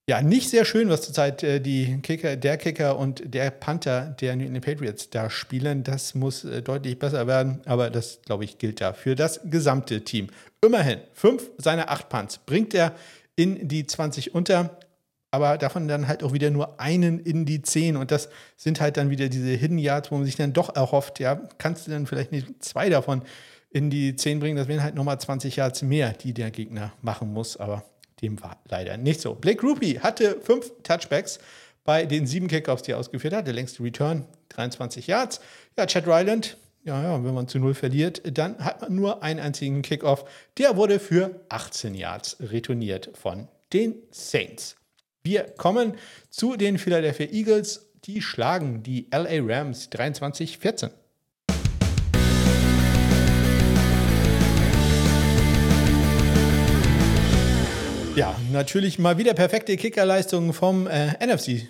ja 0.08 0.22
nicht 0.22 0.48
sehr 0.48 0.64
schön, 0.64 0.88
was 0.88 1.02
zurzeit 1.02 1.42
äh, 1.42 1.60
die 1.60 2.00
Kicker, 2.02 2.34
der 2.34 2.56
Kicker 2.56 2.98
und 2.98 3.22
der 3.34 3.50
Panther 3.50 4.16
der 4.20 4.34
New 4.36 4.44
England 4.44 4.64
Patriots 4.64 5.10
da 5.10 5.28
spielen. 5.28 5.84
Das 5.84 6.14
muss 6.14 6.44
äh, 6.44 6.62
deutlich 6.62 6.98
besser 6.98 7.26
werden, 7.26 7.60
aber 7.66 7.90
das, 7.90 8.20
glaube 8.24 8.44
ich, 8.44 8.56
gilt 8.56 8.80
da 8.80 8.94
für 8.94 9.14
das 9.14 9.40
gesamte 9.44 10.02
Team. 10.02 10.28
Immerhin, 10.64 11.00
fünf 11.12 11.50
seiner 11.58 11.90
acht 11.90 12.08
Punts 12.08 12.38
bringt 12.38 12.72
er 12.72 12.94
in 13.36 13.68
die 13.68 13.86
20 13.86 14.34
unter, 14.34 14.78
aber 15.30 15.58
davon 15.58 15.88
dann 15.88 16.08
halt 16.08 16.22
auch 16.22 16.32
wieder 16.32 16.50
nur 16.50 16.80
einen 16.80 17.20
in 17.20 17.44
die 17.44 17.60
10. 17.60 17.98
Und 17.98 18.10
das 18.10 18.30
sind 18.56 18.80
halt 18.80 18.96
dann 18.96 19.10
wieder 19.10 19.28
diese 19.28 19.50
Hidden 19.50 19.78
Yards, 19.78 20.10
wo 20.10 20.16
man 20.16 20.24
sich 20.24 20.36
dann 20.36 20.54
doch 20.54 20.74
erhofft, 20.74 21.20
ja, 21.20 21.36
kannst 21.58 21.86
du 21.86 21.90
dann 21.90 22.06
vielleicht 22.06 22.32
nicht 22.32 22.64
zwei 22.64 22.88
davon 22.88 23.20
in 23.70 23.90
die 23.90 24.16
10 24.16 24.40
bringen. 24.40 24.56
Das 24.56 24.68
wären 24.68 24.82
halt 24.82 24.94
nochmal 24.94 25.20
20 25.20 25.56
Yards 25.56 25.82
mehr, 25.82 26.14
die 26.14 26.32
der 26.32 26.50
Gegner 26.50 26.94
machen 27.02 27.30
muss, 27.30 27.58
aber 27.58 27.84
dem 28.20 28.42
war 28.42 28.60
leider 28.68 28.96
nicht 28.96 29.20
so. 29.20 29.34
Blake 29.34 29.64
Rupee 29.66 30.00
hatte 30.00 30.40
fünf 30.40 30.72
Touchbacks 30.82 31.38
bei 31.84 32.04
den 32.04 32.26
sieben 32.26 32.48
Kickoffs, 32.48 32.82
die 32.82 32.92
er 32.92 32.98
ausgeführt 32.98 33.34
hat. 33.34 33.46
Der 33.46 33.54
längste 33.54 33.82
Return, 33.82 34.26
23 34.50 35.06
Yards. 35.06 35.40
Ja, 35.76 35.86
Chad 35.86 36.06
Ryland, 36.06 36.56
ja, 36.84 37.02
ja, 37.02 37.24
wenn 37.24 37.34
man 37.34 37.48
zu 37.48 37.58
null 37.58 37.74
verliert, 37.74 38.22
dann 38.36 38.64
hat 38.64 38.80
man 38.80 38.94
nur 38.94 39.22
einen 39.22 39.40
einzigen 39.40 39.82
Kickoff. 39.82 40.24
Der 40.56 40.76
wurde 40.76 40.98
für 40.98 41.40
18 41.48 41.94
Yards 41.94 42.36
retourniert 42.40 43.10
von 43.14 43.48
den 43.72 43.94
Saints. 44.10 44.76
Wir 45.22 45.42
kommen 45.42 45.94
zu 46.30 46.56
den 46.56 46.78
Philadelphia 46.78 47.26
Eagles. 47.26 47.90
Die 48.04 48.22
schlagen 48.22 48.82
die 48.82 49.08
LA 49.10 49.40
Rams 49.42 49.90
23-14. 49.90 50.90
Ja, 58.18 58.34
natürlich 58.50 58.98
mal 58.98 59.16
wieder 59.16 59.32
perfekte 59.32 59.76
Kickerleistungen 59.76 60.52
vom 60.52 60.88
äh, 60.88 61.12
NFC 61.24 61.68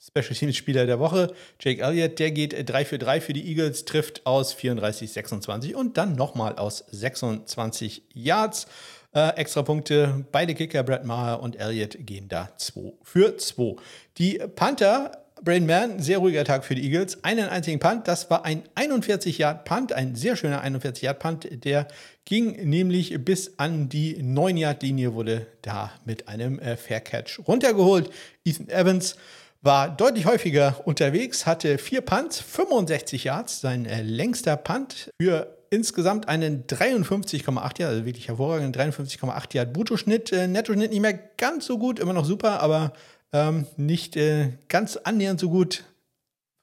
Special 0.00 0.34
Teams 0.34 0.56
Spieler 0.56 0.86
der 0.86 0.98
Woche. 0.98 1.34
Jake 1.60 1.82
Elliott, 1.82 2.18
der 2.18 2.30
geht 2.30 2.66
3 2.66 2.86
für 2.86 2.96
3 2.96 3.20
für 3.20 3.34
die 3.34 3.46
Eagles, 3.46 3.84
trifft 3.84 4.24
aus 4.24 4.54
34, 4.54 5.12
26 5.12 5.74
und 5.74 5.98
dann 5.98 6.14
nochmal 6.14 6.56
aus 6.56 6.78
26 6.92 8.04
Yards. 8.14 8.68
Äh, 9.14 9.36
extra 9.36 9.60
Punkte, 9.64 10.24
beide 10.32 10.54
Kicker, 10.54 10.82
Brad 10.82 11.04
Maher 11.04 11.42
und 11.42 11.60
Elliott, 11.60 11.98
gehen 12.00 12.28
da 12.30 12.48
2 12.56 12.94
für 13.02 13.36
2. 13.36 13.76
Die 14.16 14.38
Panther 14.54 15.25
Brain 15.42 15.66
Man, 15.66 16.00
sehr 16.00 16.18
ruhiger 16.18 16.44
Tag 16.44 16.64
für 16.64 16.74
die 16.74 16.82
Eagles. 16.82 17.22
Einen 17.22 17.48
einzigen 17.48 17.78
Punt, 17.78 18.08
das 18.08 18.30
war 18.30 18.44
ein 18.44 18.62
41-Yard-Punt, 18.74 19.92
ein 19.92 20.14
sehr 20.14 20.34
schöner 20.34 20.64
41-Yard-Punt. 20.64 21.64
Der 21.64 21.88
ging 22.24 22.68
nämlich 22.68 23.22
bis 23.22 23.58
an 23.58 23.88
die 23.88 24.22
9-Yard-Linie, 24.22 25.14
wurde 25.14 25.46
da 25.60 25.92
mit 26.06 26.28
einem 26.28 26.58
äh, 26.58 26.76
Fair 26.76 27.00
Catch 27.00 27.40
runtergeholt. 27.46 28.10
Ethan 28.44 28.70
Evans 28.70 29.16
war 29.60 29.94
deutlich 29.94 30.24
häufiger 30.24 30.80
unterwegs, 30.84 31.44
hatte 31.44 31.76
vier 31.76 32.00
Punts, 32.00 32.40
65 32.40 33.24
Yards, 33.24 33.60
sein 33.60 33.84
äh, 33.84 34.02
längster 34.02 34.56
Punt 34.56 35.10
für 35.20 35.54
insgesamt 35.70 36.28
einen 36.28 36.66
53,8 36.66 37.80
Yard, 37.80 37.80
also 37.82 38.06
wirklich 38.06 38.28
hervorragenden 38.28 38.80
53,8 38.80 39.54
Yard 39.54 39.72
Bruttoschnitt. 39.72 40.32
Äh, 40.32 40.48
Nettoschnitt 40.48 40.90
nicht 40.90 41.02
mehr 41.02 41.18
ganz 41.36 41.66
so 41.66 41.78
gut, 41.78 41.98
immer 41.98 42.14
noch 42.14 42.24
super, 42.24 42.60
aber 42.60 42.92
ähm, 43.32 43.66
nicht 43.76 44.16
äh, 44.16 44.52
ganz 44.68 44.96
annähernd 44.96 45.40
so 45.40 45.50
gut. 45.50 45.84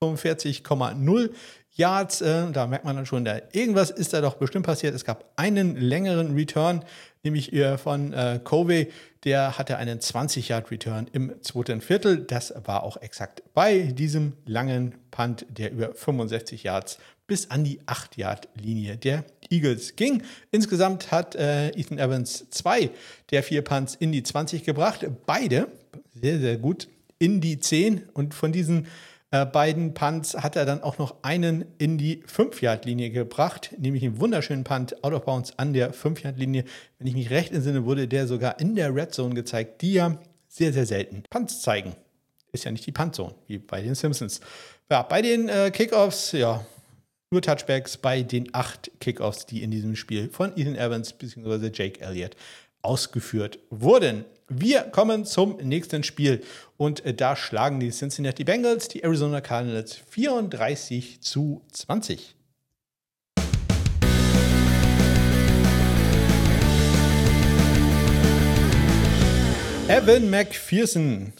45,0 0.01 1.30
Yards, 1.76 2.22
äh, 2.22 2.51
da 2.51 2.68
merkt 2.68 2.86
man 2.86 2.95
dann 2.95 3.05
schon, 3.05 3.26
da 3.26 3.39
irgendwas 3.51 3.89
ist 3.89 4.14
da 4.14 4.22
doch 4.22 4.36
bestimmt 4.36 4.66
passiert. 4.66 4.93
Es 4.93 5.05
gab 5.05 5.32
einen 5.38 5.76
längeren 5.76 6.36
Return, 6.36 6.84
nämlich 7.24 7.51
von 7.78 8.14
äh, 8.14 8.39
Covey, 8.43 8.91
der 9.24 9.57
hatte 9.57 9.78
einen 9.78 9.99
20-Yard-Return 9.99 11.07
im 11.14 11.41
zweiten 11.41 11.82
Viertel. 11.82 12.18
Das 12.18 12.53
war 12.66 12.84
auch 12.84 12.97
exakt 12.97 13.43
bei 13.53 13.80
diesem 13.84 14.34
langen 14.45 14.95
Punt, 15.09 15.45
der 15.49 15.72
über 15.72 15.93
65 15.93 16.64
Yards 16.64 16.99
bis 17.26 17.49
an 17.49 17.64
die 17.64 17.80
8-Yard-Linie 17.82 18.97
der 18.97 19.24
Eagles 19.49 19.95
ging. 19.95 20.24
Insgesamt 20.51 21.11
hat 21.11 21.36
äh, 21.36 21.70
Ethan 21.70 21.97
Evans 21.97 22.49
zwei 22.49 22.91
der 23.32 23.43
vier 23.43 23.61
Punts 23.61 23.95
in 23.95 24.11
die 24.11 24.24
20 24.24 24.64
gebracht. 24.64 25.05
Beide 25.26 25.68
sehr, 26.24 26.39
sehr 26.39 26.57
gut 26.57 26.88
in 27.19 27.41
die 27.41 27.59
10. 27.59 28.09
Und 28.13 28.34
von 28.34 28.51
diesen 28.51 28.88
äh, 29.32 29.45
beiden 29.45 29.93
Punts 29.93 30.36
hat 30.36 30.55
er 30.55 30.65
dann 30.65 30.82
auch 30.82 30.97
noch 30.97 31.15
einen 31.21 31.65
in 31.78 31.97
die 31.97 32.24
5-Yard-Linie 32.24 33.09
gebracht, 33.09 33.76
nämlich 33.78 34.03
einen 34.03 34.19
wunderschönen 34.19 34.63
Punt 34.63 35.03
out 35.03 35.13
of 35.13 35.26
bounds 35.26 35.57
an 35.59 35.74
der 35.74 35.93
5-Yard-Linie. 35.93 36.63
Wenn 36.97 37.07
ich 37.07 37.13
mich 37.13 37.30
recht 37.30 37.51
entsinne, 37.51 37.86
wurde 37.86 38.07
der 38.07 38.28
sogar 38.28 38.59
in 38.59 38.76
der 38.76 38.95
Red 38.95 39.13
Zone 39.13 39.36
gezeigt, 39.36 39.82
die 39.82 39.93
ja 39.93 40.17
sehr, 40.47 40.71
sehr 40.71 40.86
selten 40.86 41.24
Punts 41.30 41.61
zeigen. 41.61 41.95
Ist 42.51 42.63
ja 42.63 42.71
nicht 42.71 42.86
die 42.86 42.91
Punt-Zone, 42.91 43.34
wie 43.47 43.57
bei 43.57 43.82
den 43.82 43.95
Simpsons. 43.95 44.39
Ja, 44.89 45.01
bei 45.01 45.21
den 45.21 45.49
äh, 45.49 45.71
Kickoffs, 45.71 46.32
ja, 46.34 46.63
nur 47.32 47.41
Touchbacks 47.41 47.97
bei 47.97 48.21
den 48.21 48.53
acht 48.53 48.91
Kickoffs, 48.99 49.47
die 49.47 49.63
in 49.63 49.71
diesem 49.71 49.95
Spiel 49.95 50.30
von 50.30 50.55
Ethan 50.55 50.76
Evans 50.76 51.13
bzw. 51.13 51.71
Jake 51.74 51.99
Elliott 51.99 52.36
ausgeführt 52.84 53.57
wurden. 53.71 54.26
Wir 54.49 54.81
kommen 54.81 55.25
zum 55.25 55.55
nächsten 55.57 56.03
Spiel 56.03 56.43
und 56.75 57.05
äh, 57.05 57.13
da 57.13 57.35
schlagen 57.35 57.79
die 57.79 57.91
Cincinnati 57.91 58.43
Bengals 58.43 58.89
die 58.89 59.01
Arizona 59.01 59.39
Cardinals 59.39 59.95
34 60.09 61.21
zu 61.21 61.61
20. 61.71 62.35
Evan 69.87 70.29
McPherson 70.29 71.33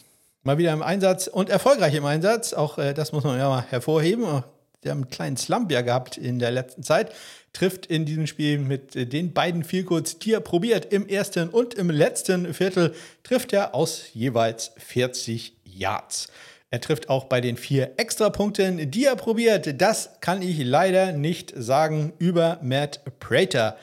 mal 0.44 0.58
wieder 0.58 0.72
im 0.72 0.82
Einsatz 0.82 1.28
und 1.28 1.50
erfolgreich 1.50 1.96
im 1.96 2.06
Einsatz. 2.06 2.54
Auch 2.54 2.78
äh, 2.78 2.94
das 2.94 3.12
muss 3.12 3.26
man 3.26 3.38
ja 3.38 3.50
mal 3.50 3.66
hervorheben. 3.70 4.44
Der 4.84 4.92
einen 4.92 5.10
kleinen 5.10 5.38
Slump 5.38 5.72
ja 5.72 5.82
gehabt 5.82 6.18
in 6.18 6.40
der 6.40 6.52
letzten 6.52 6.84
Zeit 6.84 7.12
trifft 7.54 7.86
in 7.86 8.06
diesem 8.06 8.28
Spiel 8.28 8.58
mit 8.58 8.96
äh, 8.96 9.06
den 9.06 9.34
beiden 9.34 9.64
Vielcodes, 9.64 10.20
die 10.20 10.34
er 10.34 10.42
probiert, 10.42 10.92
im 10.92 11.08
ersten 11.08 11.50
und 11.50 11.76
im 11.76 11.90
letzten 11.90 12.54
Viertel, 12.54 12.94
trifft 13.24 13.54
er 13.54 13.76
aus 13.76 14.06
jeweils 14.14 14.72
40 14.78 15.56
Yards. 15.64 16.28
Er 16.72 16.82
trifft 16.82 17.08
auch 17.08 17.26
bei 17.26 17.40
den 17.40 17.56
vier 17.56 17.92
Extrapunkten, 17.98 18.90
die 18.90 19.06
er 19.06 19.16
probiert. 19.16 19.80
Das 19.80 20.20
kann 20.22 20.42
ich 20.42 20.64
leider 20.64 21.12
nicht 21.12 21.54
sagen 21.56 22.14
über 22.18 22.58
Matt 22.64 23.02
Prater. 23.20 23.78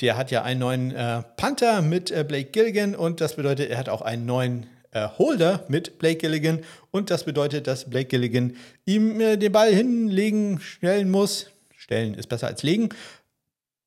Der 0.00 0.16
hat 0.16 0.30
ja 0.30 0.42
einen 0.42 0.60
neuen 0.60 0.94
äh, 0.94 1.22
Panther 1.36 1.82
mit 1.82 2.12
äh, 2.12 2.22
Blake 2.22 2.50
Gilligan 2.50 2.94
und 2.94 3.20
das 3.20 3.34
bedeutet, 3.34 3.70
er 3.70 3.78
hat 3.78 3.88
auch 3.88 4.02
einen 4.02 4.26
neuen 4.26 4.66
äh, 4.96 5.08
Holder 5.18 5.64
mit 5.68 5.98
Blake 5.98 6.16
Gilligan 6.16 6.60
und 6.90 7.10
das 7.10 7.24
bedeutet, 7.24 7.66
dass 7.66 7.88
Blake 7.90 8.08
Gilligan 8.08 8.56
ihm 8.86 9.20
äh, 9.20 9.36
den 9.36 9.52
Ball 9.52 9.72
hinlegen, 9.72 10.58
stellen 10.60 11.10
muss. 11.10 11.50
Stellen 11.76 12.14
ist 12.14 12.28
besser 12.28 12.46
als 12.46 12.62
legen. 12.62 12.88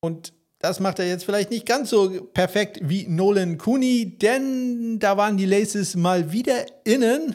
Und 0.00 0.32
das 0.60 0.78
macht 0.78 0.98
er 1.00 1.08
jetzt 1.08 1.24
vielleicht 1.24 1.50
nicht 1.50 1.66
ganz 1.66 1.90
so 1.90 2.22
perfekt 2.32 2.78
wie 2.82 3.06
Nolan 3.08 3.58
Cooney, 3.58 4.18
denn 4.18 4.98
da 4.98 5.16
waren 5.16 5.36
die 5.36 5.46
Laces 5.46 5.96
mal 5.96 6.32
wieder 6.32 6.64
innen. 6.84 7.34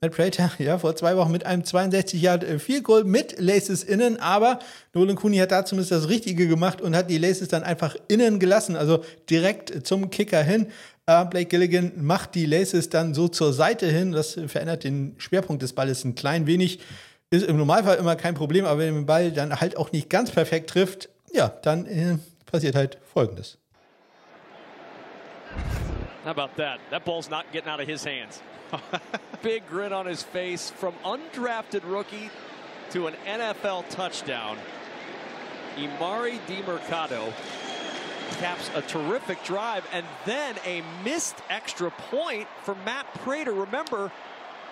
Matt 0.00 0.16
Prater, 0.16 0.50
ja, 0.58 0.78
vor 0.78 0.96
zwei 0.96 1.16
Wochen 1.16 1.30
mit 1.30 1.46
einem 1.46 1.64
62 1.64 2.20
Yard 2.20 2.44
Field 2.60 2.82
Goal 2.82 3.04
mit 3.04 3.38
Laces 3.38 3.84
innen, 3.84 4.18
aber 4.18 4.58
Nolan 4.94 5.14
Cooney 5.14 5.36
hat 5.36 5.52
da 5.52 5.64
zumindest 5.64 5.92
das 5.92 6.08
Richtige 6.08 6.48
gemacht 6.48 6.80
und 6.80 6.96
hat 6.96 7.08
die 7.08 7.18
Laces 7.18 7.46
dann 7.48 7.62
einfach 7.62 7.94
innen 8.08 8.40
gelassen, 8.40 8.74
also 8.74 9.04
direkt 9.30 9.86
zum 9.86 10.10
Kicker 10.10 10.42
hin. 10.42 10.66
Uh, 11.10 11.24
Blake 11.24 11.46
Gilligan 11.46 11.92
macht 12.04 12.36
die 12.36 12.46
Laces 12.46 12.88
dann 12.88 13.12
so 13.12 13.26
zur 13.26 13.52
Seite 13.52 13.86
hin, 13.86 14.12
das 14.12 14.38
verändert 14.46 14.84
den 14.84 15.16
Schwerpunkt 15.18 15.60
des 15.60 15.72
Balles 15.72 16.04
ein 16.04 16.14
klein 16.14 16.46
wenig. 16.46 16.78
Ist 17.30 17.44
im 17.44 17.56
Normalfall 17.56 17.96
immer 17.96 18.14
kein 18.14 18.34
Problem, 18.34 18.66
aber 18.66 18.80
wenn 18.80 18.94
der 18.94 19.02
Ball 19.02 19.32
dann 19.32 19.60
halt 19.60 19.76
auch 19.76 19.90
nicht 19.90 20.10
ganz 20.10 20.30
perfekt 20.30 20.70
trifft, 20.70 21.08
ja, 21.32 21.48
dann 21.48 21.86
äh, 21.86 22.18
passiert 22.46 22.76
halt 22.76 22.98
Folgendes. 23.12 23.58
How 26.24 26.30
about 26.30 26.54
that? 26.56 26.78
That 26.90 27.04
ball's 27.04 27.28
not 27.28 27.46
getting 27.52 27.68
out 27.68 27.80
of 27.80 27.88
his 27.88 28.04
hands. 28.04 28.40
Big 29.42 29.68
grin 29.68 29.92
on 29.92 30.06
his 30.06 30.22
face 30.22 30.70
from 30.70 30.94
undrafted 31.04 31.82
rookie 31.84 32.30
to 32.92 33.08
an 33.08 33.14
NFL 33.26 33.88
touchdown. 33.90 34.56
Imari 35.76 36.38
DiMercado 36.46 37.32
caps 38.36 38.70
a 38.74 38.82
terrific 38.82 39.42
drive 39.44 39.84
and 39.92 40.04
then 40.24 40.56
a 40.64 40.82
missed 41.04 41.36
extra 41.50 41.90
point 42.10 42.46
for 42.62 42.74
Matt 42.84 43.06
Prater. 43.22 43.52
Remember, 43.52 44.10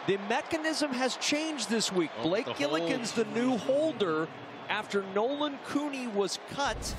the 0.06 0.18
mechanism 0.28 0.92
has 0.92 1.16
changed 1.16 1.68
this 1.68 1.92
week. 1.92 2.10
Oh, 2.18 2.22
Blake 2.22 2.56
Gilligan's 2.56 3.12
the 3.12 3.24
new 3.26 3.56
holder 3.56 4.28
after 4.68 5.04
Nolan 5.14 5.58
Cooney 5.66 6.08
was 6.08 6.38
cut. 6.54 6.94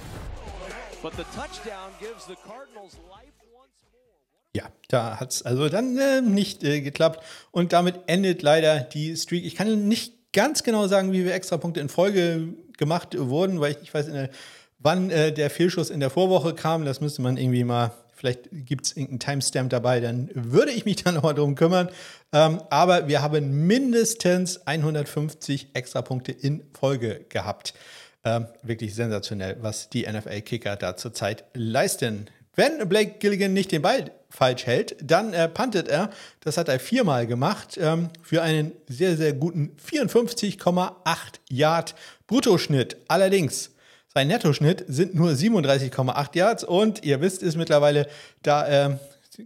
But 1.01 1.13
the 1.13 1.23
touchdown 1.35 1.91
gives 1.99 2.25
the 2.25 2.35
Cardinals 2.35 2.97
life 3.09 3.33
once 3.53 3.81
more. 3.91 4.13
Ja, 4.53 4.69
da 4.87 5.19
hat 5.19 5.31
es 5.31 5.41
also 5.43 5.67
dann 5.69 5.97
äh, 5.97 6.21
nicht 6.21 6.63
äh, 6.63 6.81
geklappt. 6.81 7.23
Und 7.51 7.73
damit 7.73 7.95
endet 8.07 8.41
leider 8.41 8.81
die 8.81 9.15
Streak. 9.15 9.45
Ich 9.45 9.55
kann 9.55 9.87
nicht 9.87 10.13
ganz 10.33 10.63
genau 10.63 10.87
sagen, 10.87 11.11
wie 11.11 11.19
viele 11.19 11.33
Extrapunkte 11.33 11.79
in 11.79 11.89
Folge 11.89 12.53
gemacht 12.77 13.17
wurden, 13.17 13.59
weil 13.59 13.71
ich, 13.71 13.81
ich 13.81 13.93
weiß, 13.93 14.07
der, 14.07 14.29
wann 14.81 15.09
äh, 15.09 15.31
der 15.31 15.49
Fehlschuss 15.49 15.89
in 15.89 15.99
der 15.99 16.09
Vorwoche 16.09 16.53
kam. 16.53 16.85
Das 16.85 17.01
müsste 17.01 17.21
man 17.21 17.37
irgendwie 17.37 17.63
mal 17.63 17.91
Vielleicht 18.21 18.49
gibt 18.51 18.85
es 18.85 18.91
irgendeinen 18.91 19.19
Timestamp 19.19 19.71
dabei, 19.71 19.99
dann 19.99 20.29
würde 20.35 20.71
ich 20.71 20.85
mich 20.85 20.97
dann 21.03 21.15
nochmal 21.15 21.33
drum 21.33 21.55
kümmern. 21.55 21.89
Ähm, 22.31 22.61
aber 22.69 23.07
wir 23.07 23.23
haben 23.23 23.65
mindestens 23.65 24.67
150 24.67 25.69
Extrapunkte 25.73 26.31
in 26.31 26.61
Folge 26.79 27.25
gehabt. 27.29 27.73
Ähm, 28.23 28.45
wirklich 28.61 28.93
sensationell, 28.93 29.57
was 29.61 29.89
die 29.89 30.05
NFL-Kicker 30.05 30.75
da 30.75 30.95
zurzeit 30.95 31.45
leisten. 31.55 32.27
Wenn 32.53 32.87
Blake 32.87 33.15
Gilligan 33.17 33.53
nicht 33.53 33.71
den 33.71 33.81
Ball 33.81 34.11
falsch 34.29 34.67
hält, 34.67 34.97
dann 35.01 35.33
äh, 35.33 35.49
puntet 35.49 35.87
er. 35.87 36.11
Das 36.41 36.57
hat 36.57 36.69
er 36.69 36.79
viermal 36.79 37.25
gemacht 37.25 37.79
ähm, 37.81 38.09
für 38.21 38.43
einen 38.43 38.73
sehr, 38.87 39.17
sehr 39.17 39.33
guten 39.33 39.75
54,8 39.83 40.93
Yard 41.49 41.95
Bruttoschnitt. 42.27 42.97
Allerdings 43.07 43.71
sein 44.13 44.27
Nettoschnitt 44.27 44.83
sind 44.87 45.15
nur 45.15 45.31
37,8 45.31 46.35
Yards 46.35 46.63
und 46.63 47.03
ihr 47.05 47.21
wisst 47.21 47.43
es 47.43 47.55
mittlerweile, 47.55 48.07
da 48.43 48.89
äh, 48.89 48.97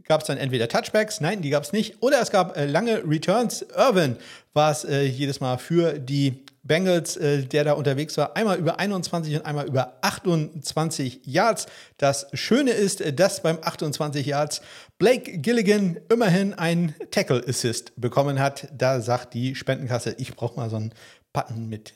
gab 0.08 0.22
es 0.22 0.28
dann 0.28 0.38
entweder 0.38 0.68
Touchbacks, 0.68 1.22
nein, 1.22 1.42
die 1.42 1.52
gab 1.52 1.64
es 1.64 1.72
nicht, 1.72 2.02
oder 2.02 2.20
es 2.20 2.32
gab 2.32 2.58
äh, 2.58 2.66
lange 2.66 3.04
Returns. 3.08 3.64
Irvin 3.76 4.18
war 4.54 4.72
es 4.72 4.84
äh, 4.84 5.04
jedes 5.04 5.40
Mal 5.40 5.58
für 5.58 6.00
die 6.00 6.44
Bengals, 6.64 7.16
äh, 7.18 7.44
der 7.44 7.64
da 7.64 7.74
unterwegs 7.74 8.18
war, 8.18 8.36
einmal 8.36 8.58
über 8.58 8.80
21 8.80 9.36
und 9.36 9.46
einmal 9.46 9.68
über 9.68 10.00
28 10.02 11.22
Yards. 11.26 11.68
Das 11.98 12.26
Schöne 12.34 12.72
ist, 12.72 13.02
äh, 13.02 13.14
dass 13.14 13.44
beim 13.44 13.60
28 13.62 14.26
Yards 14.26 14.62
Blake 14.98 15.38
Gilligan 15.38 16.00
immerhin 16.12 16.56
einen 16.56 16.96
Tackle 17.12 17.44
Assist 17.48 17.94
bekommen 18.02 18.40
hat. 18.40 18.68
Da 18.76 19.00
sagt 19.00 19.36
die 19.36 19.54
Spendenkasse, 19.54 20.16
ich 20.18 20.36
brauche 20.36 20.56
mal 20.60 20.72
so 20.72 20.78
einen 20.78 20.92
Button 21.34 21.70
mit 21.70 21.94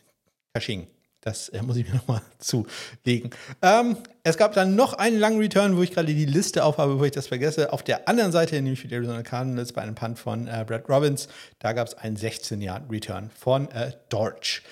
Caching. 0.53 0.87
Das 1.21 1.49
äh, 1.49 1.61
muss 1.61 1.77
ich 1.77 1.87
mir 1.87 1.95
nochmal 1.97 2.21
zulegen. 2.37 3.31
Ähm, 3.61 3.97
es 4.23 4.37
gab 4.37 4.53
dann 4.53 4.75
noch 4.75 4.93
einen 4.93 5.19
langen 5.19 5.39
Return, 5.39 5.77
wo 5.77 5.83
ich 5.83 5.91
gerade 5.91 6.13
die 6.13 6.25
Liste 6.25 6.63
aufhabe, 6.63 6.93
bevor 6.93 7.05
ich 7.05 7.11
das 7.11 7.27
vergesse. 7.27 7.73
Auf 7.73 7.83
der 7.83 8.07
anderen 8.07 8.31
Seite, 8.31 8.55
nämlich 8.55 8.79
für 8.79 8.87
die 8.87 8.95
Arizona 8.95 9.23
Cardinals 9.23 9.73
bei 9.73 9.81
einem 9.81 9.95
Punt 9.95 10.19
von 10.19 10.47
äh, 10.47 10.63
Brad 10.65 10.87
Robbins, 10.89 11.27
da 11.59 11.73
gab 11.73 11.87
es 11.87 11.93
einen 11.95 12.17
16-Yard-Return 12.17 13.31
von 13.37 13.69
äh, 13.71 13.91
Dortch. 14.09 14.63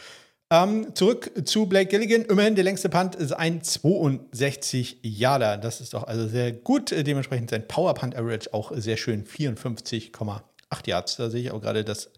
Ähm, 0.50 0.96
zurück 0.96 1.32
zu 1.44 1.66
Blake 1.66 1.90
Gilligan. 1.90 2.24
Immerhin 2.24 2.56
der 2.56 2.64
längste 2.64 2.88
Punt 2.88 3.16
ist 3.16 3.34
ein 3.34 3.62
62 3.62 5.00
Yarder. 5.02 5.58
Das 5.58 5.82
ist 5.82 5.94
doch 5.94 6.06
also 6.08 6.26
sehr 6.28 6.54
gut. 6.54 6.92
Dementsprechend 6.92 7.50
sein 7.50 7.68
Power 7.68 7.94
Punt 7.94 8.16
Average 8.16 8.54
auch 8.54 8.72
sehr 8.74 8.96
schön 8.96 9.26
54,8 9.26 10.42
Yards. 10.86 11.18
Da 11.18 11.30
sehe 11.30 11.42
ich 11.42 11.52
auch 11.52 11.60
gerade, 11.60 11.84
dass 11.84 12.12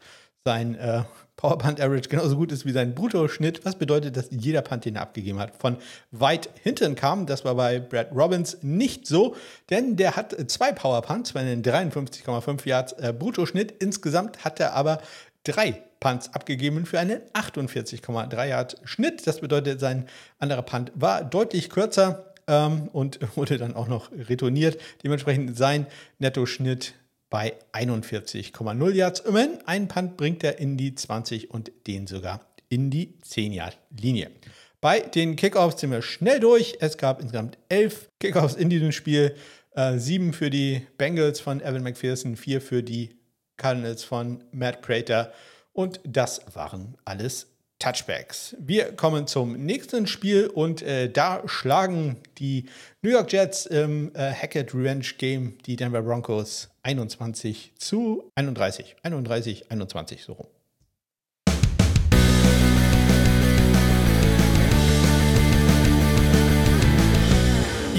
sein 0.46 0.76
äh, 0.76 1.04
Power 1.40 1.58
Punt 1.58 1.80
Average 1.80 2.10
genauso 2.10 2.36
gut 2.36 2.52
ist 2.52 2.66
wie 2.66 2.74
sein 2.74 2.94
Bruttoschnitt, 2.94 3.64
was 3.64 3.78
bedeutet, 3.78 4.18
dass 4.18 4.28
jeder 4.30 4.62
Punt, 4.62 4.84
den 4.84 4.98
er 4.98 5.04
abgegeben 5.04 5.40
hat, 5.40 5.56
von 5.56 5.78
weit 6.12 6.50
hinten 6.64 6.96
kam. 6.96 7.28
Das 7.28 7.46
war 7.46 7.56
bei 7.56 7.80
Brad 7.80 8.12
Robbins 8.14 8.58
nicht 8.62 9.08
so, 9.08 9.38
denn 9.70 9.96
der 9.96 10.18
hat 10.18 10.36
zwei 10.52 10.74
Power 10.74 11.02
Punts, 11.02 11.32
bei 11.32 11.40
einen 11.40 11.64
53,5 11.64 12.68
Yards 12.68 12.92
äh, 12.92 13.14
Bruttoschnitt. 13.18 13.74
Insgesamt 13.80 14.44
hat 14.44 14.60
er 14.60 14.74
aber 14.74 15.02
drei 15.46 15.82
Punts 16.02 16.34
abgegeben 16.34 16.86
für 16.86 17.00
einen 17.00 17.22
48,3 17.34 18.46
Yard 18.46 18.76
Schnitt. 18.84 19.26
Das 19.26 19.40
bedeutet, 19.40 19.80
sein 19.80 20.10
anderer 20.40 20.64
Punt 20.64 20.92
war 20.96 21.24
deutlich 21.24 21.70
kürzer 21.70 22.34
ähm, 22.48 22.90
und 22.92 23.18
wurde 23.38 23.58
dann 23.58 23.78
auch 23.78 23.88
noch 23.88 24.12
retourniert. 24.12 24.78
Dementsprechend 25.06 25.56
sein 25.56 25.88
Nettoschnitt 26.18 26.96
bei 27.30 27.56
41,0 27.74 28.92
Yards. 28.92 29.20
Immerhin, 29.22 29.60
einen 29.66 29.88
Punt 29.88 30.18
bringt 30.18 30.44
er 30.44 30.60
in 30.60 30.78
die 30.78 30.96
20 30.96 31.52
und 31.52 31.72
den 31.88 32.08
sogar 32.08 32.42
in 32.70 32.90
die 32.90 33.18
10-Yard-Linie. 33.24 34.32
Bei 34.82 35.02
den 35.02 35.36
Kickoffs 35.36 35.82
sind 35.82 35.92
wir 35.92 36.02
schnell 36.02 36.40
durch. 36.40 36.78
Es 36.80 36.98
gab 36.98 37.22
insgesamt 37.22 37.58
elf 37.68 38.10
Kickoffs 38.20 38.56
in 38.56 38.70
diesem 38.70 38.92
Spiel. 38.92 39.36
Äh, 39.72 39.98
sieben 39.98 40.34
für 40.34 40.50
die 40.50 40.88
Bengals 40.98 41.40
von 41.40 41.62
Evan 41.62 41.84
McPherson, 41.84 42.36
vier 42.36 42.62
für 42.62 42.82
die 42.82 43.16
Cardinals 43.58 44.04
von 44.04 44.44
Matt 44.52 44.82
Prater. 44.82 45.34
Und 45.74 46.00
das 46.04 46.42
waren 46.54 46.98
alles 47.06 47.48
Touchbacks. 47.80 48.56
Wir 48.60 48.92
kommen 48.92 49.26
zum 49.26 49.54
nächsten 49.54 50.06
Spiel 50.06 50.48
und 50.48 50.82
äh, 50.82 51.10
da 51.10 51.42
schlagen 51.48 52.18
die 52.38 52.66
New 53.02 53.10
York 53.10 53.32
Jets 53.32 53.66
im 53.66 54.14
äh, 54.14 54.34
Hackett 54.34 54.76
Revenge 54.76 55.06
Game 55.18 55.58
die 55.66 55.78
Denver 55.78 56.02
Broncos 56.02 56.70
21 56.84 57.74
zu 57.78 58.30
31. 58.36 58.98
31, 59.04 59.72
21 59.72 60.24
so 60.24 60.34
rum. 60.34 60.48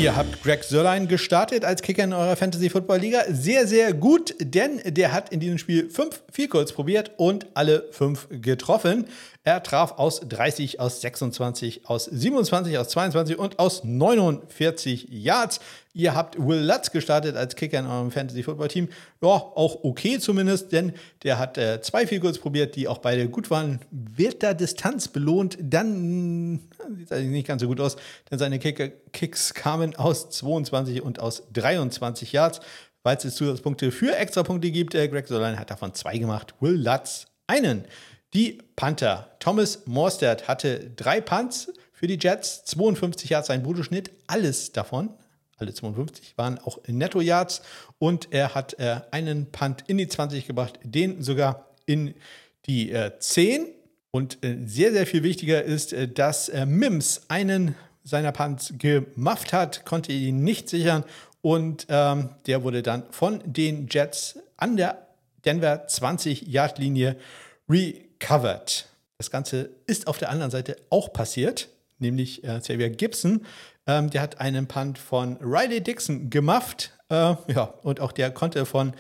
Ihr 0.01 0.17
habt 0.17 0.43
Greg 0.43 0.65
Sörlein 0.65 1.09
gestartet 1.09 1.63
als 1.63 1.83
Kicker 1.83 2.05
in 2.05 2.15
eurer 2.15 2.35
Fantasy 2.35 2.71
Football 2.71 3.01
Liga. 3.01 3.21
Sehr, 3.29 3.67
sehr 3.67 3.93
gut, 3.93 4.35
denn 4.41 4.81
der 4.83 5.13
hat 5.13 5.29
in 5.29 5.41
diesem 5.41 5.59
Spiel 5.59 5.91
fünf 5.91 6.23
Vielkurs 6.33 6.73
probiert 6.73 7.11
und 7.19 7.49
alle 7.53 7.87
fünf 7.91 8.27
getroffen. 8.31 9.05
Er 9.45 9.63
traf 9.63 9.99
aus 9.99 10.21
30, 10.21 10.81
aus 10.81 11.03
26, 11.03 11.87
aus 11.87 12.07
27, 12.07 12.79
aus 12.79 12.89
22 12.89 13.39
und 13.39 13.59
aus 13.59 13.85
49 13.85 15.09
Yards. 15.11 15.61
Ihr 15.93 16.15
habt 16.15 16.39
Will 16.39 16.61
Lutz 16.61 16.93
gestartet 16.93 17.37
als 17.37 17.57
Kicker 17.57 17.81
in 17.81 17.87
eurem 17.87 18.13
Fantasy 18.13 18.45
Football 18.45 18.69
Team. 18.69 18.89
Ja, 19.21 19.29
auch 19.29 19.83
okay 19.83 20.21
zumindest, 20.21 20.71
denn 20.71 20.93
der 21.25 21.39
hat 21.39 21.59
äh, 21.59 21.81
zwei 21.83 22.07
Vielkurs 22.07 22.39
probiert, 22.39 22.77
die 22.77 22.87
auch 22.87 22.99
beide 22.99 23.29
gut 23.29 23.51
waren. 23.51 23.81
Wird 23.91 24.45
da 24.45 24.55
Distanz 24.55 25.09
belohnt, 25.09 25.59
dann 25.61 26.61
sieht 26.97 27.07
es 27.07 27.13
eigentlich 27.13 27.31
nicht 27.31 27.49
ganz 27.49 27.63
so 27.63 27.69
gut 27.69 27.81
aus, 27.81 27.97
denn 28.31 28.39
seine 28.39 28.61
Kicker 28.61 28.89
Kicks 29.13 29.53
kamen 29.53 29.97
aus 29.97 30.31
22 30.31 31.03
und 31.03 31.19
aus 31.19 31.43
23 31.53 32.33
Yards. 32.33 32.61
Weil 33.03 33.17
es 33.17 33.35
Zusatzpunkte 33.35 33.91
für 33.91 34.15
Extrapunkte 34.15 34.71
gibt, 34.71 34.95
äh, 34.95 35.09
Greg 35.09 35.27
Solan 35.27 35.59
hat 35.59 35.71
davon 35.71 35.95
zwei 35.95 36.19
gemacht, 36.19 36.55
Will 36.61 36.81
Lutz 36.81 37.27
einen. 37.47 37.85
Die 38.33 38.59
Panther. 38.77 39.35
Thomas 39.41 39.87
Morstead 39.87 40.47
hatte 40.47 40.91
drei 40.95 41.21
Punts 41.21 41.73
für 41.93 42.07
die 42.07 42.19
Jets, 42.21 42.65
52 42.65 43.31
Yards 43.31 43.49
sein 43.49 43.63
Bruttoschnitt, 43.63 44.13
alles 44.29 44.71
davon, 44.71 45.11
alle 45.61 45.75
52 45.75 46.37
waren 46.37 46.59
auch 46.59 46.79
Netto-Yards 46.87 47.63
und 47.99 48.29
er 48.31 48.55
hat 48.55 48.79
äh, 48.79 49.01
einen 49.11 49.51
Punt 49.53 49.85
in 49.87 49.99
die 49.99 50.09
20 50.09 50.47
gebracht, 50.47 50.79
den 50.83 51.23
sogar 51.23 51.67
in 51.87 52.15
die 52.67 52.91
äh, 52.91 53.13
10. 53.19 53.67
Und 54.13 54.45
äh, 54.45 54.59
sehr, 54.65 54.93
sehr 54.93 55.07
viel 55.07 55.23
wichtiger 55.23 55.63
ist, 55.63 55.93
äh, 55.93 56.09
dass 56.09 56.49
äh, 56.49 56.67
Mims 56.67 57.23
einen 57.29 57.77
seiner 58.03 58.33
Punts 58.33 58.75
gemufft 58.77 59.53
hat, 59.53 59.85
konnte 59.85 60.13
ihn 60.13 60.43
nicht 60.43 60.69
sichern 60.69 61.05
und 61.43 61.87
ähm, 61.89 62.31
der 62.47 62.63
wurde 62.63 62.83
dann 62.83 63.05
von 63.11 63.43
den 63.45 63.89
Jets 63.89 64.39
an 64.57 64.77
der 64.77 65.07
Denver 65.45 65.87
20-Yard-Linie 65.87 67.17
recovered. 67.69 68.87
Das 69.17 69.31
Ganze 69.31 69.71
ist 69.87 70.07
auf 70.07 70.19
der 70.19 70.31
anderen 70.31 70.51
Seite 70.51 70.77
auch 70.91 71.13
passiert, 71.13 71.69
nämlich 71.99 72.45
äh, 72.45 72.59
Xavier 72.59 72.91
Gibson. 72.91 73.47
Ähm, 73.91 74.09
der 74.09 74.23
hat 74.23 74.41
einen 74.41 74.69
Punt 74.69 74.99
von 74.99 75.37
Riley 75.41 75.81
Dixon 75.81 76.31
gemufft. 76.31 76.93
Äh, 77.09 77.35
ja, 77.49 77.75
und 77.83 77.99
auch 78.01 78.13
der 78.13 78.31
konnte 78.31 78.65
von 78.65 78.93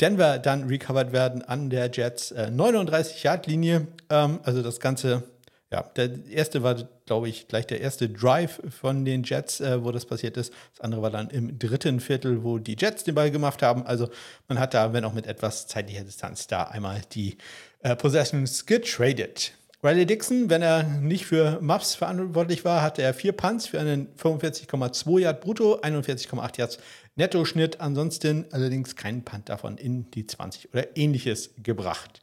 Denver 0.00 0.38
dann 0.38 0.68
recovered 0.68 1.12
werden 1.12 1.42
an 1.42 1.68
der 1.68 1.90
Jets 1.92 2.30
äh, 2.30 2.50
39-Yard-Linie. 2.50 3.86
Ähm, 4.08 4.40
also 4.44 4.62
das 4.62 4.80
Ganze, 4.80 5.24
ja, 5.70 5.82
der 5.96 6.12
erste 6.30 6.62
war, 6.62 6.76
glaube 7.04 7.28
ich, 7.28 7.46
gleich 7.46 7.66
der 7.66 7.82
erste 7.82 8.08
Drive 8.08 8.62
von 8.70 9.04
den 9.04 9.22
Jets, 9.22 9.60
äh, 9.60 9.84
wo 9.84 9.92
das 9.92 10.06
passiert 10.06 10.38
ist. 10.38 10.54
Das 10.72 10.80
andere 10.80 11.02
war 11.02 11.10
dann 11.10 11.28
im 11.28 11.58
dritten 11.58 12.00
Viertel, 12.00 12.42
wo 12.42 12.56
die 12.56 12.76
Jets 12.78 13.04
den 13.04 13.16
Ball 13.16 13.30
gemacht 13.30 13.60
haben. 13.60 13.84
Also 13.84 14.08
man 14.48 14.58
hat 14.58 14.72
da, 14.72 14.94
wenn 14.94 15.04
auch 15.04 15.12
mit 15.12 15.26
etwas 15.26 15.66
zeitlicher 15.66 16.04
Distanz, 16.04 16.46
da 16.46 16.62
einmal 16.62 17.02
die 17.12 17.36
äh, 17.82 17.94
Possessions 17.96 18.64
getradet. 18.64 19.52
Riley 19.80 20.06
Dixon, 20.06 20.50
wenn 20.50 20.60
er 20.60 20.82
nicht 20.82 21.26
für 21.26 21.60
Muffs 21.60 21.94
verantwortlich 21.94 22.64
war, 22.64 22.82
hatte 22.82 23.00
er 23.02 23.14
vier 23.14 23.30
Punts 23.30 23.68
für 23.68 23.78
einen 23.78 24.12
45,2 24.16 25.20
Yard 25.20 25.40
brutto, 25.40 25.80
41,8 25.80 26.58
Yards 26.58 26.78
Netto-Schnitt. 27.14 27.80
Ansonsten 27.80 28.46
allerdings 28.50 28.96
keinen 28.96 29.24
Punt 29.24 29.48
davon 29.48 29.78
in 29.78 30.10
die 30.10 30.26
20 30.26 30.74
oder 30.74 30.96
ähnliches 30.96 31.50
gebracht. 31.62 32.22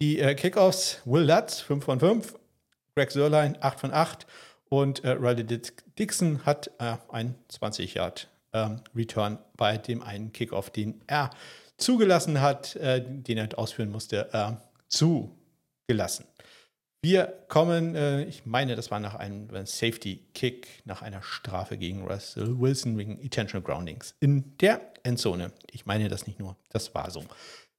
Die 0.00 0.20
äh, 0.20 0.34
Kickoffs, 0.34 1.02
Will 1.04 1.24
Lutz 1.24 1.60
5 1.60 1.84
von 1.84 2.00
5, 2.00 2.34
Greg 2.96 3.10
Sörlein 3.10 3.58
8 3.60 3.78
von 3.78 3.92
8 3.92 4.26
und 4.70 5.04
äh, 5.04 5.10
Riley 5.10 5.44
Dixon 5.98 6.46
hat 6.46 6.70
äh, 6.78 6.96
ein 7.10 7.34
20 7.48 7.92
Yard 7.92 8.30
ähm, 8.54 8.80
Return 8.96 9.38
bei 9.58 9.76
dem 9.76 10.00
einen 10.00 10.32
Kickoff, 10.32 10.70
den 10.70 11.02
er 11.06 11.28
zugelassen 11.76 12.40
hat, 12.40 12.74
äh, 12.76 13.04
den 13.06 13.36
er 13.36 13.58
ausführen 13.58 13.90
musste, 13.90 14.30
äh, 14.32 14.52
zugelassen. 14.88 16.29
Wir 17.02 17.32
kommen, 17.48 17.94
äh, 17.94 18.24
ich 18.24 18.44
meine, 18.44 18.76
das 18.76 18.90
war 18.90 19.00
nach 19.00 19.14
einem 19.14 19.48
Safety-Kick, 19.48 20.68
nach 20.84 21.00
einer 21.00 21.22
Strafe 21.22 21.78
gegen 21.78 22.06
Russell 22.06 22.60
Wilson 22.60 22.98
wegen 22.98 23.18
Intentional 23.18 23.62
Groundings 23.62 24.14
in 24.20 24.56
der 24.58 24.82
Endzone. 25.02 25.52
Ich 25.70 25.86
meine 25.86 26.10
das 26.10 26.26
nicht 26.26 26.38
nur, 26.38 26.56
das 26.68 26.94
war 26.94 27.10
so. 27.10 27.24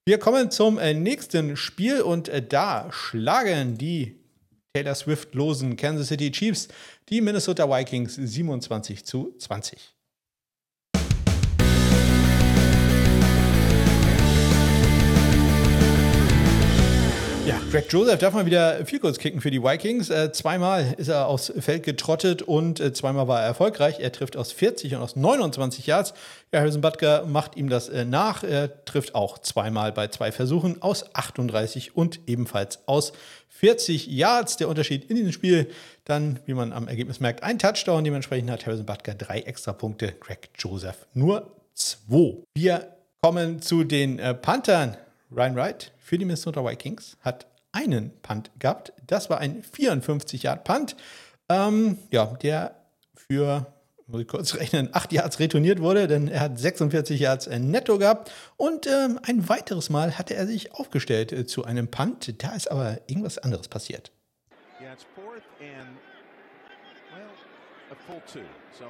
Wir 0.05 0.17
kommen 0.17 0.49
zum 0.49 0.79
äh, 0.79 0.95
nächsten 0.95 1.55
Spiel 1.55 2.01
und 2.01 2.29
äh, 2.29 2.41
da 2.41 2.91
schlagen 2.91 3.77
die 3.77 4.15
Taylor 4.73 4.95
Swift-losen 4.95 5.77
Kansas 5.77 6.07
City 6.07 6.31
Chiefs 6.31 6.69
die 7.09 7.21
Minnesota 7.21 7.69
Vikings 7.69 8.15
27 8.15 9.05
zu 9.05 9.35
20. 9.37 9.77
Ja, 17.43 17.59
Greg 17.71 17.91
Joseph 17.91 18.19
darf 18.19 18.35
mal 18.35 18.45
wieder 18.45 18.85
viel 18.85 18.99
kurz 18.99 19.17
kicken 19.17 19.41
für 19.41 19.49
die 19.49 19.63
Vikings. 19.63 20.11
Äh, 20.11 20.31
zweimal 20.31 20.93
ist 20.97 21.07
er 21.07 21.25
aufs 21.25 21.51
Feld 21.57 21.81
getrottet 21.81 22.43
und 22.43 22.79
äh, 22.79 22.93
zweimal 22.93 23.27
war 23.27 23.39
er 23.39 23.47
erfolgreich. 23.47 23.99
Er 23.99 24.11
trifft 24.11 24.37
aus 24.37 24.51
40 24.51 24.93
und 24.93 25.01
aus 25.01 25.15
29 25.15 25.87
Yards. 25.87 26.13
Ja, 26.53 26.59
Harrison 26.59 26.81
Butker 26.81 27.25
macht 27.25 27.57
ihm 27.57 27.67
das 27.67 27.89
äh, 27.89 28.05
nach. 28.05 28.43
Er 28.43 28.85
trifft 28.85 29.15
auch 29.15 29.39
zweimal 29.39 29.91
bei 29.91 30.07
zwei 30.09 30.31
Versuchen 30.31 30.83
aus 30.83 31.15
38 31.15 31.95
und 31.95 32.19
ebenfalls 32.27 32.87
aus 32.87 33.11
40 33.49 34.05
Yards. 34.05 34.57
Der 34.57 34.69
Unterschied 34.69 35.09
in 35.09 35.15
diesem 35.15 35.31
Spiel 35.31 35.67
dann, 36.05 36.39
wie 36.45 36.53
man 36.53 36.71
am 36.71 36.87
Ergebnis 36.87 37.19
merkt, 37.19 37.41
ein 37.41 37.57
Touchdown. 37.57 38.03
Dementsprechend 38.03 38.51
hat 38.51 38.67
Harrison 38.67 38.85
Butker 38.85 39.15
drei 39.15 39.39
extra 39.39 39.73
Punkte. 39.73 40.13
Greg 40.19 40.49
Joseph 40.59 41.07
nur 41.15 41.51
zwei. 41.73 42.43
Wir 42.53 42.97
kommen 43.19 43.63
zu 43.63 43.83
den 43.83 44.19
äh, 44.19 44.35
Panthern. 44.35 44.95
Ryan 45.33 45.55
Wright 45.55 45.93
für 45.97 46.17
die 46.17 46.25
Minnesota 46.25 46.63
Vikings 46.65 47.17
hat 47.21 47.47
einen 47.71 48.11
Punt 48.21 48.51
gehabt. 48.59 48.91
Das 49.07 49.29
war 49.29 49.39
ein 49.39 49.63
54-Yard-Punt, 49.63 50.97
ähm, 51.47 51.97
ja, 52.11 52.25
der 52.41 52.75
für, 53.15 53.73
muss 54.07 54.21
ich 54.21 54.27
kurz 54.27 54.55
rechnen, 54.59 54.89
8 54.91 55.13
Yards 55.13 55.39
retourniert 55.39 55.79
wurde, 55.79 56.07
denn 56.07 56.27
er 56.27 56.41
hat 56.41 56.59
46 56.59 57.19
Yards 57.19 57.47
netto 57.47 57.97
gehabt. 57.97 58.31
Und 58.57 58.87
ähm, 58.87 59.19
ein 59.23 59.47
weiteres 59.47 59.89
Mal 59.89 60.17
hatte 60.17 60.35
er 60.35 60.47
sich 60.47 60.73
aufgestellt 60.73 61.31
äh, 61.31 61.45
zu 61.45 61.63
einem 61.63 61.87
Punt. 61.87 62.43
Da 62.43 62.53
ist 62.53 62.69
aber 62.69 62.99
irgendwas 63.07 63.37
anderes 63.37 63.69
passiert. 63.69 64.11
Yeah, 64.81 64.91
it's 64.91 65.05
fourth 65.15 65.43
and, 65.61 65.97
well, 67.15 67.29
a 67.91 67.95
full 68.05 68.21
two. 68.27 68.45
So, 68.77 68.85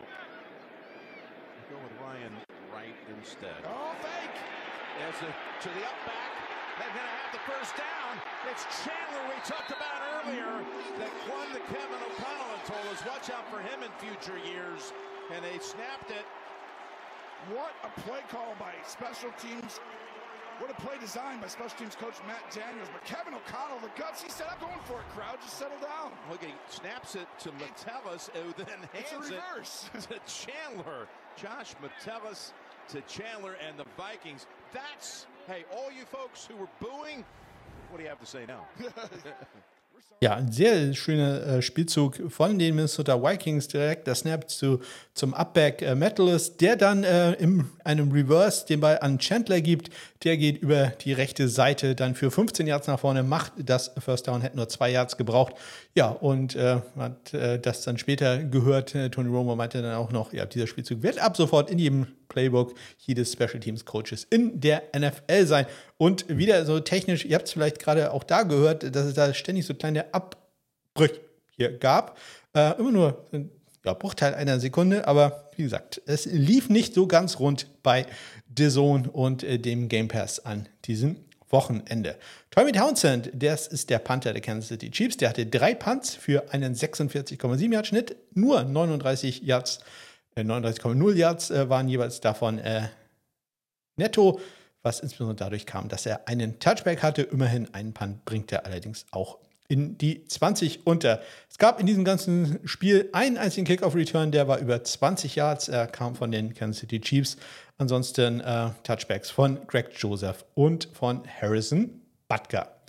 go 1.69 1.75
with 1.75 1.91
Ryan 2.01 2.33
Wright 2.73 2.95
instead. 3.15 3.63
Oh, 3.65 3.93
fake! 4.01 4.50
There's 4.99 5.21
a, 5.23 5.29
to 5.31 5.69
the 5.71 5.83
up 5.87 5.99
back. 6.03 6.31
They're 6.79 6.95
going 6.95 7.07
to 7.07 7.17
have 7.21 7.31
the 7.31 7.43
first 7.45 7.77
down. 7.77 8.13
It's 8.49 8.63
Chandler 8.81 9.23
we 9.29 9.37
talked 9.45 9.69
about 9.69 10.01
earlier 10.17 10.65
that 10.97 11.13
won 11.29 11.47
the 11.53 11.63
Kevin 11.69 12.01
O'Connell 12.01 12.51
and 12.57 12.63
told 12.65 12.85
us 12.89 12.99
watch 13.05 13.29
out 13.29 13.45
for 13.53 13.61
him 13.61 13.85
in 13.85 13.91
future 14.01 14.39
years. 14.43 14.91
And 15.31 15.45
they 15.45 15.59
snapped 15.59 16.11
it. 16.11 16.25
What 17.53 17.73
a 17.85 17.91
play 18.01 18.21
call 18.29 18.55
by 18.59 18.73
special 18.85 19.31
teams. 19.41 19.79
What 20.59 20.69
a 20.69 20.77
play 20.77 20.97
design 20.99 21.41
by 21.41 21.47
special 21.47 21.77
teams 21.77 21.95
coach 21.95 22.15
Matt 22.27 22.45
Daniels. 22.53 22.89
But 22.93 23.03
Kevin 23.05 23.33
O'Connell, 23.33 23.79
the 23.81 23.89
guts, 23.97 24.21
he 24.21 24.29
said, 24.29 24.45
I'm 24.51 24.61
going 24.61 24.77
for 24.85 24.99
it, 24.99 25.09
crowd. 25.15 25.41
Just 25.41 25.57
settle 25.57 25.79
down. 25.81 26.11
Look, 26.29 26.43
he 26.43 26.53
snaps 26.69 27.15
it 27.15 27.25
to 27.39 27.51
Metellus, 27.57 28.29
who 28.33 28.53
then 28.57 28.77
hands 28.93 29.31
reverse. 29.31 29.89
it 29.95 30.01
to 30.09 30.19
Chandler. 30.29 31.07
Josh 31.35 31.73
Metellus 31.81 32.53
to 32.89 33.01
Chandler 33.01 33.55
and 33.65 33.77
the 33.79 33.85
Vikings. 33.97 34.45
That's, 34.73 35.25
hey, 35.47 35.65
all 35.75 35.91
you 35.91 36.05
folks 36.05 36.45
who 36.45 36.55
were 36.55 36.69
booing, 36.79 37.25
what 37.89 37.97
do 37.97 38.03
you 38.03 38.09
have 38.09 38.19
to 38.19 38.25
say 38.25 38.45
now? 38.47 38.67
Ja, 40.23 40.35
ein 40.35 40.51
sehr 40.51 40.93
schöner 40.93 41.47
äh, 41.47 41.61
Spielzug 41.63 42.31
von 42.31 42.59
den 42.59 42.75
Minnesota 42.75 43.23
Vikings 43.23 43.67
direkt. 43.67 44.05
Der 44.05 44.13
Snap 44.13 44.47
zu, 44.51 44.79
zum 45.15 45.33
Upback 45.33 45.81
äh, 45.81 45.95
Metalist, 45.95 46.61
der 46.61 46.75
dann 46.75 47.03
äh, 47.03 47.33
in 47.33 47.67
einem 47.83 48.11
Reverse 48.11 48.67
den 48.67 48.81
Ball 48.81 48.99
an 48.99 49.17
Chandler 49.17 49.61
gibt. 49.61 49.89
Der 50.23 50.37
geht 50.37 50.59
über 50.61 50.93
die 51.01 51.13
rechte 51.13 51.47
Seite 51.47 51.95
dann 51.95 52.13
für 52.13 52.29
15 52.29 52.67
Yards 52.67 52.85
nach 52.85 52.99
vorne, 52.99 53.23
macht 53.23 53.53
das 53.57 53.93
First 53.97 54.27
Down, 54.27 54.41
hätte 54.41 54.57
nur 54.57 54.69
zwei 54.69 54.91
Yards 54.91 55.17
gebraucht. 55.17 55.55
Ja, 55.95 56.09
und 56.09 56.55
äh, 56.55 56.81
hat 56.99 57.33
äh, 57.33 57.59
das 57.59 57.81
dann 57.81 57.97
später 57.97 58.43
gehört. 58.43 58.93
Äh, 58.93 59.09
Tony 59.09 59.27
Romo 59.27 59.55
meinte 59.55 59.81
dann 59.81 59.95
auch 59.95 60.11
noch, 60.11 60.33
ja, 60.33 60.45
dieser 60.45 60.67
Spielzug 60.67 61.01
wird 61.01 61.17
ab 61.17 61.35
sofort 61.35 61.71
in 61.71 61.79
jedem 61.79 62.05
Playbook 62.31 62.75
jedes 62.99 63.33
Special 63.33 63.59
Teams 63.59 63.83
Coaches 63.85 64.25
in 64.29 64.59
der 64.59 64.83
NFL 64.95 65.47
sein. 65.47 65.65
Und 66.01 66.35
wieder 66.35 66.65
so 66.65 66.79
technisch, 66.79 67.25
ihr 67.25 67.35
habt 67.35 67.45
es 67.45 67.53
vielleicht 67.53 67.77
gerade 67.77 68.11
auch 68.11 68.23
da 68.23 68.41
gehört, 68.41 68.95
dass 68.95 69.05
es 69.05 69.13
da 69.13 69.35
ständig 69.35 69.67
so 69.67 69.75
kleine 69.75 70.11
Abbrüche 70.15 71.21
hier 71.51 71.77
gab. 71.77 72.17
Äh, 72.55 72.75
immer 72.79 72.91
nur 72.91 73.27
ein 73.31 73.51
ja, 73.85 73.93
Bruchteil 73.93 74.33
einer 74.33 74.59
Sekunde, 74.59 75.07
aber 75.07 75.51
wie 75.55 75.61
gesagt, 75.61 76.01
es 76.07 76.25
lief 76.25 76.69
nicht 76.69 76.95
so 76.95 77.05
ganz 77.05 77.39
rund 77.39 77.67
bei 77.83 78.07
The 78.57 78.75
und 78.79 79.43
äh, 79.43 79.59
dem 79.59 79.89
Game 79.89 80.07
Pass 80.07 80.43
an 80.43 80.67
diesem 80.85 81.17
Wochenende. 81.51 82.17
Tommy 82.49 82.71
Townsend, 82.71 83.29
das 83.35 83.67
ist 83.67 83.91
der 83.91 83.99
Panther 83.99 84.33
der 84.33 84.41
Kansas 84.41 84.69
City 84.69 84.89
Chiefs, 84.89 85.17
der 85.17 85.29
hatte 85.29 85.45
drei 85.45 85.75
Punts 85.75 86.15
für 86.15 86.51
einen 86.51 86.73
46,7 86.73 87.71
Yard 87.71 87.85
Schnitt, 87.85 88.15
nur 88.33 88.63
39 88.63 89.43
Yards 89.43 89.81
39,0 90.35 91.13
Yards 91.13 91.51
äh, 91.51 91.69
waren 91.69 91.87
jeweils 91.87 92.21
davon 92.21 92.57
äh, 92.57 92.87
netto, 93.97 94.39
was 94.83 94.99
insbesondere 94.99 95.35
dadurch 95.35 95.65
kam, 95.65 95.87
dass 95.87 96.05
er 96.05 96.27
einen 96.27 96.59
Touchback 96.59 97.03
hatte. 97.03 97.23
Immerhin 97.23 97.73
einen 97.73 97.93
Punt 97.93 98.25
bringt 98.25 98.51
er 98.51 98.65
allerdings 98.65 99.05
auch 99.11 99.37
in 99.67 99.97
die 99.97 100.25
20 100.25 100.85
unter. 100.85 101.21
Es 101.49 101.57
gab 101.57 101.79
in 101.79 101.85
diesem 101.85 102.03
ganzen 102.03 102.59
Spiel 102.65 103.09
einen 103.13 103.37
einzigen 103.37 103.65
Kickoff-Return, 103.65 104.31
der 104.31 104.47
war 104.47 104.59
über 104.59 104.83
20 104.83 105.35
Yards. 105.35 105.69
Er 105.69 105.87
kam 105.87 106.15
von 106.15 106.31
den 106.31 106.53
Kansas 106.53 106.81
City 106.81 106.99
Chiefs. 106.99 107.37
Ansonsten 107.77 108.41
äh, 108.41 108.71
Touchbacks 108.83 109.29
von 109.29 109.65
Greg 109.67 109.91
Joseph 109.95 110.45
und 110.55 110.89
von 110.93 111.23
Harrison 111.41 112.01
Butker. 112.27 112.81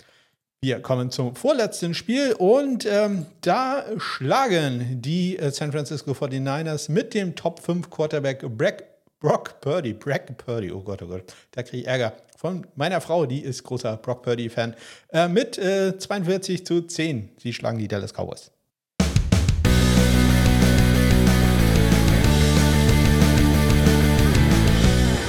Wir 0.61 0.81
kommen 0.81 1.09
zum 1.11 1.35
vorletzten 1.35 1.93
Spiel 1.93 2.33
und 2.37 2.85
ähm, 2.85 3.25
da 3.41 3.83
schlagen 3.97 5.01
die 5.01 5.37
äh, 5.37 5.51
San 5.51 5.71
Francisco 5.71 6.11
49ers 6.11 6.91
mit 6.91 7.13
dem 7.13 7.35
Top 7.35 7.59
5 7.59 7.89
Quarterback 7.89 8.45
Brock, 8.57 8.83
Brock 9.23 9.61
Purdy, 9.61 9.93
Brock 9.93 10.37
Purdy, 10.37 10.69
oh 10.69 10.81
Gott, 10.81 11.01
oh 11.01 11.07
Gott, 11.07 11.33
da 11.51 11.63
kriege 11.63 11.83
ich 11.83 11.87
Ärger 11.87 12.11
von 12.35 12.67
meiner 12.75 12.99
Frau, 12.99 13.25
die 13.25 13.39
ist 13.39 13.63
großer 13.63 13.95
Brock 13.95 14.21
Purdy-Fan, 14.21 14.75
äh, 15.13 15.29
mit 15.29 15.57
äh, 15.57 15.97
42 15.97 16.65
zu 16.65 16.81
10. 16.81 17.29
Sie 17.37 17.53
schlagen 17.53 17.79
die 17.79 17.87
Dallas 17.87 18.11
Cowboys. 18.13 18.51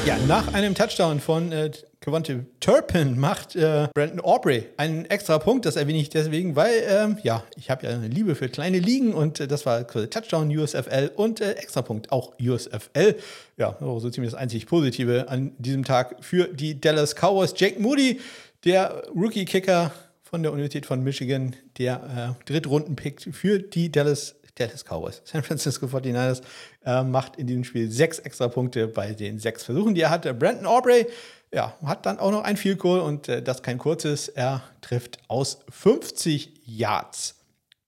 Ja, 0.04 0.18
nach 0.26 0.52
einem 0.52 0.74
Touchdown 0.74 1.20
von 1.20 1.52
äh, 1.52 1.70
Kevonte 2.04 2.44
Turpin 2.60 3.18
macht 3.18 3.56
äh, 3.56 3.88
Brandon 3.94 4.20
Aubrey 4.20 4.66
einen 4.76 5.06
extra 5.06 5.38
Punkt. 5.38 5.64
Das 5.64 5.76
erwähne 5.76 6.00
ich 6.00 6.10
deswegen, 6.10 6.54
weil, 6.54 6.82
ähm, 6.86 7.16
ja, 7.22 7.42
ich 7.56 7.70
habe 7.70 7.86
ja 7.86 7.94
eine 7.94 8.08
Liebe 8.08 8.34
für 8.34 8.50
kleine 8.50 8.78
Ligen 8.78 9.14
und 9.14 9.40
äh, 9.40 9.48
das 9.48 9.64
war 9.64 9.86
Touchdown 9.86 10.54
USFL 10.54 11.12
und 11.16 11.40
äh, 11.40 11.52
Extrapunkt 11.52 12.12
auch 12.12 12.34
USFL. 12.38 13.16
Ja, 13.56 13.78
so 13.80 14.10
ziemlich 14.10 14.32
das 14.32 14.38
einzig 14.38 14.66
Positive 14.66 15.30
an 15.30 15.52
diesem 15.56 15.82
Tag 15.82 16.16
für 16.20 16.48
die 16.48 16.78
Dallas 16.78 17.14
Cowboys. 17.14 17.54
Jake 17.56 17.80
Moody, 17.80 18.20
der 18.64 19.04
Rookie-Kicker 19.16 19.90
von 20.22 20.42
der 20.42 20.52
Universität 20.52 20.84
von 20.84 21.02
Michigan, 21.02 21.56
der 21.78 22.36
äh, 22.36 22.44
Drittrunden-Pick 22.44 23.34
für 23.34 23.60
die 23.60 23.90
Dallas 23.90 24.34
Dallas 24.56 24.84
Cowboys. 24.84 25.22
San 25.24 25.42
Francisco 25.42 25.86
49ers 25.86 26.42
äh, 26.84 27.02
macht 27.02 27.36
in 27.36 27.46
diesem 27.46 27.64
Spiel 27.64 27.90
sechs 27.90 28.18
extra 28.20 28.48
Punkte 28.48 28.86
bei 28.86 29.12
den 29.12 29.38
sechs 29.38 29.64
Versuchen, 29.64 29.94
die 29.94 30.02
er 30.02 30.10
hatte. 30.10 30.32
Brandon 30.32 30.66
Aubrey 30.66 31.06
ja, 31.54 31.72
hat 31.84 32.04
dann 32.04 32.18
auch 32.18 32.32
noch 32.32 32.42
ein 32.42 32.56
Field 32.56 32.80
Goal 32.80 33.00
und 33.00 33.28
äh, 33.28 33.40
das 33.40 33.62
kein 33.62 33.78
kurzes. 33.78 34.28
Er 34.28 34.62
trifft 34.80 35.18
aus 35.28 35.60
50 35.70 36.62
Yards. 36.66 37.36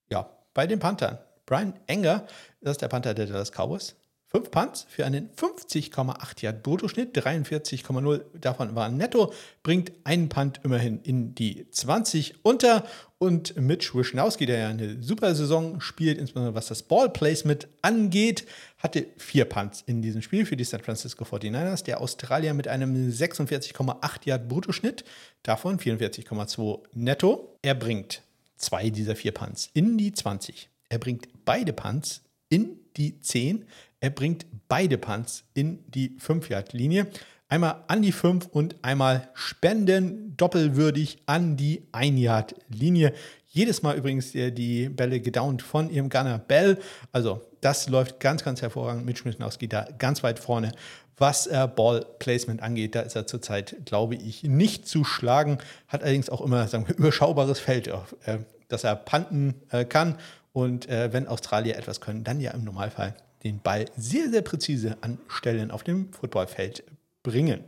Ja, 0.09 0.31
bei 0.55 0.69
den 0.69 0.79
Panthern. 0.79 1.19
Brian 1.47 1.75
Enger, 1.87 2.27
das 2.61 2.73
ist 2.73 2.83
der 2.83 2.89
Panther 2.89 3.13
der 3.13 3.27
Dallas 3.27 3.51
Cowboys, 3.51 3.97
Fünf 4.29 4.51
Punts 4.51 4.87
für 4.89 5.07
einen 5.07 5.31
50,8 5.31 6.43
Yard 6.43 6.65
Bruttoschnitt, 6.65 7.17
43,0 7.17 8.23
davon 8.35 8.75
waren 8.75 8.97
netto, 8.97 9.33
bringt 9.63 9.93
einen 10.03 10.29
Punt 10.29 10.61
immerhin 10.65 11.01
in 11.03 11.37
die 11.37 11.71
20 11.71 12.45
unter. 12.45 12.85
Und 13.19 13.57
Mitch 13.57 13.95
Wischnowski, 13.95 14.45
der 14.45 14.59
ja 14.59 14.69
eine 14.69 15.01
super 15.01 15.35
Saison 15.37 15.81
spielt, 15.81 16.19
insbesondere 16.19 16.57
was 16.57 16.67
das 16.67 16.83
Ballplacement 16.83 17.69
angeht, 17.83 18.47
hatte 18.79 19.07
vier 19.17 19.45
Punts 19.45 19.85
in 19.87 20.03
diesem 20.03 20.23
Spiel 20.23 20.45
für 20.45 20.57
die 20.57 20.65
San 20.65 20.83
Francisco 20.83 21.25
49ers. 21.25 21.85
Der 21.85 22.01
Australier 22.01 22.53
mit 22.53 22.67
einem 22.67 23.11
46,8 23.11 24.27
Yard 24.27 24.49
Bruttoschnitt, 24.49 25.05
davon 25.45 25.79
44,2 25.79 26.81
netto. 26.95 27.57
Er 27.63 27.77
bringt 27.77 28.23
zwei 28.57 28.91
dieser 28.91 29.15
vier 29.15 29.33
Punts 29.33 29.71
in 29.73 29.97
die 29.97 30.13
20. 30.13 30.69
Er 30.89 30.99
bringt 30.99 31.29
beide 31.45 31.73
Punts 31.73 32.23
in 32.49 32.81
die 32.97 33.21
10. 33.21 33.65
Er 34.01 34.11
bringt 34.11 34.47
beide 34.69 34.99
Punts 34.99 35.45
in 35.55 35.85
die 35.89 36.17
5-Yard-Linie. 36.19 37.07
Einmal 37.49 37.85
an 37.87 38.03
die 38.03 38.13
5 38.13 38.47
und 38.47 38.75
einmal 38.83 39.29
spenden 39.35 40.37
doppelwürdig 40.37 41.19
an 41.27 41.57
die 41.57 41.83
1-Yard-Linie. 41.93 43.13
Jedes 43.47 43.83
Mal 43.83 43.97
übrigens 43.97 44.33
die 44.33 44.89
Bälle 44.89 45.21
gedownt 45.21 45.63
von 45.63 45.89
ihrem 45.89 46.11
Gunner 46.11 46.39
Bell. 46.39 46.79
Also 47.13 47.41
das 47.61 47.89
läuft 47.89 48.21
ganz, 48.21 48.45
ganz 48.45 48.61
hervorragend. 48.63 49.07
Mitch 49.07 49.25
Mischnowski 49.25 49.69
da 49.69 49.87
ganz 49.97 50.23
weit 50.23 50.39
vorne. 50.39 50.73
Was 51.17 51.47
äh, 51.47 51.67
Ball 51.75 52.05
Placement 52.19 52.63
angeht, 52.63 52.95
da 52.95 53.01
ist 53.01 53.17
er 53.17 53.27
zurzeit, 53.27 53.77
glaube 53.87 54.17
ich, 54.17 54.43
nicht 54.43 54.87
zu 54.87 55.05
schlagen. 55.05 55.59
Hat 55.89 56.03
allerdings 56.03 56.29
auch 56.29 56.43
immer 56.43 56.69
sagen 56.69 56.87
wir, 56.87 56.95
überschaubares 56.99 57.59
Feld, 57.59 57.87
äh, 57.89 58.39
dass 58.69 58.85
er 58.85 58.97
panten 58.97 59.55
äh, 59.71 59.87
kann. 59.87 60.19
Und 60.53 60.89
äh, 60.89 61.13
wenn 61.13 61.27
Australier 61.27 61.79
etwas 61.79 62.01
können, 62.01 62.25
dann 62.25 62.41
ja 62.41 62.51
im 62.51 62.65
Normalfall 62.65 63.15
den 63.45 63.61
Ball 63.61 63.87
sehr, 63.97 64.31
sehr 64.31 64.43
präzise 64.43 64.97
an 65.01 65.19
Stellen 65.29 65.71
auf 65.71 65.85
dem 65.85 66.13
Footballfeld 66.13 66.85
bringen. 67.23 67.65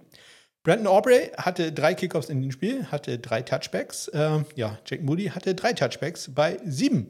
Brandon 0.62 0.88
Aubrey 0.88 1.30
hatte 1.36 1.72
drei 1.72 1.94
Kickoffs 1.94 2.28
in 2.28 2.42
dem 2.42 2.50
Spiel, 2.50 2.86
hatte 2.86 3.18
drei 3.18 3.42
Touchbacks. 3.42 4.08
Äh, 4.08 4.44
ja, 4.54 4.78
Jack 4.84 5.02
Moody 5.02 5.26
hatte 5.28 5.54
drei 5.54 5.72
Touchbacks 5.72 6.30
bei 6.34 6.58
sieben 6.64 7.08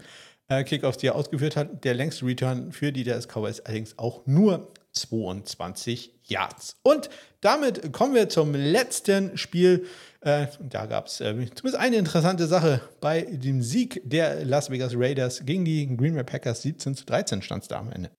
äh, 0.48 0.64
Kickoffs, 0.64 0.98
die 0.98 1.08
er 1.08 1.14
ausgeführt 1.14 1.56
hat. 1.56 1.84
Der 1.84 1.94
längste 1.94 2.26
Return 2.26 2.72
für 2.72 2.92
die 2.92 3.04
Dallas 3.04 3.26
Cowboys 3.26 3.60
allerdings 3.60 3.98
auch 3.98 4.26
nur 4.26 4.72
22 4.92 6.12
Yards. 6.24 6.76
Und 6.82 7.08
damit 7.40 7.92
kommen 7.92 8.14
wir 8.14 8.28
zum 8.28 8.54
letzten 8.54 9.36
Spiel. 9.36 9.86
Äh, 10.20 10.48
da 10.60 10.86
gab 10.86 11.06
es 11.06 11.20
äh, 11.20 11.32
zumindest 11.32 11.76
eine 11.76 11.96
interessante 11.96 12.46
Sache 12.46 12.80
bei 13.00 13.22
dem 13.22 13.62
Sieg 13.62 14.02
der 14.04 14.44
Las 14.44 14.70
Vegas 14.70 14.92
Raiders 14.94 15.44
gegen 15.44 15.64
die 15.64 15.96
Green 15.96 16.14
Bay 16.14 16.24
Packers. 16.24 16.62
17 16.62 16.94
zu 16.96 17.04
13 17.06 17.42
stand 17.42 17.62
es 17.62 17.68
da 17.68 17.78
am 17.78 17.92
Ende. 17.92 18.10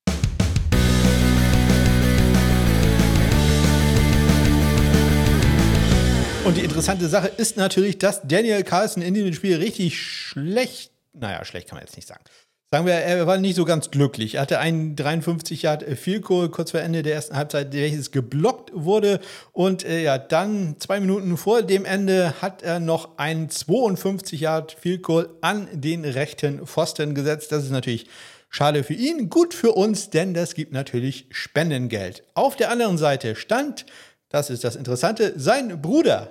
Und 6.46 6.56
die 6.56 6.62
interessante 6.62 7.08
Sache 7.10 7.28
ist 7.28 7.58
natürlich, 7.58 7.98
dass 7.98 8.22
Daniel 8.24 8.64
Carlson 8.64 9.04
in 9.04 9.14
diesem 9.14 9.34
Spiel 9.34 9.58
richtig 9.58 10.02
schlecht, 10.02 10.92
naja, 11.14 11.44
schlecht 11.44 11.68
kann 11.68 11.78
man 11.78 11.86
jetzt 11.86 11.96
nicht 11.96 12.08
sagen. 12.08 12.24
Sagen 12.72 12.86
wir, 12.86 12.94
er 12.94 13.26
war 13.28 13.38
nicht 13.38 13.56
so 13.56 13.66
ganz 13.66 13.90
glücklich. 13.92 14.36
Er 14.36 14.42
hatte 14.42 14.60
einen 14.60 14.96
53 14.96 15.64
Yard 15.64 15.86
Goal 16.22 16.50
kurz 16.50 16.72
vor 16.72 16.80
Ende 16.80 17.04
der 17.04 17.16
ersten 17.16 17.36
Halbzeit, 17.36 17.74
welches 17.74 18.12
geblockt 18.12 18.72
wurde. 18.74 19.20
Und 19.54 19.84
äh, 19.84 20.04
ja, 20.04 20.18
dann 20.18 20.76
zwei 20.80 21.00
Minuten 21.00 21.36
vor 21.36 21.64
dem 21.64 21.84
Ende 21.84 22.42
hat 22.42 22.62
er 22.62 22.80
noch 22.80 23.18
einen 23.18 23.50
52 23.50 24.40
Yard 24.40 24.78
Goal 25.02 25.30
an 25.42 25.68
den 25.74 26.06
rechten 26.06 26.66
Pfosten 26.66 27.16
gesetzt. 27.16 27.52
Das 27.52 27.64
ist 27.64 27.72
natürlich 27.72 28.08
schade 28.50 28.84
für 28.84 28.94
ihn, 28.94 29.30
gut 29.30 29.54
für 29.54 29.72
uns, 29.72 30.10
denn 30.10 30.34
das 30.34 30.54
gibt 30.54 30.72
natürlich 30.72 31.26
Spendengeld. 31.32 32.24
Auf 32.34 32.56
der 32.56 32.72
anderen 32.72 32.98
Seite 32.98 33.36
stand, 33.36 33.86
das 34.30 34.50
ist 34.50 34.64
das 34.64 34.76
Interessante, 34.76 35.34
sein 35.36 35.82
Bruder 35.82 36.30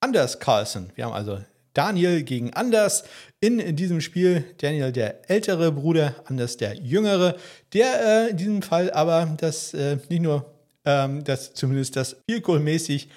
Anders 0.00 0.38
Carlson. 0.38 0.90
Wir 0.94 1.06
haben 1.06 1.12
also 1.12 1.40
Daniel 1.72 2.22
gegen 2.22 2.52
Anders 2.54 3.04
in 3.40 3.76
diesem 3.76 4.00
Spiel. 4.00 4.44
Daniel 4.58 4.92
der 4.92 5.30
ältere 5.30 5.72
Bruder, 5.72 6.14
Anders 6.26 6.56
der 6.56 6.74
jüngere, 6.74 7.36
der 7.72 8.26
äh, 8.26 8.30
in 8.30 8.36
diesem 8.36 8.62
Fall 8.62 8.90
aber 8.90 9.34
das 9.38 9.74
äh, 9.74 9.98
nicht 10.08 10.22
nur 10.22 10.54
ähm, 10.84 11.22
das 11.24 11.54
zumindest 11.54 11.96
das 11.96 12.16
Vielkohlmäßig 12.28 13.08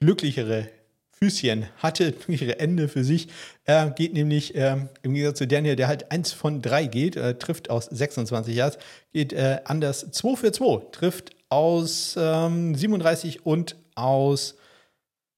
glücklichere 0.00 0.68
Füßchen 1.12 1.66
hatte, 1.78 2.12
glücklichere 2.12 2.58
Ende 2.58 2.88
für 2.88 3.04
sich. 3.04 3.28
Er 3.64 3.90
geht 3.90 4.14
nämlich 4.14 4.54
äh, 4.54 4.76
im 5.02 5.14
Gegensatz 5.14 5.38
zu 5.38 5.46
Daniel, 5.46 5.76
der 5.76 5.88
halt 5.88 6.10
1 6.10 6.32
von 6.32 6.62
3 6.62 6.86
geht, 6.86 7.16
äh, 7.16 7.34
trifft 7.34 7.70
aus 7.70 7.86
26 7.86 8.54
Yards, 8.54 8.78
geht 9.12 9.32
äh, 9.32 9.58
Anders 9.64 10.10
2 10.12 10.36
für 10.36 10.52
2, 10.52 10.90
trifft 10.92 11.32
aus 11.50 12.16
ähm, 12.18 12.74
37 12.74 13.44
und 13.44 13.76
aus 13.94 14.56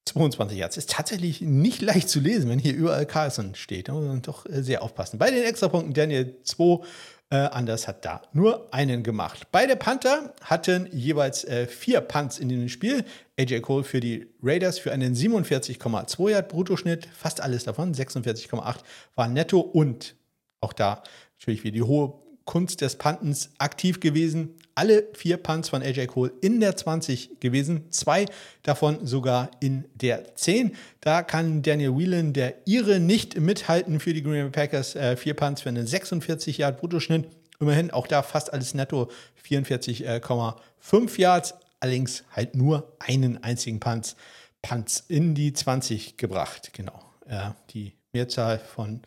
22 0.04 0.58
Yards. 0.58 0.76
Ist 0.76 0.90
tatsächlich 0.90 1.40
nicht 1.40 1.80
leicht 1.80 2.08
zu 2.08 2.20
lesen, 2.20 2.50
wenn 2.50 2.58
hier 2.58 2.74
überall 2.74 3.06
Carlson 3.06 3.54
steht. 3.54 3.88
Da 3.88 3.94
muss 3.94 4.04
man 4.04 4.22
doch 4.22 4.46
äh, 4.46 4.62
sehr 4.62 4.82
aufpassen. 4.82 5.18
Bei 5.18 5.30
den 5.30 5.44
Extrapunkten 5.44 5.94
Daniel 5.94 6.36
2, 6.44 6.84
äh, 7.30 7.36
Anders 7.36 7.88
hat 7.88 8.04
da 8.04 8.20
nur 8.32 8.72
einen 8.74 9.02
gemacht. 9.02 9.48
Beide 9.52 9.74
Panther 9.74 10.34
hatten 10.42 10.88
jeweils 10.92 11.44
äh, 11.44 11.66
vier 11.66 12.00
Punts 12.02 12.38
in 12.38 12.48
diesem 12.48 12.68
Spiel. 12.68 13.04
AJ 13.38 13.60
Cole 13.60 13.84
für 13.84 14.00
die 14.00 14.26
Raiders 14.42 14.78
für 14.78 14.92
einen 14.92 15.14
47,2 15.14 16.30
Yard 16.30 16.48
Bruttoschnitt. 16.48 17.06
Fast 17.06 17.40
alles 17.40 17.64
davon, 17.64 17.94
46,8 17.94 18.76
war 19.14 19.28
netto 19.28 19.60
und 19.60 20.14
auch 20.60 20.72
da 20.72 21.02
natürlich 21.38 21.64
wieder 21.64 21.74
die 21.74 21.82
hohe 21.82 22.21
Kunst 22.45 22.80
des 22.80 22.97
Pantens 22.97 23.51
aktiv 23.59 24.01
gewesen 24.01 24.57
alle 24.74 25.07
vier 25.14 25.36
Punts 25.36 25.68
von 25.68 25.82
AJ 25.82 26.07
Cole 26.07 26.32
in 26.40 26.61
der 26.61 26.76
20 26.76 27.40
gewesen, 27.40 27.90
zwei 27.90 28.26
davon 28.62 29.07
sogar 29.07 29.51
in 29.61 29.84
der 29.95 30.34
10. 30.34 30.74
Da 31.01 31.22
kann 31.22 31.62
Daniel 31.62 31.97
Whelan, 31.97 32.32
der 32.32 32.66
Ire, 32.66 33.01
nicht 33.01 33.38
mithalten 33.38 34.01
für 34.01 34.14
die 34.14 34.22
Green 34.22 34.51
Bay 34.51 34.51
Packers. 34.51 34.95
Äh, 34.95 35.16
vier 35.16 35.34
Punts 35.34 35.62
für 35.62 35.68
einen 35.68 35.86
46 35.86 36.59
Yard 36.59 36.80
Bruttoschnitt. 36.80 37.28
Immerhin 37.61 37.90
auch 37.90 38.07
da 38.07 38.22
fast 38.22 38.53
alles 38.53 38.74
netto 38.74 39.11
44,5 39.47 41.20
Yards. 41.20 41.55
Allerdings 41.80 42.24
halt 42.34 42.55
nur 42.55 42.97
einen 42.99 43.43
einzigen 43.43 43.80
Punts, 43.80 44.16
Punts 44.62 45.05
in 45.09 45.34
die 45.34 45.53
20 45.53 46.16
gebracht. 46.16 46.70
Genau. 46.72 46.99
Äh, 47.26 47.51
die 47.70 47.93
Mehrzahl 48.12 48.59
von, 48.59 49.03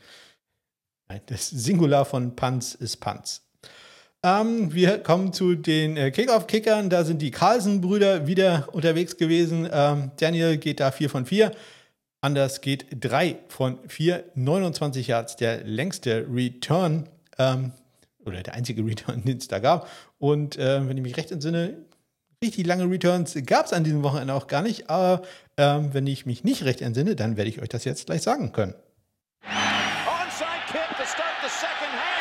das 1.27 1.49
Singular 1.49 2.05
von 2.05 2.35
Punts 2.35 2.75
ist 2.75 2.97
Punts. 2.97 3.41
Ähm, 4.23 4.73
wir 4.73 4.97
kommen 4.99 5.33
zu 5.33 5.53
den 5.53 5.97
äh, 5.97 6.09
Kickoff-Kickern. 6.09 6.89
Da 6.89 7.03
sind 7.03 7.21
die 7.21 7.29
Carlsen-Brüder 7.29 8.25
wieder 8.25 8.67
unterwegs 8.71 9.17
gewesen. 9.17 9.69
Ähm, 9.71 10.11
Daniel 10.17 10.57
geht 10.57 10.79
da 10.79 10.91
4 10.91 11.11
von 11.11 11.25
4. 11.27 11.51
Anders 12.21 12.61
geht 12.61 12.87
3 12.89 13.37
von 13.49 13.77
4. 13.87 14.23
29 14.33 15.07
Yards, 15.07 15.35
der 15.35 15.63
längste 15.63 16.25
Return. 16.27 17.07
Ähm, 17.37 17.71
oder 18.25 18.41
der 18.41 18.55
einzige 18.55 18.83
Return, 18.83 19.23
den 19.25 19.37
es 19.37 19.47
da 19.47 19.59
gab. 19.59 19.87
Und 20.17 20.57
äh, 20.57 20.87
wenn 20.87 20.97
ich 20.97 21.03
mich 21.03 21.17
recht 21.17 21.31
entsinne, 21.31 21.77
richtig 22.43 22.65
lange 22.65 22.89
Returns 22.89 23.37
gab 23.45 23.67
es 23.67 23.73
an 23.73 23.83
diesem 23.83 24.01
Wochenende 24.01 24.33
auch 24.33 24.47
gar 24.47 24.63
nicht. 24.63 24.89
Aber 24.89 25.21
ähm, 25.57 25.93
wenn 25.93 26.07
ich 26.07 26.25
mich 26.25 26.43
nicht 26.43 26.63
recht 26.65 26.81
entsinne, 26.81 27.15
dann 27.15 27.37
werde 27.37 27.49
ich 27.49 27.61
euch 27.61 27.69
das 27.69 27.85
jetzt 27.85 28.07
gleich 28.07 28.23
sagen 28.23 28.51
können. 28.51 28.73
Onside 29.43 30.65
kick 30.67 30.97
to 30.97 31.05
start 31.05 31.35
the 31.43 31.49
second 31.49 31.93
half. 31.93 32.15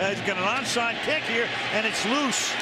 He's 0.00 0.18
got 0.26 0.38
an 0.38 0.44
onside 0.44 0.96
kick 1.04 1.22
here, 1.24 1.46
and 1.76 1.86
it's 1.86 2.06
loose. 2.06 2.54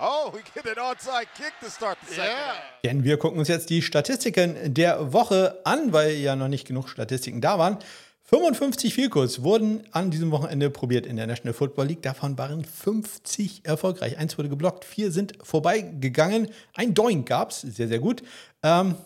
Oh, 0.00 0.32
we 0.34 0.40
get 0.52 0.66
an 0.66 0.82
onside 0.82 1.28
kick 1.36 1.52
to 1.60 1.70
start 1.70 1.96
the 2.04 2.12
second 2.12 2.34
half. 2.34 2.56
Denn 2.82 3.04
wir 3.04 3.18
gucken 3.18 3.38
uns 3.38 3.46
jetzt 3.46 3.70
die 3.70 3.82
Statistiken 3.82 4.74
der 4.74 5.12
Woche 5.12 5.60
an, 5.62 5.92
weil 5.92 6.16
ja 6.16 6.34
noch 6.34 6.48
nicht 6.48 6.66
genug 6.66 6.88
Statistiken 6.88 7.40
da 7.40 7.56
waren. 7.56 7.78
55 8.24 8.94
Vielkurs 8.94 9.44
wurden 9.44 9.84
an 9.92 10.10
diesem 10.10 10.32
Wochenende 10.32 10.70
probiert 10.70 11.06
in 11.06 11.14
der 11.14 11.28
National 11.28 11.52
Football 11.52 11.86
League. 11.86 12.02
Davon 12.02 12.36
waren 12.36 12.64
50 12.64 13.60
erfolgreich. 13.62 14.18
Eins 14.18 14.36
wurde 14.36 14.48
geblockt, 14.48 14.84
vier 14.84 15.12
sind 15.12 15.34
vorbeigegangen. 15.40 16.48
Ein 16.74 16.94
Doink 16.94 17.28
gab 17.28 17.50
es, 17.52 17.60
sehr, 17.60 17.86
sehr 17.86 18.00
gut. 18.00 18.24
Ähm, 18.64 18.96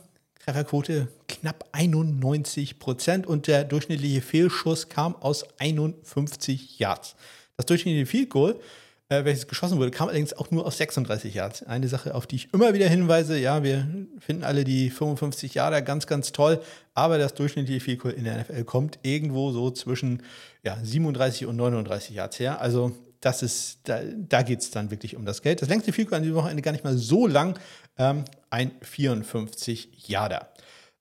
Trefferquote 0.43 1.09
knapp 1.29 1.67
91 1.73 2.79
Prozent 2.79 3.27
und 3.27 3.49
der 3.49 3.65
durchschnittliche 3.65 4.23
Fehlschuss 4.23 4.89
kam 4.89 5.15
aus 5.17 5.45
51 5.59 6.79
Yards. 6.79 7.17
Das 7.57 7.67
durchschnittliche 7.67 8.07
Field 8.07 8.31
Goal 8.31 8.61
äh, 9.09 9.25
welches 9.25 9.47
geschossen 9.47 9.79
wurde, 9.79 9.91
kam 9.91 10.09
allerdings 10.09 10.33
auch 10.33 10.51
nur 10.51 10.67
aus 10.67 10.79
36 10.79 11.35
Yards. 11.35 11.63
Eine 11.63 11.89
Sache, 11.89 12.15
auf 12.15 12.27
die 12.27 12.37
ich 12.37 12.53
immer 12.53 12.75
wieder 12.75 12.89
hinweise, 12.89 13.39
ja, 13.39 13.63
wir 13.63 13.87
finden 14.19 14.43
alle 14.43 14.65
die 14.65 14.91
55 14.91 15.55
Yarder 15.55 15.83
ganz, 15.83 16.07
ganz 16.07 16.33
toll, 16.33 16.61
aber 16.95 17.19
das 17.19 17.35
durchschnittliche 17.35 17.81
Field 17.81 18.01
Goal 18.01 18.15
in 18.15 18.25
der 18.25 18.41
NFL 18.41 18.65
kommt 18.65 18.99
irgendwo 19.03 19.53
so 19.53 19.71
zwischen 19.71 20.23
ja, 20.65 20.77
37 20.83 21.47
und 21.47 21.57
39 21.57 22.17
Yards 22.17 22.41
her. 22.41 22.61
Also 22.61 22.93
das 23.21 23.43
ist, 23.43 23.81
da, 23.85 24.01
da 24.05 24.43
geht 24.43 24.61
es 24.61 24.71
dann 24.71 24.91
wirklich 24.91 25.17
um 25.17 25.25
das 25.25 25.41
Geld. 25.41 25.63
Das 25.63 25.69
längste 25.69 25.93
Field 25.93 26.09
Goal 26.09 26.19
an 26.19 26.23
diesem 26.23 26.37
Wochenende 26.37 26.63
gar 26.63 26.73
nicht 26.73 26.85
mal 26.85 26.97
so 26.97 27.27
lang, 27.27 27.59
ähm, 27.99 28.25
ein 28.51 28.73
54 28.83 30.09
Yarder. 30.09 30.49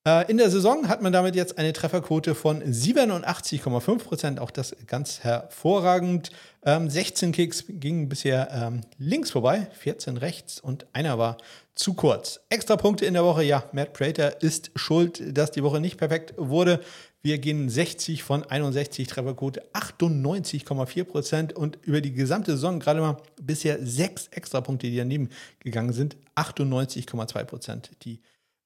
Äh, 0.06 0.30
in 0.30 0.38
der 0.38 0.52
Saison 0.52 0.88
hat 0.88 1.02
man 1.02 1.12
damit 1.12 1.36
jetzt 1.36 1.58
eine 1.58 1.74
Trefferquote 1.74 2.36
von 2.36 2.62
87,5 2.62 3.98
Prozent. 3.98 4.40
Auch 4.40 4.52
das 4.52 4.76
ganz 4.86 5.22
hervorragend. 5.22 6.32
Ähm, 6.64 6.90
16 6.90 7.32
Kicks 7.32 7.66
gingen 7.68 8.08
bisher 8.08 8.50
ähm, 8.52 8.82
links 8.98 9.32
vorbei, 9.32 9.68
14 9.80 10.18
rechts 10.18 10.60
und 10.60 10.86
einer 10.94 11.18
war 11.18 11.38
zu 11.74 11.96
kurz. 11.96 12.40
Extra 12.50 12.78
Punkte 12.78 13.06
in 13.06 13.16
der 13.16 13.24
Woche. 13.24 13.44
Ja, 13.44 13.64
Matt 13.72 13.94
Prater 13.94 14.42
ist 14.42 14.72
schuld, 14.76 15.22
dass 15.36 15.52
die 15.52 15.64
Woche 15.64 15.82
nicht 15.82 15.98
perfekt 15.98 16.34
wurde. 16.38 16.80
Wir 17.24 17.40
gehen 17.40 17.70
60 17.70 18.22
von 18.22 18.44
61 18.44 19.08
Trefferquote, 19.08 19.64
98,4 19.74 21.04
Prozent 21.04 21.54
und 21.54 21.80
über 21.82 22.00
die 22.00 22.14
gesamte 22.14 22.52
Saison 22.52 22.80
gerade 22.80 23.02
mal 23.02 23.18
bisher 23.42 23.80
sechs 23.84 24.28
Extrapunkte, 24.28 24.88
die 24.88 24.98
daneben 24.98 25.30
gegangen 25.60 25.92
sind, 25.92 26.18
98,2 26.36 27.44
Prozent. 27.46 27.92
Die 28.04 28.22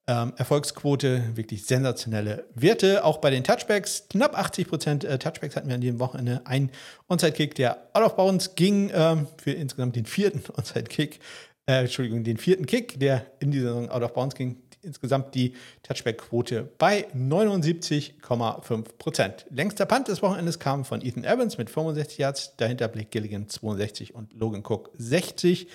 ähm, 0.10 0.34
Erfolgsquote, 0.38 1.36
wirklich 1.36 1.66
sensationelle 1.66 2.45
Werte. 2.55 3.05
Auch 3.05 3.20
bei 3.20 3.30
den 3.30 3.43
Touchbacks, 3.43 4.07
knapp 4.10 4.36
80 4.36 4.68
Prozent 4.68 5.03
äh, 5.03 5.20
Touchbacks 5.20 5.55
hatten 5.55 5.68
wir 5.68 5.76
an 5.76 5.82
diesem 5.82 5.99
Wochenende. 5.99 6.41
Ein 6.45 6.72
Onside-Kick, 7.07 7.53
der 7.53 7.89
out 7.93 8.03
of 8.03 8.16
bounds 8.16 8.55
ging 8.55 8.89
ähm, 8.91 9.28
für 9.38 9.51
insgesamt 9.51 9.95
den 9.95 10.07
vierten 10.07 10.41
Onside-Kick. 10.57 11.20
Äh, 11.68 11.82
Entschuldigung, 11.82 12.24
den 12.24 12.38
vierten 12.38 12.66
Kick, 12.66 12.99
der 12.99 13.28
in 13.39 13.51
dieser 13.51 13.68
Saison 13.68 13.89
out 13.91 14.01
of 14.01 14.14
bounds 14.14 14.34
ging. 14.34 14.57
Insgesamt 14.82 15.36
die 15.36 15.53
Touchback-Quote 15.84 16.64
bei 16.80 17.05
79,5 17.14 18.84
Prozent. 18.97 19.45
Längster 19.51 19.86
Punt 19.86 20.07
des 20.07 20.24
Wochenendes 20.24 20.57
kam 20.57 20.86
von 20.86 21.05
Ethan 21.05 21.24
Evans 21.24 21.60
mit 21.60 21.70
65 21.70 22.18
Yards, 22.18 22.55
dahinter 22.57 22.88
Blake 22.88 23.10
Gilligan 23.12 23.47
62 23.47 24.16
und 24.16 24.34
Logan 24.34 24.64
Cook 24.66 24.89
60. 24.97 25.68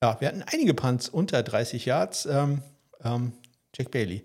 Ja, 0.00 0.20
wir 0.20 0.28
hatten 0.28 0.44
einige 0.46 0.74
Punts 0.74 1.08
unter 1.08 1.42
30 1.42 1.86
Yards. 1.86 2.26
Ähm, 2.26 2.62
ähm, 3.02 3.32
Jack 3.76 3.90
Bailey 3.90 4.24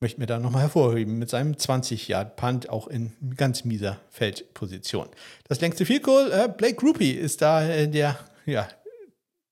möchte 0.00 0.20
mir 0.20 0.26
da 0.26 0.38
nochmal 0.38 0.62
hervorheben 0.62 1.18
mit 1.18 1.30
seinem 1.30 1.52
20-Yard-Punt 1.52 2.68
auch 2.68 2.86
in 2.86 3.12
ganz 3.36 3.64
mieser 3.64 3.98
Feldposition. 4.10 5.08
Das 5.48 5.60
längste 5.60 5.86
Field 5.86 6.02
Goal, 6.02 6.30
äh, 6.30 6.48
Blake 6.48 6.76
Groupie 6.76 7.12
ist 7.12 7.40
da 7.40 7.66
äh, 7.66 7.88
der 7.88 8.18
ja, 8.44 8.68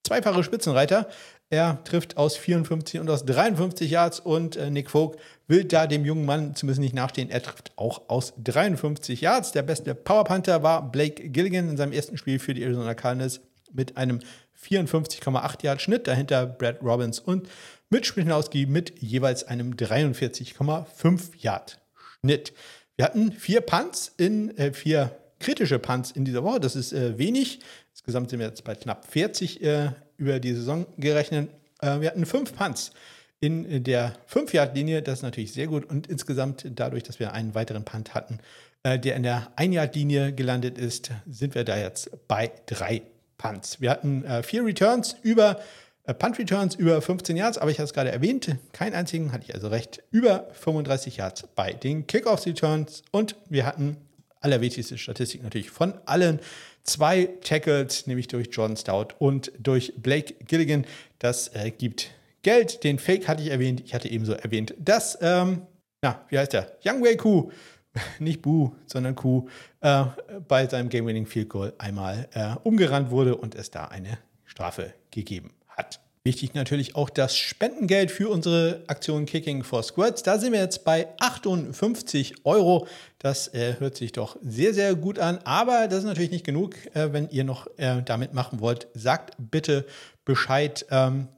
zweifache 0.02 0.44
Spitzenreiter. 0.44 1.08
Er 1.50 1.82
trifft 1.84 2.16
aus 2.16 2.36
54 2.36 3.00
und 3.00 3.08
aus 3.08 3.24
53 3.24 3.90
Yards 3.90 4.20
und 4.20 4.56
äh, 4.56 4.70
Nick 4.70 4.90
Folk 4.90 5.16
will 5.46 5.64
da 5.64 5.86
dem 5.86 6.04
jungen 6.04 6.24
Mann 6.24 6.54
zumindest 6.54 6.80
nicht 6.80 6.94
nachstehen. 6.94 7.30
Er 7.30 7.42
trifft 7.42 7.72
auch 7.76 8.08
aus 8.08 8.34
53 8.42 9.20
Yards. 9.20 9.52
Der 9.52 9.62
beste 9.62 9.94
Powerpunter 9.94 10.62
war 10.62 10.90
Blake 10.90 11.28
Gilligan 11.28 11.68
in 11.68 11.76
seinem 11.76 11.92
ersten 11.92 12.16
Spiel 12.16 12.38
für 12.38 12.54
die 12.54 12.62
Arizona 12.62 12.94
Cardinals 12.94 13.40
mit 13.72 13.96
einem 13.96 14.20
54,8 14.60 15.64
Yard 15.64 15.82
Schnitt. 15.82 16.06
Dahinter 16.06 16.46
Brad 16.46 16.82
Robbins 16.82 17.18
und 17.18 17.48
mit 17.94 18.06
Schmidtnowski 18.06 18.66
mit 18.66 19.00
jeweils 19.00 19.44
einem 19.44 19.74
43,5 19.74 21.20
Yard 21.38 21.78
Schnitt. 22.20 22.52
Wir 22.96 23.04
hatten 23.04 23.30
vier 23.30 23.60
Punts 23.60 24.12
in 24.16 24.58
äh, 24.58 24.72
vier 24.72 25.16
kritische 25.38 25.78
Punts 25.78 26.10
in 26.10 26.24
dieser 26.24 26.42
Woche. 26.42 26.58
Das 26.58 26.74
ist 26.74 26.92
äh, 26.92 27.16
wenig. 27.18 27.60
Insgesamt 27.92 28.30
sind 28.30 28.40
wir 28.40 28.48
jetzt 28.48 28.64
bei 28.64 28.74
knapp 28.74 29.06
40 29.06 29.62
äh, 29.62 29.90
über 30.16 30.40
die 30.40 30.54
Saison 30.54 30.86
gerechnet. 30.98 31.50
Äh, 31.80 32.00
wir 32.00 32.08
hatten 32.08 32.26
fünf 32.26 32.56
Punts 32.56 32.90
in 33.38 33.84
der 33.84 34.16
5-Yard-Linie. 34.28 35.00
Das 35.00 35.20
ist 35.20 35.22
natürlich 35.22 35.52
sehr 35.52 35.68
gut. 35.68 35.84
Und 35.84 36.08
insgesamt, 36.08 36.66
dadurch, 36.68 37.04
dass 37.04 37.20
wir 37.20 37.32
einen 37.32 37.54
weiteren 37.54 37.84
Punt 37.84 38.12
hatten, 38.12 38.40
äh, 38.82 38.98
der 38.98 39.14
in 39.14 39.22
der 39.22 39.52
1-Yard-Linie 39.54 40.32
gelandet 40.32 40.78
ist, 40.78 41.12
sind 41.28 41.54
wir 41.54 41.62
da 41.62 41.78
jetzt 41.78 42.10
bei 42.26 42.50
drei 42.66 43.02
Punts. 43.38 43.80
Wir 43.80 43.90
hatten 43.90 44.24
äh, 44.24 44.42
vier 44.42 44.64
Returns 44.64 45.14
über 45.22 45.60
äh, 45.60 45.83
Punt 46.12 46.38
Returns 46.38 46.74
über 46.74 47.00
15 47.00 47.36
Yards, 47.36 47.56
aber 47.56 47.70
ich 47.70 47.78
habe 47.78 47.86
es 47.86 47.94
gerade 47.94 48.12
erwähnt, 48.12 48.56
keinen 48.72 48.94
einzigen, 48.94 49.32
hatte 49.32 49.46
ich 49.48 49.54
also 49.54 49.68
recht, 49.68 50.02
über 50.10 50.48
35 50.52 51.16
Yards 51.16 51.44
bei 51.54 51.72
den 51.72 52.06
Kickoff 52.06 52.44
Returns 52.44 53.02
und 53.10 53.36
wir 53.48 53.64
hatten 53.64 53.96
allerwichtigste 54.40 54.98
Statistik 54.98 55.42
natürlich 55.42 55.70
von 55.70 55.94
allen 56.04 56.40
zwei 56.82 57.30
Tackles, 57.42 58.06
nämlich 58.06 58.28
durch 58.28 58.48
Jordan 58.52 58.76
Stout 58.76 59.14
und 59.18 59.50
durch 59.58 59.94
Blake 59.96 60.34
Gilligan. 60.44 60.84
Das 61.18 61.48
äh, 61.54 61.70
gibt 61.70 62.10
Geld. 62.42 62.84
Den 62.84 62.98
Fake 62.98 63.26
hatte 63.26 63.42
ich 63.42 63.50
erwähnt. 63.50 63.80
Ich 63.86 63.94
hatte 63.94 64.10
ebenso 64.10 64.34
erwähnt, 64.34 64.74
dass, 64.78 65.16
ähm, 65.22 65.62
na, 66.02 66.22
wie 66.28 66.38
heißt 66.38 66.52
der? 66.52 66.76
Young 66.84 67.02
Wei 67.02 67.16
Ku, 67.16 67.50
nicht 68.18 68.42
Bu, 68.42 68.72
sondern 68.86 69.14
Ku, 69.14 69.48
äh, 69.80 70.04
bei 70.46 70.66
seinem 70.66 70.90
Game-Winning 70.90 71.24
Field 71.24 71.48
Goal 71.48 71.72
einmal 71.78 72.28
äh, 72.34 72.56
umgerannt 72.62 73.10
wurde 73.10 73.36
und 73.36 73.54
es 73.54 73.70
da 73.70 73.86
eine 73.86 74.18
Strafe 74.44 74.92
gegeben 75.10 75.54
hat. 75.76 76.00
Wichtig 76.26 76.54
natürlich 76.54 76.96
auch 76.96 77.10
das 77.10 77.36
Spendengeld 77.36 78.10
für 78.10 78.30
unsere 78.30 78.82
Aktion 78.86 79.26
Kicking 79.26 79.62
for 79.62 79.82
Squirts. 79.82 80.22
Da 80.22 80.38
sind 80.38 80.54
wir 80.54 80.60
jetzt 80.60 80.82
bei 80.82 81.08
58 81.20 82.46
Euro. 82.46 82.86
Das 83.18 83.48
äh, 83.48 83.78
hört 83.78 83.98
sich 83.98 84.12
doch 84.12 84.38
sehr, 84.42 84.72
sehr 84.72 84.94
gut 84.94 85.18
an. 85.18 85.38
Aber 85.44 85.86
das 85.86 85.98
ist 85.98 86.04
natürlich 86.04 86.30
nicht 86.30 86.46
genug. 86.46 86.76
Äh, 86.94 87.12
wenn 87.12 87.28
ihr 87.28 87.44
noch 87.44 87.66
äh, 87.76 88.00
damit 88.02 88.32
machen 88.32 88.60
wollt, 88.60 88.86
sagt 88.94 89.34
bitte 89.38 89.84
Bescheid. 90.24 90.86
Ähm, 90.90 91.28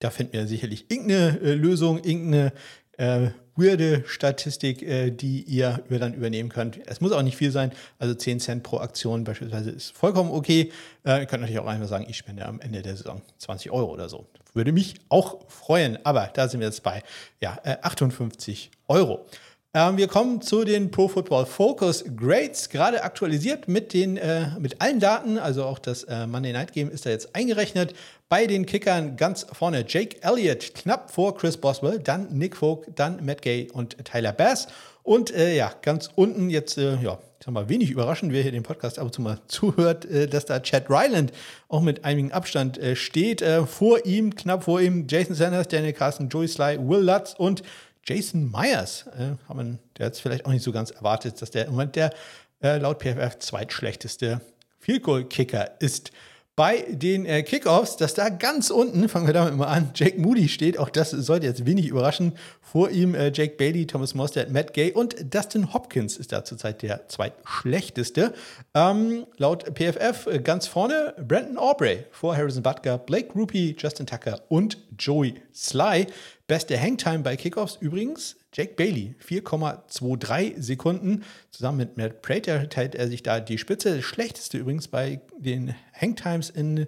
da 0.00 0.10
finden 0.10 0.34
wir 0.34 0.46
sicherlich 0.46 0.90
irgendeine 0.90 1.40
äh, 1.40 1.54
Lösung, 1.54 1.96
irgendeine 2.04 2.52
äh, 2.98 3.30
weirde 3.56 4.04
Statistik, 4.06 4.82
äh, 4.82 5.10
die 5.10 5.42
ihr 5.42 5.82
dann 5.88 6.14
übernehmen 6.14 6.48
könnt. 6.48 6.78
Es 6.86 7.00
muss 7.00 7.12
auch 7.12 7.22
nicht 7.22 7.36
viel 7.36 7.50
sein, 7.50 7.72
also 7.98 8.14
10 8.14 8.40
Cent 8.40 8.62
pro 8.62 8.78
Aktion 8.78 9.24
beispielsweise 9.24 9.70
ist 9.70 9.96
vollkommen 9.96 10.30
okay. 10.30 10.70
Äh, 11.04 11.20
ihr 11.20 11.26
könnt 11.26 11.40
natürlich 11.40 11.60
auch 11.60 11.66
einfach 11.66 11.88
sagen, 11.88 12.06
ich 12.08 12.16
spende 12.16 12.46
am 12.46 12.60
Ende 12.60 12.82
der 12.82 12.96
Saison 12.96 13.22
20 13.38 13.70
Euro 13.70 13.92
oder 13.92 14.08
so. 14.08 14.26
Würde 14.54 14.72
mich 14.72 14.94
auch 15.08 15.48
freuen, 15.48 15.98
aber 16.04 16.30
da 16.32 16.48
sind 16.48 16.60
wir 16.60 16.66
jetzt 16.66 16.82
bei 16.82 17.02
ja, 17.40 17.58
58 17.82 18.70
äh, 18.72 18.92
Euro. 18.92 19.26
Ähm, 19.74 19.98
wir 19.98 20.08
kommen 20.08 20.40
zu 20.40 20.64
den 20.64 20.90
Pro 20.90 21.08
Football 21.08 21.44
Focus 21.44 22.02
Grades, 22.16 22.70
gerade 22.70 23.02
aktualisiert 23.04 23.68
mit, 23.68 23.92
den, 23.92 24.16
äh, 24.16 24.46
mit 24.58 24.80
allen 24.80 24.98
Daten. 24.98 25.36
Also 25.38 25.64
auch 25.64 25.78
das 25.78 26.04
äh, 26.04 26.26
Monday 26.26 26.52
Night 26.52 26.72
Game 26.72 26.90
ist 26.90 27.04
da 27.04 27.10
jetzt 27.10 27.34
eingerechnet. 27.36 27.94
Bei 28.30 28.46
den 28.46 28.66
Kickern 28.66 29.16
ganz 29.16 29.46
vorne 29.52 29.86
Jake 29.88 30.22
Elliott, 30.22 30.74
knapp 30.74 31.10
vor 31.10 31.34
Chris 31.34 31.56
Boswell, 31.56 31.98
dann 31.98 32.28
Nick 32.30 32.58
Folk, 32.58 32.86
dann 32.94 33.24
Matt 33.24 33.40
Gay 33.40 33.70
und 33.72 33.96
Tyler 34.04 34.32
Bass. 34.32 34.66
Und 35.02 35.34
äh, 35.34 35.56
ja, 35.56 35.72
ganz 35.80 36.10
unten 36.14 36.50
jetzt, 36.50 36.76
äh, 36.76 36.96
ja, 36.96 37.18
ich 37.38 37.46
sag 37.46 37.54
mal, 37.54 37.70
wenig 37.70 37.90
überraschend, 37.90 38.30
wer 38.34 38.42
hier 38.42 38.52
den 38.52 38.64
Podcast 38.64 38.98
ab 38.98 39.06
und 39.06 39.14
zu 39.14 39.22
mal 39.22 39.40
zuhört, 39.48 40.04
äh, 40.04 40.26
dass 40.26 40.44
da 40.44 40.60
Chad 40.60 40.90
Ryland 40.90 41.32
auch 41.68 41.80
mit 41.80 42.04
einigem 42.04 42.30
Abstand 42.30 42.76
äh, 42.76 42.96
steht. 42.96 43.40
Äh, 43.40 43.64
vor 43.64 44.04
ihm, 44.04 44.34
knapp 44.34 44.64
vor 44.64 44.82
ihm, 44.82 45.06
Jason 45.08 45.34
Sanders, 45.34 45.68
Daniel 45.68 45.94
Carson, 45.94 46.28
Joey 46.28 46.48
Sly, 46.48 46.78
Will 46.82 47.00
Lutz 47.00 47.34
und 47.38 47.62
Jason 48.04 48.50
Myers. 48.50 49.06
Äh, 49.18 49.36
man, 49.54 49.78
der 49.96 50.04
hat 50.04 50.12
es 50.12 50.20
vielleicht 50.20 50.44
auch 50.44 50.52
nicht 50.52 50.64
so 50.64 50.72
ganz 50.72 50.90
erwartet, 50.90 51.40
dass 51.40 51.50
der 51.50 51.64
im 51.64 51.70
Moment 51.70 51.96
der 51.96 52.12
laut 52.60 53.00
PFF 53.00 53.38
zweitschlechteste 53.38 54.42
Field 54.80 55.04
Goal 55.04 55.24
Kicker 55.24 55.80
ist. 55.80 56.10
Bei 56.58 56.84
den 56.88 57.24
äh, 57.24 57.44
Kickoffs, 57.44 57.96
dass 57.98 58.14
da 58.14 58.30
ganz 58.30 58.70
unten, 58.70 59.08
fangen 59.08 59.28
wir 59.28 59.32
damit 59.32 59.56
mal 59.56 59.68
an, 59.68 59.92
Jake 59.94 60.20
Moody 60.20 60.48
steht. 60.48 60.76
Auch 60.76 60.90
das 60.90 61.12
sollte 61.12 61.46
jetzt 61.46 61.66
wenig 61.66 61.86
überraschen. 61.86 62.32
Vor 62.60 62.90
ihm 62.90 63.14
äh, 63.14 63.30
Jake 63.32 63.54
Bailey, 63.56 63.86
Thomas 63.86 64.16
Mostert, 64.16 64.50
Matt 64.50 64.74
Gay 64.74 64.90
und 64.90 65.32
Dustin 65.32 65.72
Hopkins 65.72 66.16
ist 66.16 66.32
da 66.32 66.44
zurzeit 66.44 66.82
der 66.82 67.06
zweitschlechteste. 67.06 68.34
Ähm, 68.74 69.26
laut 69.36 69.72
PFF 69.72 70.26
äh, 70.26 70.40
ganz 70.40 70.66
vorne 70.66 71.14
Brandon 71.24 71.58
Aubrey 71.58 72.06
vor 72.10 72.36
Harrison 72.36 72.64
Butker, 72.64 72.98
Blake 72.98 73.32
Rupi, 73.34 73.76
Justin 73.78 74.06
Tucker 74.06 74.40
und 74.48 74.78
Joey 74.98 75.34
Sly. 75.54 76.08
Beste 76.48 76.76
Hangtime 76.80 77.20
bei 77.20 77.36
Kickoffs 77.36 77.78
übrigens 77.80 78.34
Jake 78.52 78.74
Bailey, 78.74 79.14
4,23 79.24 80.60
Sekunden. 80.60 81.24
Zusammen 81.50 81.78
mit 81.78 81.96
Matt 81.96 82.22
Prater 82.22 82.68
teilt 82.68 82.94
er 82.94 83.08
sich 83.08 83.22
da 83.22 83.40
die 83.40 83.58
Spitze. 83.58 84.02
Schlechteste 84.02 84.58
übrigens 84.58 84.88
bei 84.88 85.20
den 85.38 85.74
Hangtimes 85.92 86.50
in 86.50 86.86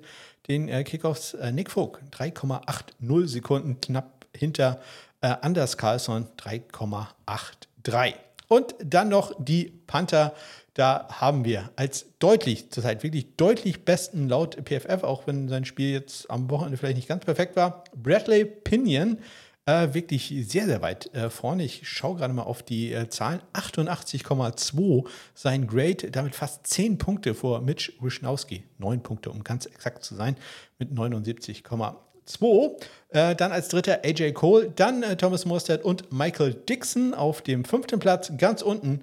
den 0.49 0.69
äh, 0.69 0.85
Kickoffs 0.85 1.35
äh, 1.35 1.53
Nick 1.53 1.71
Vogt, 1.71 2.03
3,80 2.13 3.27
Sekunden, 3.27 3.81
knapp 3.81 4.27
hinter 4.35 4.81
äh, 5.21 5.35
Anders 5.43 5.77
Carlson, 5.77 6.27
3,83. 6.39 8.15
Und 8.49 8.75
dann 8.83 9.09
noch 9.09 9.33
die 9.39 9.73
Panther. 9.87 10.35
Da 10.75 11.09
haben 11.09 11.45
wir 11.45 11.71
als 11.77 12.07
deutlich, 12.21 12.71
zurzeit 12.71 13.03
wirklich 13.03 13.37
deutlich 13.37 13.85
besten 13.85 14.29
laut 14.29 14.57
PFF, 14.65 15.03
auch 15.03 15.27
wenn 15.27 15.49
sein 15.49 15.65
Spiel 15.65 15.93
jetzt 15.93 16.31
am 16.31 16.49
Wochenende 16.49 16.79
vielleicht 16.79 16.97
nicht 16.97 17.09
ganz 17.09 17.25
perfekt 17.25 17.55
war, 17.57 17.85
Bradley 17.95 18.45
Pinion 18.45 19.19
äh, 19.67 19.95
wirklich 19.95 20.35
sehr, 20.49 20.67
sehr 20.67 20.83
weit 20.83 21.15
äh, 21.15 21.31
vorne. 21.31 21.65
Ich 21.65 21.89
schaue 21.89 22.17
gerade 22.17 22.33
mal 22.33 22.43
auf 22.43 22.63
die 22.63 22.93
äh, 22.93 23.09
Zahlen. 23.09 23.41
88,2 23.53 25.07
sein 25.35 25.67
Grade, 25.67 26.11
damit 26.11 26.35
fast 26.35 26.67
10 26.67 26.99
Punkte 26.99 27.35
vor 27.35 27.61
Mitch 27.61 27.93
Wischnowski. 28.01 28.65
9 28.79 29.03
Punkte, 29.03 29.31
um 29.31 29.45
ganz 29.45 29.67
exakt 29.67 30.05
zu 30.05 30.15
sein, 30.15 30.37
mit 30.79 30.93
79,2. 30.93 32.71
Äh, 33.11 33.35
dann 33.37 33.53
als 33.53 33.69
dritter 33.69 34.01
AJ 34.05 34.33
Cole, 34.33 34.73
dann 34.75 35.03
äh, 35.03 35.17
Thomas 35.17 35.45
Morstead 35.45 35.85
und 35.85 36.13
Michael 36.13 36.55
Dixon 36.55 37.15
auf 37.15 37.43
dem 37.43 37.65
fünften 37.65 37.99
Platz. 37.99 38.33
Ganz 38.39 38.63
unten 38.63 39.01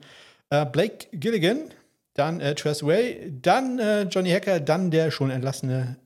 äh, 0.50 0.66
Blake 0.66 1.08
Gilligan, 1.12 1.70
dann 2.14 2.40
äh, 2.42 2.56
Tress 2.56 2.84
Way, 2.84 3.34
dann 3.42 4.10
Johnny 4.10 4.32
Hacker, 4.32 4.60
dann 4.60 4.92
der 4.92 5.12
schon 5.12 5.30
entlassene 5.30 5.98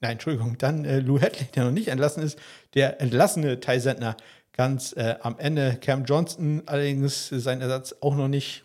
nein, 0.00 0.12
Entschuldigung, 0.12 0.58
dann 0.58 0.84
äh, 0.84 1.00
Lou 1.00 1.20
Hadley, 1.20 1.46
der 1.54 1.64
noch 1.64 1.70
nicht 1.70 1.88
entlassen 1.88 2.22
ist, 2.22 2.38
der 2.74 3.00
entlassene 3.00 3.60
Ty 3.60 3.80
Sentner 3.80 4.16
ganz 4.52 4.92
äh, 4.92 5.16
am 5.22 5.38
Ende. 5.38 5.78
Cam 5.80 6.04
Johnston 6.04 6.62
allerdings 6.66 7.28
sein 7.28 7.60
Ersatz 7.60 7.94
auch 8.00 8.14
noch 8.14 8.28
nicht 8.28 8.64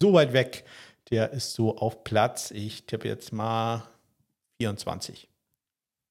so 0.00 0.12
weit 0.14 0.32
weg. 0.32 0.64
Der 1.10 1.32
ist 1.32 1.52
so 1.52 1.76
auf 1.76 2.02
Platz, 2.02 2.50
ich 2.50 2.86
tippe 2.86 3.06
jetzt 3.06 3.32
mal 3.32 3.86
24. 4.58 5.28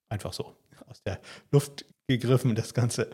Einfach 0.09 0.34
so 0.34 0.55
aus 0.88 1.01
der 1.01 1.19
Luft 1.51 1.86
gegriffen, 2.07 2.53
das 2.53 2.74
Ganze. 2.74 3.09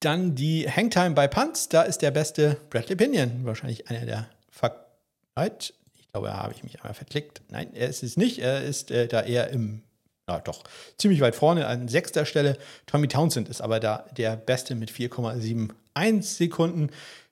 Dann 0.00 0.34
die 0.34 0.68
Hangtime 0.70 1.10
bei 1.10 1.28
Punts, 1.28 1.68
da 1.68 1.82
ist 1.82 2.02
der 2.02 2.12
beste 2.12 2.56
Bradley 2.70 2.96
Pinion, 2.96 3.44
wahrscheinlich 3.44 3.90
einer 3.90 4.06
der 4.06 4.30
Vergangenheit. 4.48 5.74
Ich 5.98 6.08
glaube, 6.08 6.28
da 6.28 6.38
habe 6.38 6.54
ich 6.54 6.62
mich 6.62 6.76
einmal 6.76 6.94
verklickt. 6.94 7.42
Nein, 7.50 7.74
er 7.74 7.88
ist 7.88 8.02
es 8.02 8.16
nicht. 8.16 8.38
Er 8.38 8.62
ist 8.62 8.90
äh, 8.90 9.06
da 9.06 9.22
eher 9.22 9.50
im 9.50 9.82
ja, 10.28 10.40
doch 10.40 10.62
ziemlich 10.98 11.20
weit 11.20 11.34
vorne 11.34 11.66
an 11.66 11.88
sechster 11.88 12.24
Stelle. 12.24 12.58
Tommy 12.86 13.08
Townsend 13.08 13.48
ist 13.48 13.60
aber 13.60 13.80
da 13.80 14.04
der 14.16 14.36
Beste 14.36 14.74
mit 14.74 14.90
4,71 14.90 16.22
Sekunden. 16.22 16.90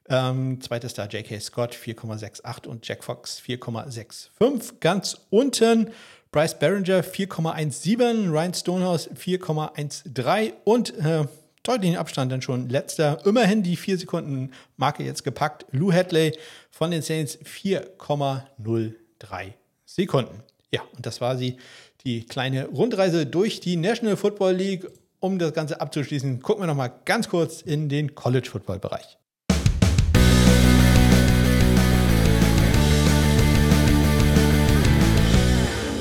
Ähm, 0.08 0.60
zweiter 0.60 0.88
Star 0.88 1.08
J.K. 1.08 1.40
Scott 1.40 1.74
4,68 1.74 2.66
und 2.66 2.86
Jack 2.86 3.04
Fox 3.04 3.42
4,65. 3.44 4.80
Ganz 4.80 5.16
unten 5.30 5.90
Bryce 6.30 6.58
Barringer 6.58 7.02
4,17, 7.02 8.30
Ryan 8.30 8.54
Stonehouse 8.54 9.10
4,13 9.10 10.52
und 10.64 10.96
äh, 10.98 11.24
deutlichen 11.62 11.96
Abstand 11.96 12.30
dann 12.30 12.42
schon 12.42 12.68
letzter. 12.68 13.24
Immerhin 13.24 13.62
die 13.62 13.76
4 13.76 13.98
Sekunden 13.98 14.52
Marke 14.76 15.02
jetzt 15.02 15.24
gepackt. 15.24 15.66
Lou 15.72 15.92
Hadley 15.92 16.36
von 16.70 16.90
den 16.90 17.02
Saints 17.02 17.38
4,03 17.38 19.52
Sekunden. 19.84 20.42
Ja, 20.70 20.82
und 20.94 21.06
das 21.06 21.20
war 21.20 21.36
sie 21.36 21.56
die 22.06 22.24
kleine 22.24 22.68
Rundreise 22.68 23.26
durch 23.26 23.58
die 23.60 23.76
National 23.76 24.16
Football 24.16 24.54
League. 24.54 24.86
Um 25.18 25.38
das 25.38 25.52
Ganze 25.52 25.80
abzuschließen, 25.80 26.40
gucken 26.40 26.62
wir 26.62 26.66
noch 26.68 26.76
mal 26.76 26.92
ganz 27.04 27.28
kurz 27.28 27.60
in 27.62 27.88
den 27.88 28.14
College 28.14 28.48
Football 28.48 28.78
Bereich. 28.78 29.18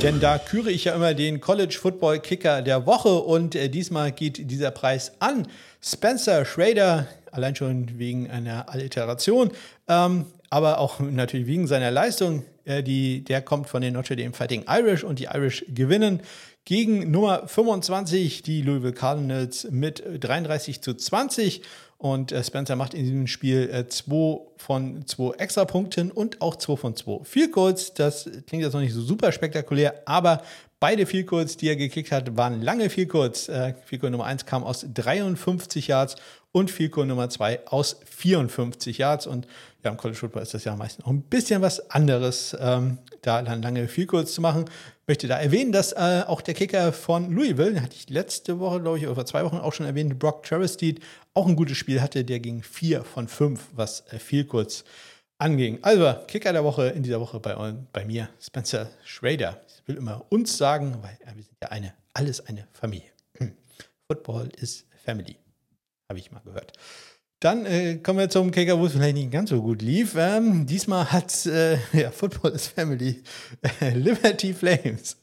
Denn 0.04 0.20
da 0.20 0.38
küre 0.38 0.70
ich 0.70 0.84
ja 0.84 0.94
immer 0.94 1.16
den 1.16 1.42
College 1.42 1.76
Football 1.82 2.20
Kicker 2.20 2.62
der 2.62 2.86
Woche 2.86 3.10
und 3.10 3.56
äh, 3.56 3.70
diesmal 3.70 4.12
geht 4.12 4.52
dieser 4.52 4.70
Preis 4.70 5.14
an 5.20 5.48
Spencer 5.82 6.46
Schrader, 6.46 7.08
allein 7.32 7.56
schon 7.56 7.98
wegen 7.98 8.30
einer 8.30 8.70
Alliteration, 8.70 9.50
ähm, 9.88 10.26
aber 10.52 10.78
auch 10.78 11.00
natürlich 11.00 11.48
wegen 11.48 11.66
seiner 11.66 11.90
Leistung. 11.90 12.44
Äh, 12.66 12.84
die, 12.84 13.24
der 13.24 13.42
kommt 13.42 13.70
von 13.70 13.82
den 13.82 13.94
Notre 13.94 14.16
Dame 14.16 14.34
Fighting 14.34 14.66
Irish 14.68 15.04
und 15.04 15.20
die 15.20 15.26
Irish 15.26 15.66
gewinnen 15.70 16.22
gegen 16.66 17.12
Nummer 17.12 17.48
25, 17.48 18.42
die 18.42 18.64
Louisville 18.64 18.94
Cardinals, 18.94 19.68
mit 19.70 20.04
33 20.20 20.82
zu 20.82 20.96
20. 20.96 21.62
Und 21.98 22.32
äh, 22.32 22.44
Spencer 22.44 22.76
macht 22.76 22.94
in 22.94 23.04
diesem 23.04 23.28
Spiel 23.28 23.86
2 23.88 24.12
äh, 24.12 24.38
von 24.58 25.06
2 25.06 25.38
Extrapunkten 25.38 26.12
und 26.12 26.42
auch 26.42 26.56
2 26.56 26.76
von 26.76 26.96
2 26.96 27.24
Field 27.24 27.52
Goals. 27.52 27.94
Das 27.94 28.30
klingt 28.48 28.64
jetzt 28.64 28.74
noch 28.74 28.82
nicht 28.82 28.94
so 28.94 29.02
super 29.02 29.32
spektakulär, 29.32 30.02
aber 30.06 30.42
beide 30.86 31.08
Goals, 31.26 31.58
die 31.58 31.68
er 31.68 31.76
gekickt 31.76 32.12
hat, 32.12 32.38
waren 32.38 32.62
lange 32.62 32.92
Field 32.92 33.10
Goals. 33.10 33.50
Äh, 33.50 33.74
Nummer 34.04 34.26
1 34.26 34.46
kam 34.46 34.64
aus 34.64 34.86
53 34.94 35.88
Yards 35.88 36.16
und 36.52 36.70
Goal 36.92 37.08
Nummer 37.08 37.28
2 37.28 37.66
aus 37.66 38.00
54 38.06 39.00
Yards. 39.00 39.26
Und 39.26 39.48
ja, 39.84 39.90
im 39.90 39.98
College 39.98 40.20
Football 40.20 40.44
ist 40.44 40.54
das 40.54 40.64
ja 40.64 40.76
meistens 40.76 41.04
auch 41.04 41.10
ein 41.10 41.24
bisschen 41.24 41.64
was 41.64 41.90
anderes, 41.90 42.56
ähm, 42.60 43.00
da 43.24 43.42
dann 43.42 43.64
lange 43.64 43.88
Goals 43.88 44.36
zu 44.36 44.42
machen. 44.42 44.66
Möchte 45.08 45.28
da 45.28 45.40
erwähnen, 45.40 45.72
dass 45.72 45.92
äh, 45.92 46.22
auch 46.28 46.42
der 46.42 46.54
Kicker 46.54 46.94
von 46.94 47.32
Louisville, 47.32 47.74
den 47.74 47.82
hatte 47.82 47.96
ich 47.96 48.08
letzte 48.12 48.60
Woche, 48.60 48.80
glaube 48.80 49.00
ich, 49.00 49.08
oder 49.08 49.16
vor 49.16 49.26
zwei 49.26 49.44
Wochen 49.44 49.58
auch 49.58 49.74
schon 49.74 49.88
erwähnt, 49.88 50.20
Brock 50.20 50.44
Travesteed, 50.44 51.00
auch 51.34 51.48
ein 51.48 51.56
gutes 51.56 51.78
Spiel 51.78 52.00
hatte. 52.00 52.24
Der 52.24 52.40
ging 52.40 52.62
4 52.62 53.04
von 53.04 53.28
5, 53.28 53.60
was 53.74 54.04
äh, 54.12 54.20
anging. 55.40 55.80
Also, 55.82 56.14
Kicker 56.28 56.54
der 56.54 56.64
Woche 56.64 56.90
in 56.90 57.02
dieser 57.02 57.20
Woche 57.20 57.40
bei, 57.40 57.56
bei 57.92 58.06
mir, 58.06 58.30
Spencer 58.40 58.88
Schrader. 59.04 59.60
Will 59.86 59.98
immer 59.98 60.26
uns 60.30 60.58
sagen, 60.58 60.98
weil 61.02 61.18
ja, 61.26 61.36
wir 61.36 61.44
sind 61.44 61.58
ja 61.62 61.70
eine, 61.70 61.94
alles 62.14 62.46
eine 62.46 62.68
Familie. 62.74 63.12
Hm. 63.38 63.54
Football 64.08 64.50
ist 64.58 64.88
Family, 65.04 65.38
habe 66.10 66.20
ich 66.20 66.32
mal 66.32 66.42
gehört. 66.42 66.74
Dann 67.40 67.66
äh, 67.66 67.98
kommen 67.98 68.20
wir 68.20 68.30
zum 68.30 68.50
Kicker, 68.50 68.80
wo 68.80 68.86
es 68.86 68.94
vielleicht 68.94 69.16
nicht 69.16 69.32
ganz 69.32 69.50
so 69.50 69.62
gut 69.62 69.82
lief. 69.82 70.16
Ähm, 70.18 70.66
diesmal 70.66 71.12
hat 71.12 71.46
äh, 71.46 71.78
ja, 71.94 72.10
Football 72.12 72.52
is 72.54 72.68
Family 72.68 73.22
äh, 73.82 73.92
Liberty 73.92 74.54
Flames 74.54 75.18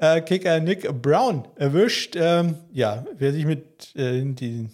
äh, 0.00 0.20
Kicker 0.22 0.60
Nick 0.60 0.90
Brown 1.00 1.46
erwischt. 1.56 2.16
Ähm, 2.16 2.56
ja, 2.72 3.04
wer 3.16 3.32
sich 3.32 3.44
mit 3.44 3.94
äh, 3.94 4.24
den 4.24 4.70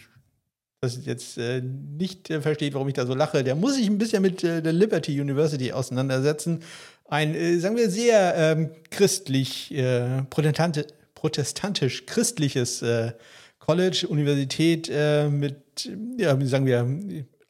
das 0.81 1.05
jetzt 1.05 1.39
äh, 1.39 1.61
nicht 1.61 2.31
äh, 2.31 2.41
versteht, 2.41 2.75
warum 2.75 2.87
ich 2.87 2.95
da 2.95 3.05
so 3.05 3.15
lache, 3.15 3.43
der 3.43 3.57
muss 3.57 3.75
sich 3.75 3.89
ein 3.89 3.99
bisschen 3.99 4.23
mit 4.23 4.45
äh, 4.45 4.63
der 4.63 4.73
Liberty 4.73 5.21
University 5.21 5.73
auseinandersetzen. 5.73 6.63
Ein, 7.09 7.35
äh, 7.35 7.59
sagen 7.59 7.77
wir, 7.77 7.91
sehr 7.91 8.35
ähm, 8.37 8.71
christlich, 8.91 9.75
äh, 9.75 10.23
protestantisch-christliches 10.31 12.83
äh, 12.83 13.13
College, 13.59 14.07
Universität 14.09 14.89
mit, 15.31 15.91
ja, 16.17 16.39
sagen 16.47 16.65
wir, 16.65 16.87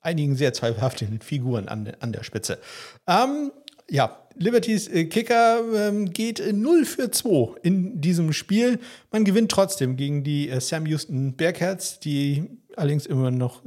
einigen 0.01 0.35
sehr 0.35 0.53
zweifelhaften 0.53 1.21
Figuren 1.21 1.69
an, 1.69 1.93
an 2.01 2.11
der 2.11 2.25
Spitze. 2.25 2.59
Ähm, 3.07 3.53
ja, 3.89 4.27
Libertys 4.35 4.91
Kicker 4.91 5.61
ähm, 5.77 6.13
geht 6.13 6.43
0 6.53 6.85
für 6.85 7.13
2 7.13 7.61
in 7.63 8.01
diesem 8.01 8.33
Spiel. 8.33 8.81
Man 9.13 9.25
gewinnt 9.25 9.53
trotzdem 9.53 9.97
gegen 9.97 10.25
die 10.25 10.51
Sam 10.59 10.87
Houston 10.87 11.37
Bearcats, 11.37 12.01
die 12.01 12.51
allerdings 12.75 13.07
immer 13.07 13.31
noch 13.31 13.63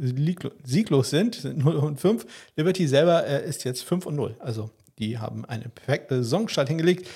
sieglos 0.65 1.09
sind, 1.09 1.35
sind 1.35 1.63
0 1.63 1.75
und 1.75 2.01
5. 2.01 2.25
Liberty 2.57 2.85
selber 2.85 3.25
äh, 3.25 3.47
ist 3.47 3.63
jetzt 3.63 3.83
5 3.83 4.07
und 4.07 4.15
0. 4.15 4.35
Also 4.39 4.71
die 5.01 5.17
haben 5.17 5.43
eine 5.45 5.67
perfekte 5.67 6.23
Saisonstart 6.23 6.69
hingelegt. 6.69 7.09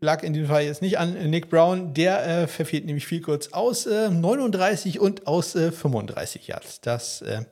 Lag 0.00 0.22
in 0.22 0.32
dem 0.32 0.46
Fall 0.46 0.62
jetzt 0.62 0.82
nicht 0.82 0.98
an 0.98 1.14
Nick 1.28 1.50
Brown. 1.50 1.92
Der 1.94 2.24
äh, 2.24 2.46
verfehlt 2.46 2.86
nämlich 2.86 3.06
viel 3.06 3.20
kurz 3.20 3.48
aus 3.48 3.86
äh, 3.86 4.10
39 4.10 5.00
und 5.00 5.26
aus 5.26 5.52
35 5.52 6.42
äh, 6.48 6.52
Yards. 6.52 6.80
Das 6.82 7.22
äh, 7.22 7.44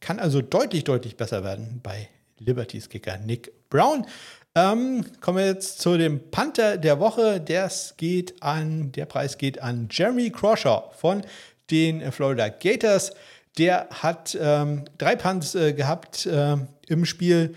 kann 0.00 0.18
also 0.18 0.42
deutlich, 0.42 0.84
deutlich 0.84 1.16
besser 1.16 1.44
werden 1.44 1.80
bei 1.82 2.08
Libertys 2.38 2.90
Kicker 2.90 3.16
Nick 3.16 3.52
Brown. 3.70 4.06
Ähm, 4.54 5.06
kommen 5.20 5.38
wir 5.38 5.46
jetzt 5.46 5.80
zu 5.80 5.96
dem 5.96 6.30
Panther 6.30 6.76
der 6.76 7.00
Woche. 7.00 7.40
Das 7.40 7.96
geht 7.96 8.42
an, 8.42 8.92
der 8.92 9.06
Preis 9.06 9.38
geht 9.38 9.62
an 9.62 9.88
Jeremy 9.90 10.30
Crawshaw 10.30 10.90
von 10.96 11.22
den 11.70 12.12
Florida 12.12 12.48
Gators. 12.48 13.12
Der 13.56 13.88
hat 13.90 14.36
ähm, 14.38 14.84
drei 14.98 15.16
Punts 15.16 15.54
äh, 15.54 15.72
gehabt 15.72 16.26
äh, 16.26 16.56
im 16.88 17.06
Spiel. 17.06 17.54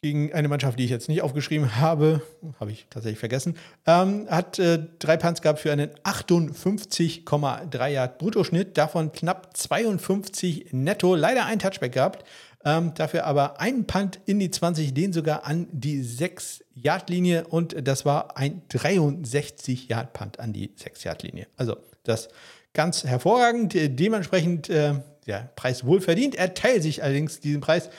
Gegen 0.00 0.32
eine 0.32 0.48
Mannschaft, 0.48 0.78
die 0.78 0.84
ich 0.84 0.90
jetzt 0.90 1.08
nicht 1.08 1.22
aufgeschrieben 1.22 1.76
habe, 1.76 2.22
habe 2.60 2.70
ich 2.70 2.86
tatsächlich 2.88 3.18
vergessen, 3.18 3.56
ähm, 3.84 4.26
hat 4.30 4.58
äh, 4.58 4.78
drei 5.00 5.16
Punts 5.16 5.42
gehabt 5.42 5.58
für 5.58 5.72
einen 5.72 5.90
58,3 6.04 7.88
Yard 7.88 8.18
Bruttoschnitt, 8.18 8.78
davon 8.78 9.10
knapp 9.10 9.56
52 9.56 10.68
netto, 10.70 11.16
leider 11.16 11.46
ein 11.46 11.58
Touchback 11.58 11.92
gehabt, 11.92 12.24
ähm, 12.64 12.94
dafür 12.94 13.24
aber 13.24 13.60
einen 13.60 13.86
Punt 13.86 14.20
in 14.24 14.38
die 14.38 14.52
20, 14.52 14.94
den 14.94 15.12
sogar 15.12 15.44
an 15.44 15.66
die 15.72 16.00
6 16.02 16.64
Yard 16.74 17.10
Linie 17.10 17.48
und 17.48 17.74
das 17.86 18.04
war 18.04 18.36
ein 18.36 18.62
63 18.68 19.88
Yard 19.88 20.12
Punt 20.12 20.38
an 20.38 20.52
die 20.52 20.70
6 20.76 21.02
Yard 21.02 21.24
Linie. 21.24 21.48
Also 21.56 21.76
das 22.04 22.28
ganz 22.72 23.02
hervorragend, 23.02 23.74
dementsprechend 23.74 24.70
äh, 24.70 24.94
der 25.26 25.50
Preis 25.56 25.84
wohl 25.84 26.00
verdient. 26.00 26.36
Er 26.36 26.54
teilt 26.54 26.84
sich 26.84 27.02
allerdings 27.02 27.40
diesen 27.40 27.60
Preis 27.60 27.90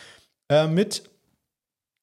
äh, 0.50 0.68
mit 0.68 1.04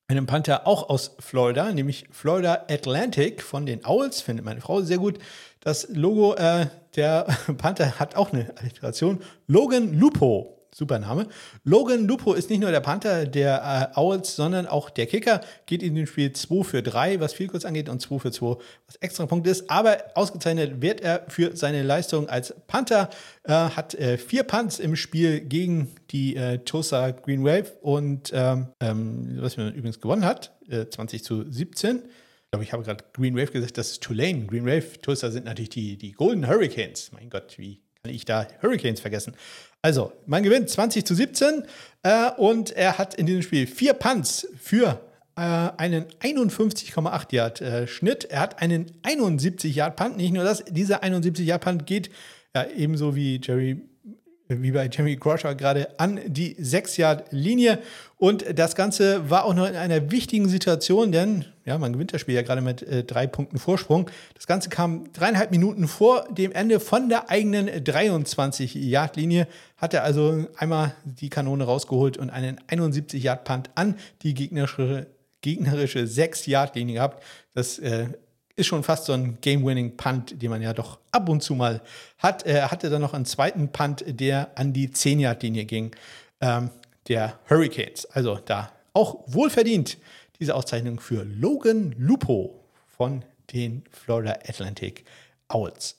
einem 0.08 0.26
Panther 0.26 0.66
auch 0.66 0.88
aus 0.88 1.16
Florida, 1.18 1.72
nämlich 1.72 2.06
Florida 2.10 2.66
Atlantic 2.68 3.42
von 3.42 3.66
den 3.66 3.84
Owls, 3.84 4.20
findet 4.20 4.44
meine 4.44 4.60
Frau 4.60 4.80
sehr 4.82 4.98
gut. 4.98 5.18
Das 5.60 5.88
Logo 5.90 6.34
äh, 6.34 6.66
der 6.94 7.26
Panther 7.58 7.98
hat 7.98 8.14
auch 8.14 8.32
eine 8.32 8.52
Alliteration. 8.56 9.20
Logan 9.48 9.98
Lupo 9.98 10.55
Super 10.78 10.98
Name. 10.98 11.26
Logan 11.64 12.06
Lupo 12.06 12.34
ist 12.34 12.50
nicht 12.50 12.60
nur 12.60 12.70
der 12.70 12.80
Panther 12.80 13.24
der 13.24 13.92
äh, 13.94 13.98
Owls, 13.98 14.36
sondern 14.36 14.66
auch 14.66 14.90
der 14.90 15.06
Kicker. 15.06 15.40
Geht 15.64 15.82
in 15.82 15.94
dem 15.94 16.06
Spiel 16.06 16.34
2 16.34 16.64
für 16.64 16.82
3, 16.82 17.18
was 17.18 17.32
viel 17.32 17.46
kurz 17.46 17.64
angeht, 17.64 17.88
und 17.88 18.02
2 18.02 18.18
für 18.18 18.30
2, 18.30 18.56
was 18.86 18.96
extra 18.96 19.24
Punkt 19.24 19.46
ist. 19.46 19.70
Aber 19.70 19.96
ausgezeichnet 20.14 20.82
wird 20.82 21.00
er 21.00 21.24
für 21.28 21.56
seine 21.56 21.82
Leistung 21.82 22.28
als 22.28 22.54
Panther. 22.66 23.08
Äh, 23.44 23.52
hat 23.52 23.94
äh, 23.94 24.18
vier 24.18 24.42
Punts 24.42 24.78
im 24.78 24.96
Spiel 24.96 25.40
gegen 25.40 25.94
die 26.10 26.36
äh, 26.36 26.58
Tulsa 26.58 27.12
Green 27.12 27.42
Wave 27.42 27.72
und 27.80 28.30
ähm, 28.34 28.66
ähm, 28.80 29.38
was 29.40 29.56
man 29.56 29.72
übrigens 29.72 29.98
gewonnen 29.98 30.26
hat, 30.26 30.52
20 30.68 31.20
äh, 31.20 31.24
zu 31.24 31.50
17. 31.50 32.02
Ich 32.02 32.50
glaube, 32.50 32.64
ich 32.64 32.72
habe 32.74 32.82
gerade 32.82 33.02
Green 33.14 33.34
Wave 33.34 33.50
gesagt, 33.50 33.78
das 33.78 33.92
ist 33.92 34.02
Tulane. 34.02 34.44
Green 34.44 34.66
Wave, 34.66 35.00
Tulsa 35.00 35.30
sind 35.30 35.46
natürlich 35.46 35.70
die, 35.70 35.96
die 35.96 36.12
Golden 36.12 36.46
Hurricanes. 36.46 37.12
Mein 37.12 37.30
Gott, 37.30 37.54
wie 37.56 37.80
kann 38.02 38.14
ich 38.14 38.26
da 38.26 38.46
Hurricanes 38.60 39.00
vergessen? 39.00 39.34
Also, 39.86 40.10
man 40.26 40.42
gewinnt 40.42 40.68
20 40.68 41.06
zu 41.06 41.14
17 41.14 41.62
äh, 42.02 42.32
und 42.38 42.72
er 42.72 42.98
hat 42.98 43.14
in 43.14 43.24
diesem 43.24 43.42
Spiel 43.42 43.68
vier 43.68 43.92
Punts 43.92 44.48
für 44.60 45.00
äh, 45.36 45.40
einen 45.40 46.06
51,8 46.20 47.32
Yard 47.32 47.60
äh, 47.60 47.86
Schnitt. 47.86 48.24
Er 48.24 48.40
hat 48.40 48.60
einen 48.60 48.90
71 49.04 49.76
Yard 49.76 49.94
Punt. 49.94 50.16
Nicht 50.16 50.32
nur 50.32 50.42
das, 50.42 50.64
dieser 50.64 51.04
71 51.04 51.46
Yard 51.46 51.62
Punt 51.62 51.86
geht 51.86 52.10
ja 52.52 52.66
ebenso 52.76 53.14
wie 53.14 53.40
Jerry 53.40 53.80
wie 54.48 54.70
bei 54.70 54.88
Jeremy 54.90 55.16
Crusher 55.16 55.54
gerade 55.54 55.98
an 55.98 56.20
die 56.26 56.54
6-Yard-Linie. 56.56 57.78
Und 58.16 58.58
das 58.58 58.74
Ganze 58.74 59.28
war 59.28 59.44
auch 59.44 59.54
noch 59.54 59.68
in 59.68 59.76
einer 59.76 60.10
wichtigen 60.10 60.48
Situation, 60.48 61.12
denn 61.12 61.44
ja, 61.64 61.76
man 61.78 61.92
gewinnt 61.92 62.14
das 62.14 62.20
Spiel 62.20 62.36
ja 62.36 62.42
gerade 62.42 62.60
mit 62.60 62.82
äh, 62.82 63.02
drei 63.04 63.26
Punkten 63.26 63.58
Vorsprung. 63.58 64.08
Das 64.34 64.46
Ganze 64.46 64.68
kam 64.68 65.12
dreieinhalb 65.12 65.50
Minuten 65.50 65.88
vor 65.88 66.26
dem 66.30 66.52
Ende 66.52 66.80
von 66.80 67.08
der 67.08 67.28
eigenen 67.28 67.68
23-Yard-Linie. 67.68 69.48
Hat 69.76 69.92
er 69.92 70.04
also 70.04 70.46
einmal 70.56 70.94
die 71.04 71.28
Kanone 71.28 71.64
rausgeholt 71.64 72.16
und 72.16 72.30
einen 72.30 72.60
71-Yard-Punt 72.68 73.70
an 73.74 73.96
die 74.22 74.34
gegnerische, 74.34 75.08
gegnerische 75.42 76.04
6-Yard-Linie 76.04 76.94
gehabt. 76.94 77.22
Das 77.52 77.78
äh, 77.80 78.06
ist 78.56 78.66
schon 78.66 78.82
fast 78.82 79.04
so 79.04 79.12
ein 79.12 79.38
Game-Winning-Punt, 79.40 80.40
den 80.42 80.50
man 80.50 80.62
ja 80.62 80.72
doch 80.72 80.98
ab 81.12 81.28
und 81.28 81.42
zu 81.42 81.54
mal 81.54 81.82
hat. 82.18 82.44
Er 82.44 82.70
hatte 82.70 82.88
dann 82.88 83.02
noch 83.02 83.12
einen 83.12 83.26
zweiten 83.26 83.70
Punt, 83.70 84.04
der 84.06 84.50
an 84.56 84.72
die 84.72 84.88
10-Yard-Linie 84.88 85.66
ging, 85.66 85.94
ähm, 86.40 86.70
der 87.08 87.38
Hurricanes. 87.48 88.06
Also 88.06 88.40
da 88.44 88.72
auch 88.94 89.20
wohlverdient 89.26 89.98
diese 90.40 90.54
Auszeichnung 90.54 91.00
für 91.00 91.22
Logan 91.24 91.94
Lupo 91.98 92.64
von 92.96 93.22
den 93.52 93.84
Florida 93.90 94.32
Atlantic 94.48 95.04
Owls. 95.48 95.96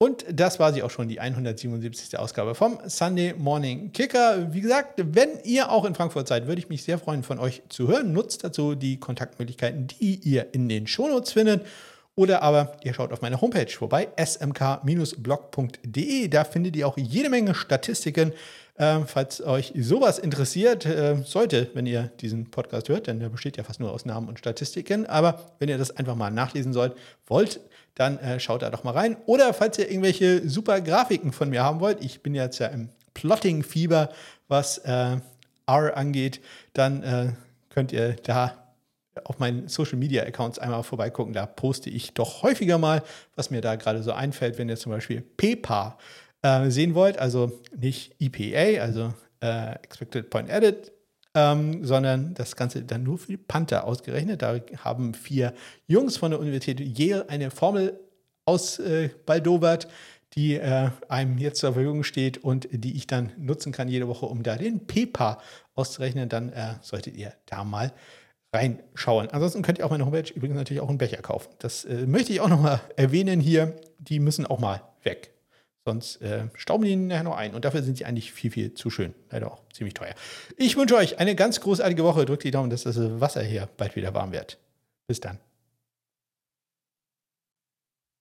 Und 0.00 0.24
das 0.32 0.60
war 0.60 0.72
sie 0.72 0.84
auch 0.84 0.90
schon, 0.90 1.08
die 1.08 1.18
177. 1.18 2.16
Ausgabe 2.16 2.54
vom 2.54 2.78
Sunday 2.86 3.34
Morning 3.36 3.90
Kicker. 3.90 4.52
Wie 4.54 4.60
gesagt, 4.60 5.00
wenn 5.04 5.40
ihr 5.42 5.72
auch 5.72 5.84
in 5.84 5.96
Frankfurt 5.96 6.28
seid, 6.28 6.46
würde 6.46 6.60
ich 6.60 6.68
mich 6.68 6.84
sehr 6.84 7.00
freuen, 7.00 7.24
von 7.24 7.40
euch 7.40 7.62
zu 7.68 7.88
hören. 7.88 8.12
Nutzt 8.12 8.44
dazu 8.44 8.76
die 8.76 9.00
Kontaktmöglichkeiten, 9.00 9.88
die 9.88 10.14
ihr 10.22 10.54
in 10.54 10.68
den 10.68 10.86
Shownotes 10.86 11.32
findet. 11.32 11.66
Oder 12.14 12.42
aber 12.42 12.76
ihr 12.84 12.94
schaut 12.94 13.12
auf 13.12 13.22
meine 13.22 13.40
Homepage 13.40 13.72
vorbei, 13.72 14.06
smk-blog.de. 14.16 15.18
Da 16.28 16.44
findet 16.44 16.76
ihr 16.76 16.86
auch 16.86 16.96
jede 16.96 17.28
Menge 17.28 17.56
Statistiken. 17.56 18.32
Äh, 18.76 19.00
falls 19.06 19.44
euch 19.44 19.72
sowas 19.76 20.20
interessiert, 20.20 20.86
äh, 20.86 21.16
sollte, 21.24 21.70
wenn 21.74 21.86
ihr 21.86 22.12
diesen 22.20 22.52
Podcast 22.52 22.88
hört, 22.88 23.08
denn 23.08 23.18
der 23.18 23.30
besteht 23.30 23.56
ja 23.56 23.64
fast 23.64 23.80
nur 23.80 23.90
aus 23.90 24.04
Namen 24.04 24.28
und 24.28 24.38
Statistiken. 24.38 25.06
Aber 25.06 25.46
wenn 25.58 25.68
ihr 25.68 25.78
das 25.78 25.96
einfach 25.96 26.14
mal 26.14 26.30
nachlesen 26.30 26.72
sollt, 26.72 26.94
wollt, 27.26 27.60
dann 27.98 28.18
äh, 28.18 28.38
schaut 28.38 28.62
da 28.62 28.70
doch 28.70 28.84
mal 28.84 28.92
rein. 28.92 29.16
Oder 29.26 29.52
falls 29.52 29.76
ihr 29.78 29.90
irgendwelche 29.90 30.48
super 30.48 30.80
Grafiken 30.80 31.32
von 31.32 31.50
mir 31.50 31.64
haben 31.64 31.80
wollt, 31.80 32.02
ich 32.02 32.22
bin 32.22 32.34
jetzt 32.34 32.58
ja 32.60 32.68
im 32.68 32.90
Plotting-Fieber, 33.14 34.10
was 34.46 34.78
äh, 34.78 35.16
R 35.66 35.96
angeht, 35.96 36.40
dann 36.72 37.02
äh, 37.02 37.32
könnt 37.68 37.92
ihr 37.92 38.14
da 38.22 38.68
auf 39.24 39.40
meinen 39.40 39.66
Social 39.66 39.98
Media 39.98 40.22
Accounts 40.22 40.60
einmal 40.60 40.84
vorbeigucken. 40.84 41.32
Da 41.32 41.44
poste 41.44 41.90
ich 41.90 42.14
doch 42.14 42.44
häufiger 42.44 42.78
mal, 42.78 43.02
was 43.34 43.50
mir 43.50 43.60
da 43.60 43.74
gerade 43.74 44.04
so 44.04 44.12
einfällt, 44.12 44.58
wenn 44.58 44.68
ihr 44.68 44.76
zum 44.76 44.92
Beispiel 44.92 45.20
PEPA 45.20 45.98
äh, 46.42 46.70
sehen 46.70 46.94
wollt, 46.94 47.18
also 47.18 47.60
nicht 47.76 48.14
EPA, 48.20 48.80
also 48.80 49.12
äh, 49.40 49.72
Expected 49.82 50.30
Point 50.30 50.50
Edit, 50.50 50.92
ähm, 51.34 51.84
sondern 51.84 52.34
das 52.34 52.56
Ganze 52.56 52.82
dann 52.82 53.02
nur 53.02 53.18
für 53.18 53.28
die 53.28 53.36
Panther 53.36 53.84
ausgerechnet. 53.84 54.42
Da 54.42 54.58
haben 54.78 55.14
vier 55.14 55.54
Jungs 55.86 56.16
von 56.16 56.30
der 56.30 56.40
Universität 56.40 56.80
Yale 56.98 57.28
eine 57.28 57.50
Formel 57.50 57.98
ausbaldowert, 58.44 59.84
äh, 59.84 59.88
die 60.34 60.54
äh, 60.54 60.90
einem 61.08 61.38
jetzt 61.38 61.60
zur 61.60 61.72
Verfügung 61.72 62.04
steht 62.04 62.38
und 62.38 62.68
die 62.70 62.96
ich 62.96 63.06
dann 63.06 63.32
nutzen 63.38 63.72
kann 63.72 63.88
jede 63.88 64.08
Woche, 64.08 64.26
um 64.26 64.42
da 64.42 64.56
den 64.56 64.86
PEPA 64.86 65.40
auszurechnen. 65.74 66.28
Dann 66.28 66.52
äh, 66.52 66.74
solltet 66.80 67.16
ihr 67.16 67.32
da 67.46 67.64
mal 67.64 67.92
reinschauen. 68.52 69.28
Ansonsten 69.30 69.62
könnt 69.62 69.78
ihr 69.78 69.84
auf 69.84 69.90
meiner 69.90 70.06
Homepage 70.06 70.32
übrigens 70.32 70.56
natürlich 70.56 70.82
auch 70.82 70.88
einen 70.88 70.98
Becher 70.98 71.18
kaufen. 71.18 71.50
Das 71.58 71.84
äh, 71.84 72.06
möchte 72.06 72.32
ich 72.32 72.40
auch 72.40 72.48
nochmal 72.48 72.80
erwähnen 72.96 73.40
hier. 73.40 73.76
Die 73.98 74.20
müssen 74.20 74.46
auch 74.46 74.58
mal 74.58 74.82
weg. 75.02 75.37
Sonst 75.88 76.20
äh, 76.20 76.48
stauben 76.52 76.84
die 76.84 76.94
nachher 76.96 77.22
noch 77.22 77.38
ein. 77.38 77.54
Und 77.54 77.64
dafür 77.64 77.82
sind 77.82 77.96
sie 77.96 78.04
eigentlich 78.04 78.30
viel, 78.30 78.50
viel 78.50 78.74
zu 78.74 78.90
schön. 78.90 79.14
Leider 79.30 79.50
auch 79.50 79.62
ziemlich 79.72 79.94
teuer. 79.94 80.14
Ich 80.58 80.76
wünsche 80.76 80.96
euch 80.96 81.18
eine 81.18 81.34
ganz 81.34 81.62
großartige 81.62 82.04
Woche. 82.04 82.26
Drückt 82.26 82.44
die 82.44 82.50
Daumen, 82.50 82.68
dass 82.68 82.82
das 82.82 82.98
Wasser 82.98 83.42
hier 83.42 83.70
bald 83.78 83.96
wieder 83.96 84.12
warm 84.12 84.32
wird. 84.32 84.58
Bis 85.06 85.20
dann. 85.20 85.38